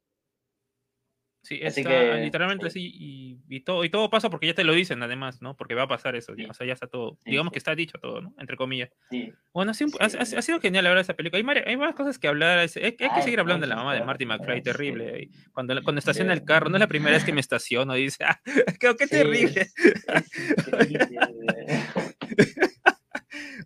Sí, 1.45 1.61
Así 1.65 1.81
está 1.81 1.91
que- 1.91 2.21
literalmente 2.23 2.67
así 2.69 2.89
y, 2.95 3.41
y 3.49 3.61
todo 3.65 3.83
y 3.85 3.91
todo 3.91 4.09
pasa 4.11 4.31
porque 4.31 4.47
ya 4.47 4.55
te 4.55 4.63
lo 4.63 4.75
dicen 4.75 5.03
además, 5.03 5.43
¿no? 5.43 5.57
Porque 5.57 5.75
va 5.75 5.83
a 5.85 5.89
pasar 5.89 6.15
eso, 6.15 6.37
Sí. 6.37 6.45
o 6.45 6.55
sea, 6.55 6.65
ya 6.69 6.73
está 6.75 6.87
todo, 6.87 7.19
Sí, 7.25 7.31
digamos 7.31 7.53
que 7.53 7.59
está 7.59 7.75
dicho 7.75 7.99
todo, 7.99 8.21
¿no? 8.21 8.33
Entre 8.39 8.57
comillas. 8.57 8.91
Sí. 9.11 9.33
Bueno, 9.53 9.73
ha, 9.73 10.05
ha- 10.05 10.39
ha 10.39 10.43
sido 10.43 10.61
genial 10.61 10.87
hablar 10.87 10.99
de 10.99 11.03
esa 11.03 11.15
película. 11.15 11.43
Hay, 11.67 11.77
más 11.77 11.95
cosas 11.97 12.21
que 12.21 12.29
hablar. 12.29 12.59
Hay, 12.61 12.69
hay 12.81 12.93
que 12.97 13.07
Ay, 13.11 13.23
seguir 13.23 13.41
hablando 13.41 13.63
de 13.67 13.71
la 13.71 13.75
mamá 13.77 13.93
de 13.95 14.05
Marty 14.05 14.25
McFly, 14.25 14.63
terrible. 14.63 15.23
y 15.25 15.31
Cuando, 15.51 15.75
cuando 15.83 15.99
estaciona 15.99 16.33
el 16.33 16.45
carro, 16.45 16.69
no 16.69 16.77
es 16.77 16.81
la 16.81 16.87
primera 16.87 17.17
vez 17.17 17.25
que 17.25 17.33
me 17.33 17.41
estaciono, 17.41 17.95
dice, 17.95 18.23
ah, 18.25 18.41
qué, 18.79 18.95
terrible. 19.09 19.67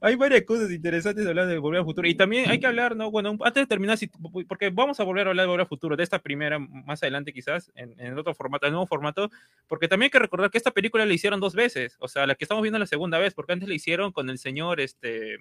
Hay 0.00 0.14
varias 0.16 0.42
cosas 0.42 0.70
interesantes 0.70 1.26
hablar 1.26 1.46
de 1.46 1.58
Volver 1.58 1.80
al 1.80 1.84
Futuro. 1.84 2.06
Y 2.08 2.14
también 2.14 2.48
hay 2.50 2.58
que 2.60 2.66
hablar, 2.66 2.96
¿no? 2.96 3.10
Bueno, 3.10 3.36
antes 3.42 3.62
de 3.62 3.66
terminar, 3.66 3.96
si- 3.98 4.08
porque 4.48 4.70
vamos 4.70 4.98
a 5.00 5.04
volver 5.04 5.26
a 5.26 5.30
hablar 5.30 5.44
de 5.44 5.48
Volver 5.48 5.60
al 5.62 5.68
Futuro, 5.68 5.96
de 5.96 6.02
esta 6.02 6.18
primera, 6.20 6.58
más 6.58 7.02
adelante 7.02 7.32
quizás, 7.32 7.70
en, 7.74 7.98
en 8.00 8.18
otro 8.18 8.34
formato, 8.34 8.66
el 8.66 8.72
nuevo 8.72 8.86
formato, 8.86 9.30
porque 9.66 9.88
también 9.88 10.06
hay 10.08 10.10
que 10.10 10.18
recordar 10.18 10.50
que 10.50 10.58
esta 10.58 10.70
película 10.70 11.04
la 11.06 11.12
hicieron 11.12 11.40
dos 11.40 11.54
veces, 11.54 11.96
o 12.00 12.08
sea, 12.08 12.26
la 12.26 12.34
que 12.34 12.44
estamos 12.44 12.62
viendo 12.62 12.78
la 12.78 12.86
segunda 12.86 13.18
vez, 13.18 13.34
porque 13.34 13.52
antes 13.52 13.68
la 13.68 13.74
hicieron 13.74 14.12
con 14.12 14.28
el 14.30 14.38
señor, 14.38 14.80
este, 14.80 15.36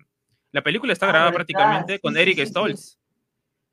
la 0.51 0.62
película 0.64 0.93
está 0.93 1.08
Ah, 1.08 1.10
grabada 1.10 1.32
¿verdad? 1.32 1.36
prácticamente 1.45 1.93
Sí, 1.95 1.99
con 1.99 2.18
Eric 2.18 2.36
sí, 2.36 2.41
sí. 2.45 2.47
Stoltz. 2.51 2.99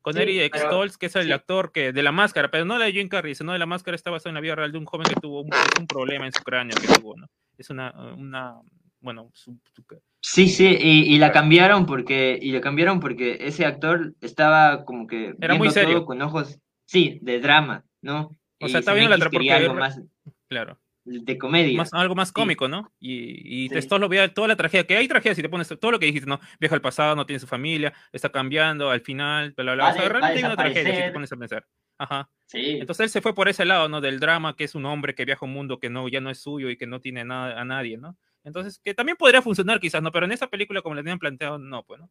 Con 0.00 0.14
Sí, 0.14 0.20
Eric 0.22 0.52
pero- 0.52 0.66
Stoltz, 0.66 0.96
que 0.98 1.06
es 1.06 1.14
el 1.14 1.26
sí. 1.26 1.32
actor 1.32 1.70
que 1.70 1.92
de 1.92 2.02
la 2.02 2.10
máscara, 2.10 2.50
pero 2.50 2.64
no 2.64 2.76
la 2.76 2.86
de 2.86 2.92
Jim 2.92 3.08
Carrey, 3.08 3.36
sino 3.36 3.52
de 3.52 3.60
la 3.60 3.66
máscara 3.66 3.94
está 3.94 4.10
basada 4.10 4.30
en 4.30 4.34
la 4.34 4.40
vida 4.40 4.56
real 4.56 4.72
de 4.72 4.78
un 4.78 4.84
joven 4.84 5.06
que 5.06 5.14
tuvo 5.20 5.42
un, 5.42 5.50
un 5.78 5.86
problema 5.86 6.26
en 6.26 6.32
su 6.32 6.42
cráneo 6.42 6.76
que 6.76 6.88
tuvo, 7.00 7.16
¿no? 7.16 7.28
Es 7.56 7.70
una, 7.70 7.92
una 8.16 8.56
bueno, 9.02 9.30
su- 9.34 9.58
su- 9.74 9.84
Sí, 10.20 10.48
sí, 10.48 10.66
y, 10.80 11.14
y 11.14 11.18
la 11.18 11.32
cambiaron 11.32 11.84
porque, 11.84 12.38
y 12.40 12.52
la 12.52 12.60
cambiaron 12.60 13.00
porque 13.00 13.38
ese 13.40 13.66
actor 13.66 14.14
estaba 14.20 14.84
como 14.84 15.06
que 15.06 15.34
Era 15.40 15.54
muy 15.54 15.66
viendo 15.68 15.74
todo 15.74 15.84
serio. 15.84 16.04
con 16.06 16.22
ojos, 16.22 16.58
sí, 16.86 17.18
de 17.22 17.40
drama, 17.40 17.84
¿no? 18.00 18.30
O 18.60 18.68
sea, 18.68 18.78
está 18.80 18.94
viendo 18.94 19.16
la 19.16 19.28
porque- 19.28 19.52
algo 19.52 19.74
más 19.74 20.00
claro. 20.48 20.78
de 21.04 21.36
comedia. 21.36 21.76
más, 21.76 21.92
algo 21.92 22.14
más 22.14 22.30
cómico, 22.30 22.68
¿no? 22.68 22.92
Y, 23.00 23.64
y 23.64 23.68
Sí. 23.68 23.88
todo 23.88 23.98
lo 23.98 24.08
veía 24.08 24.32
toda 24.32 24.46
la 24.46 24.54
tragedia, 24.54 24.86
que 24.86 24.96
hay 24.96 25.08
tragedias 25.08 25.34
si 25.34 25.42
te 25.42 25.48
pones 25.48 25.66
todo 25.80 25.90
lo 25.90 25.98
que 25.98 26.06
dijiste, 26.06 26.28
¿no? 26.28 26.38
Viaja 26.60 26.76
al 26.76 26.80
pasado, 26.80 27.16
no 27.16 27.26
tiene 27.26 27.40
su 27.40 27.48
familia, 27.48 27.92
está 28.12 28.28
cambiando 28.30 28.88
al 28.90 29.00
final, 29.00 29.50
bla, 29.56 29.64
bla, 29.64 29.74
bla. 29.74 29.84
Va 29.86 29.90
O 29.90 29.94
sea, 29.94 30.08
realmente 30.08 30.38
hay 30.38 30.44
una 30.44 30.56
tragedia 30.56 30.94
si 30.94 31.02
te 31.02 31.10
pones 31.12 31.32
a 31.32 31.36
pensar. 31.36 31.66
Ajá. 31.98 32.30
Sí. 32.46 32.78
Entonces 32.80 33.04
él 33.04 33.10
se 33.10 33.20
fue 33.20 33.34
por 33.34 33.48
ese 33.48 33.64
lado, 33.64 33.88
¿no? 33.88 34.00
Del 34.00 34.20
drama, 34.20 34.54
que 34.54 34.62
es 34.64 34.76
un 34.76 34.84
hombre 34.86 35.16
que 35.16 35.24
viaja 35.24 35.44
a 35.44 35.48
un 35.48 35.52
mundo 35.54 35.80
que 35.80 35.90
no, 35.90 36.08
ya 36.08 36.20
no 36.20 36.30
es 36.30 36.38
suyo 36.40 36.70
y 36.70 36.76
que 36.76 36.86
no 36.86 37.00
tiene 37.00 37.24
nada 37.24 37.60
a 37.60 37.64
nadie, 37.64 37.96
¿no? 37.98 38.16
Entonces, 38.44 38.80
que 38.82 38.94
también 38.94 39.16
podría 39.16 39.40
funcionar 39.42 39.78
quizás, 39.80 40.02
¿no? 40.02 40.10
Pero 40.12 40.26
en 40.26 40.32
esa 40.32 40.48
película, 40.48 40.82
como 40.82 40.94
le 40.96 41.02
tenían 41.02 41.18
planteado, 41.18 41.58
no, 41.58 41.84
pues, 41.84 42.00
¿no? 42.00 42.10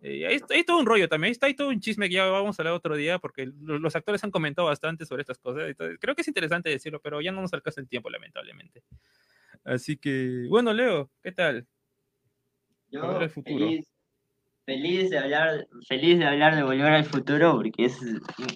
Eh, 0.00 0.26
hay, 0.26 0.40
hay 0.50 0.64
todo 0.64 0.78
un 0.78 0.86
rollo 0.86 1.08
también, 1.08 1.26
ahí 1.28 1.32
está 1.32 1.46
hay 1.46 1.54
todo 1.54 1.68
un 1.68 1.78
chisme 1.80 2.08
que 2.08 2.16
ya 2.16 2.24
vamos 2.26 2.58
a 2.58 2.62
hablar 2.62 2.74
otro 2.74 2.96
día, 2.96 3.18
porque 3.20 3.46
lo- 3.60 3.78
los, 3.78 3.94
actores 3.94 4.24
han 4.24 4.32
comentado 4.32 4.66
bastante 4.66 5.06
sobre 5.06 5.22
estas 5.22 5.38
cosas. 5.38 5.68
entonces, 5.68 5.96
creo 6.00 6.14
que 6.16 6.22
es 6.22 6.28
interesante 6.28 6.70
decirlo, 6.70 7.00
pero 7.00 7.20
ya 7.20 7.30
no 7.32 7.40
nos 7.40 7.52
alcanza 7.52 7.80
el 7.80 7.88
tiempo, 7.88 8.10
lamentablemente. 8.10 8.82
Así 9.64 9.96
que, 9.96 10.46
bueno, 10.48 10.72
Leo, 10.72 11.10
¿qué 11.22 11.30
tal? 11.32 11.66
Yo 12.90 13.00
Volver 13.02 13.22
al 13.22 13.30
futuro. 13.30 13.58
feliz, 13.66 13.86
feliz 14.66 15.10
de 15.10 15.18
hablar. 15.18 15.68
Feliz 15.88 16.18
de 16.18 16.26
hablar 16.26 16.56
de 16.56 16.62
Volver 16.62 16.92
al 16.92 17.04
Futuro 17.04 17.54
porque 17.54 17.84
es 17.86 17.98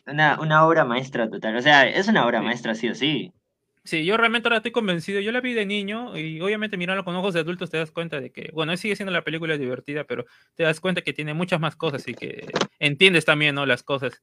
una, 0.06 0.40
una 0.40 0.66
obra 0.66 0.84
maestra 0.84 1.30
total. 1.30 1.56
O 1.56 1.62
sea, 1.62 1.88
es 1.88 2.08
una 2.08 2.26
obra 2.26 2.40
Sí. 2.40 2.44
maestra 2.44 2.74
sí 2.74 2.88
o 2.88 2.94
sí. 2.94 3.32
Sí, 3.86 4.04
yo 4.04 4.16
realmente 4.16 4.48
ahora 4.48 4.56
estoy 4.56 4.72
convencido. 4.72 5.20
Yo 5.20 5.30
la 5.30 5.40
vi 5.40 5.54
de 5.54 5.64
niño 5.64 6.16
y 6.18 6.40
obviamente 6.40 6.76
mirarlo 6.76 7.04
con 7.04 7.14
ojos 7.14 7.34
de 7.34 7.40
adultos 7.40 7.70
te 7.70 7.78
das 7.78 7.92
cuenta 7.92 8.20
de 8.20 8.30
que, 8.30 8.50
bueno, 8.52 8.76
sigue 8.76 8.96
siendo 8.96 9.12
la 9.12 9.22
película 9.22 9.56
divertida, 9.56 10.02
pero 10.04 10.26
te 10.54 10.64
das 10.64 10.80
cuenta 10.80 11.02
que 11.02 11.12
tiene 11.12 11.34
muchas 11.34 11.60
más 11.60 11.76
cosas 11.76 12.06
y 12.08 12.14
que 12.14 12.46
entiendes 12.80 13.24
también, 13.24 13.54
¿no? 13.54 13.64
Las 13.64 13.84
cosas 13.84 14.22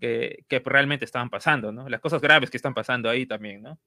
que, 0.00 0.44
que 0.48 0.60
realmente 0.60 1.04
estaban 1.04 1.28
pasando, 1.28 1.72
¿no? 1.72 1.90
Las 1.90 2.00
cosas 2.00 2.22
graves 2.22 2.50
que 2.50 2.56
están 2.56 2.72
pasando 2.72 3.10
ahí 3.10 3.26
también, 3.26 3.62
¿no? 3.62 3.78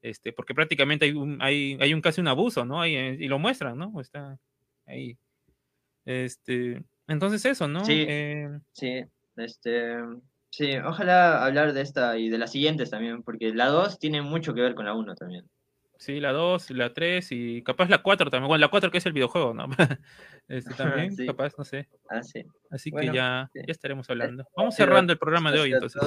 Este, 0.00 0.32
porque 0.32 0.54
prácticamente 0.54 1.06
hay 1.06 1.12
un, 1.12 1.42
hay, 1.42 1.76
hay 1.80 1.92
un 1.92 2.00
casi 2.00 2.20
un 2.20 2.28
abuso, 2.28 2.64
¿no? 2.64 2.84
Eh, 2.84 3.16
y 3.18 3.26
lo 3.26 3.40
muestran, 3.40 3.76
¿no? 3.76 4.00
Está 4.00 4.38
ahí. 4.86 5.18
Este, 6.04 6.84
entonces 7.08 7.44
eso, 7.46 7.66
¿no? 7.66 7.84
Sí. 7.84 8.04
Eh, 8.06 8.48
Sí, 8.72 9.02
este. 9.36 9.96
Sí, 10.56 10.76
ojalá 10.76 11.44
hablar 11.44 11.72
de 11.72 11.80
esta 11.80 12.16
y 12.16 12.28
de 12.28 12.38
las 12.38 12.52
siguientes 12.52 12.88
también, 12.88 13.24
porque 13.24 13.52
la 13.52 13.66
2 13.66 13.98
tiene 13.98 14.22
mucho 14.22 14.54
que 14.54 14.60
ver 14.60 14.76
con 14.76 14.84
la 14.86 14.94
1 14.94 15.16
también. 15.16 15.50
Sí, 15.98 16.20
la 16.20 16.32
2, 16.32 16.70
la 16.70 16.92
3 16.94 17.32
y 17.32 17.60
capaz 17.64 17.88
la 17.88 18.02
4 18.02 18.30
también. 18.30 18.46
Bueno, 18.46 18.60
la 18.60 18.68
4 18.68 18.92
que 18.92 18.98
es 18.98 19.06
el 19.06 19.14
videojuego, 19.14 19.52
¿no? 19.52 19.66
este 20.48 20.72
también, 20.74 21.12
Sí. 21.16 21.26
capaz, 21.26 21.54
no 21.58 21.64
sé. 21.64 21.88
Ah, 22.08 22.22
sí. 22.22 22.44
Así 22.70 22.92
Bueno, 22.92 23.10
que 23.10 23.16
ya, 23.16 23.50
sí. 23.52 23.60
ya 23.66 23.72
estaremos 23.72 24.08
hablando. 24.08 24.44
Vamos 24.56 24.76
cerrando 24.76 25.12
el 25.12 25.18
programa 25.18 25.50
de 25.50 25.58
hoy, 25.58 25.72
entonces. 25.72 26.00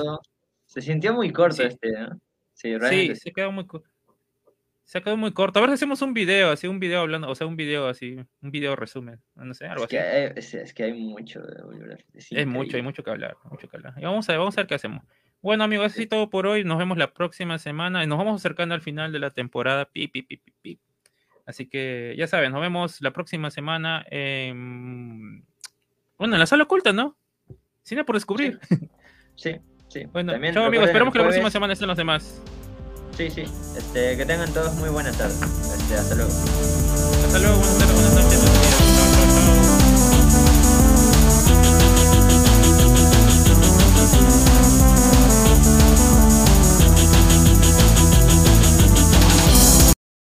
Se 0.66 0.82
sintió 0.82 1.14
muy 1.14 1.34
corto 1.34 1.58
Sí. 1.58 1.64
este, 1.64 1.92
¿no? 1.92 2.08
Sí, 2.54 2.70
Sí, 2.70 2.78
realmente. 2.78 3.16
se 3.18 3.32
quedó 3.34 3.52
muy 3.52 3.68
co- 3.68 3.84
se 4.88 4.98
ha 4.98 5.02
quedado 5.02 5.18
muy 5.18 5.34
corto. 5.34 5.60
A 5.60 5.62
ver 5.62 5.70
si 5.72 5.74
hacemos 5.76 6.02
un 6.02 6.14
video, 6.14 6.50
así 6.50 6.66
un 6.66 6.80
video 6.80 7.02
hablando, 7.02 7.30
o 7.30 7.36
sea, 7.36 7.46
un 7.46 7.58
video 7.58 7.88
así, 7.88 8.18
un 8.42 8.52
video 8.52 8.74
resumen, 8.76 9.22
no 9.36 9.54
sé, 9.54 9.66
algo 9.68 9.84
Es 9.84 9.90
que, 9.90 10.00
así. 10.00 10.18
hay, 10.18 10.32
es, 10.36 10.54
es 10.54 10.74
que 10.74 10.84
hay 10.86 10.94
mucho 10.94 11.42
de 11.42 11.94
a- 11.94 11.98
es 12.14 12.32
Es 12.32 12.48
mucho, 12.48 12.78
hay 12.78 12.84
mucho 12.84 13.04
que 13.04 13.10
hablar, 13.12 13.36
mucho 13.52 13.68
que 13.68 13.76
hablar. 13.78 13.94
Y 13.98 14.04
vamos 14.06 14.28
a 14.30 14.32
ver, 14.32 14.40
vamos 14.40 14.58
a 14.58 14.62
ver 14.62 14.68
qué 14.68 14.76
hacemos. 14.76 15.04
Bueno, 15.42 15.64
amigos, 15.66 15.88
así 15.94 16.08
todo 16.08 16.30
por 16.30 16.48
hoy. 16.48 16.64
Nos 16.64 16.78
vemos 16.78 16.98
la 16.98 17.14
próxima 17.14 17.60
semana 17.60 18.04
y 18.04 18.08
nos 18.08 18.18
vamos 18.18 18.42
acercando 18.42 18.74
al 18.76 18.82
final 18.82 19.12
de 19.12 19.20
la 19.20 19.30
temporada. 19.32 19.86
Pi, 19.86 20.08
pi, 20.08 20.22
pi, 20.24 20.42
pi. 20.62 20.80
Así 21.46 21.68
que 21.68 22.16
ya 22.18 22.26
saben, 22.28 22.52
nos 22.52 22.62
vemos 22.62 23.02
la 23.02 23.12
próxima 23.12 23.52
semana 23.52 24.06
en... 24.10 25.46
Bueno, 26.18 26.34
en 26.36 26.40
la 26.40 26.46
sala 26.48 26.64
oculta, 26.64 26.92
¿no? 26.94 27.16
Cine 27.84 28.04
por 28.04 28.16
descubrir. 28.16 28.60
Sí, 29.36 29.58
sí. 29.90 30.06
Bueno, 30.12 30.32
También 30.34 30.54
chao 30.54 30.66
amigos, 30.66 30.88
esperamos 30.88 31.12
que 31.14 31.20
la 31.20 31.26
próxima 31.26 31.50
semana 31.52 31.74
estén 31.74 31.88
los 31.88 31.98
demás. 31.98 32.42
Sí, 33.18 33.32
sí. 33.32 33.46
Este, 33.76 34.16
que 34.16 34.26
tengan 34.28 34.54
todos 34.54 34.76
muy 34.76 34.90
buenas 34.90 35.18
tardes. 35.18 35.40
Este, 35.42 35.96
hasta 35.96 36.14
luego. 36.14 36.32
Hasta 36.32 37.40
luego, 37.40 37.58
buenas 37.58 37.78
tardes, 37.80 37.96
buenas 37.96 38.14
noches. 38.14 38.27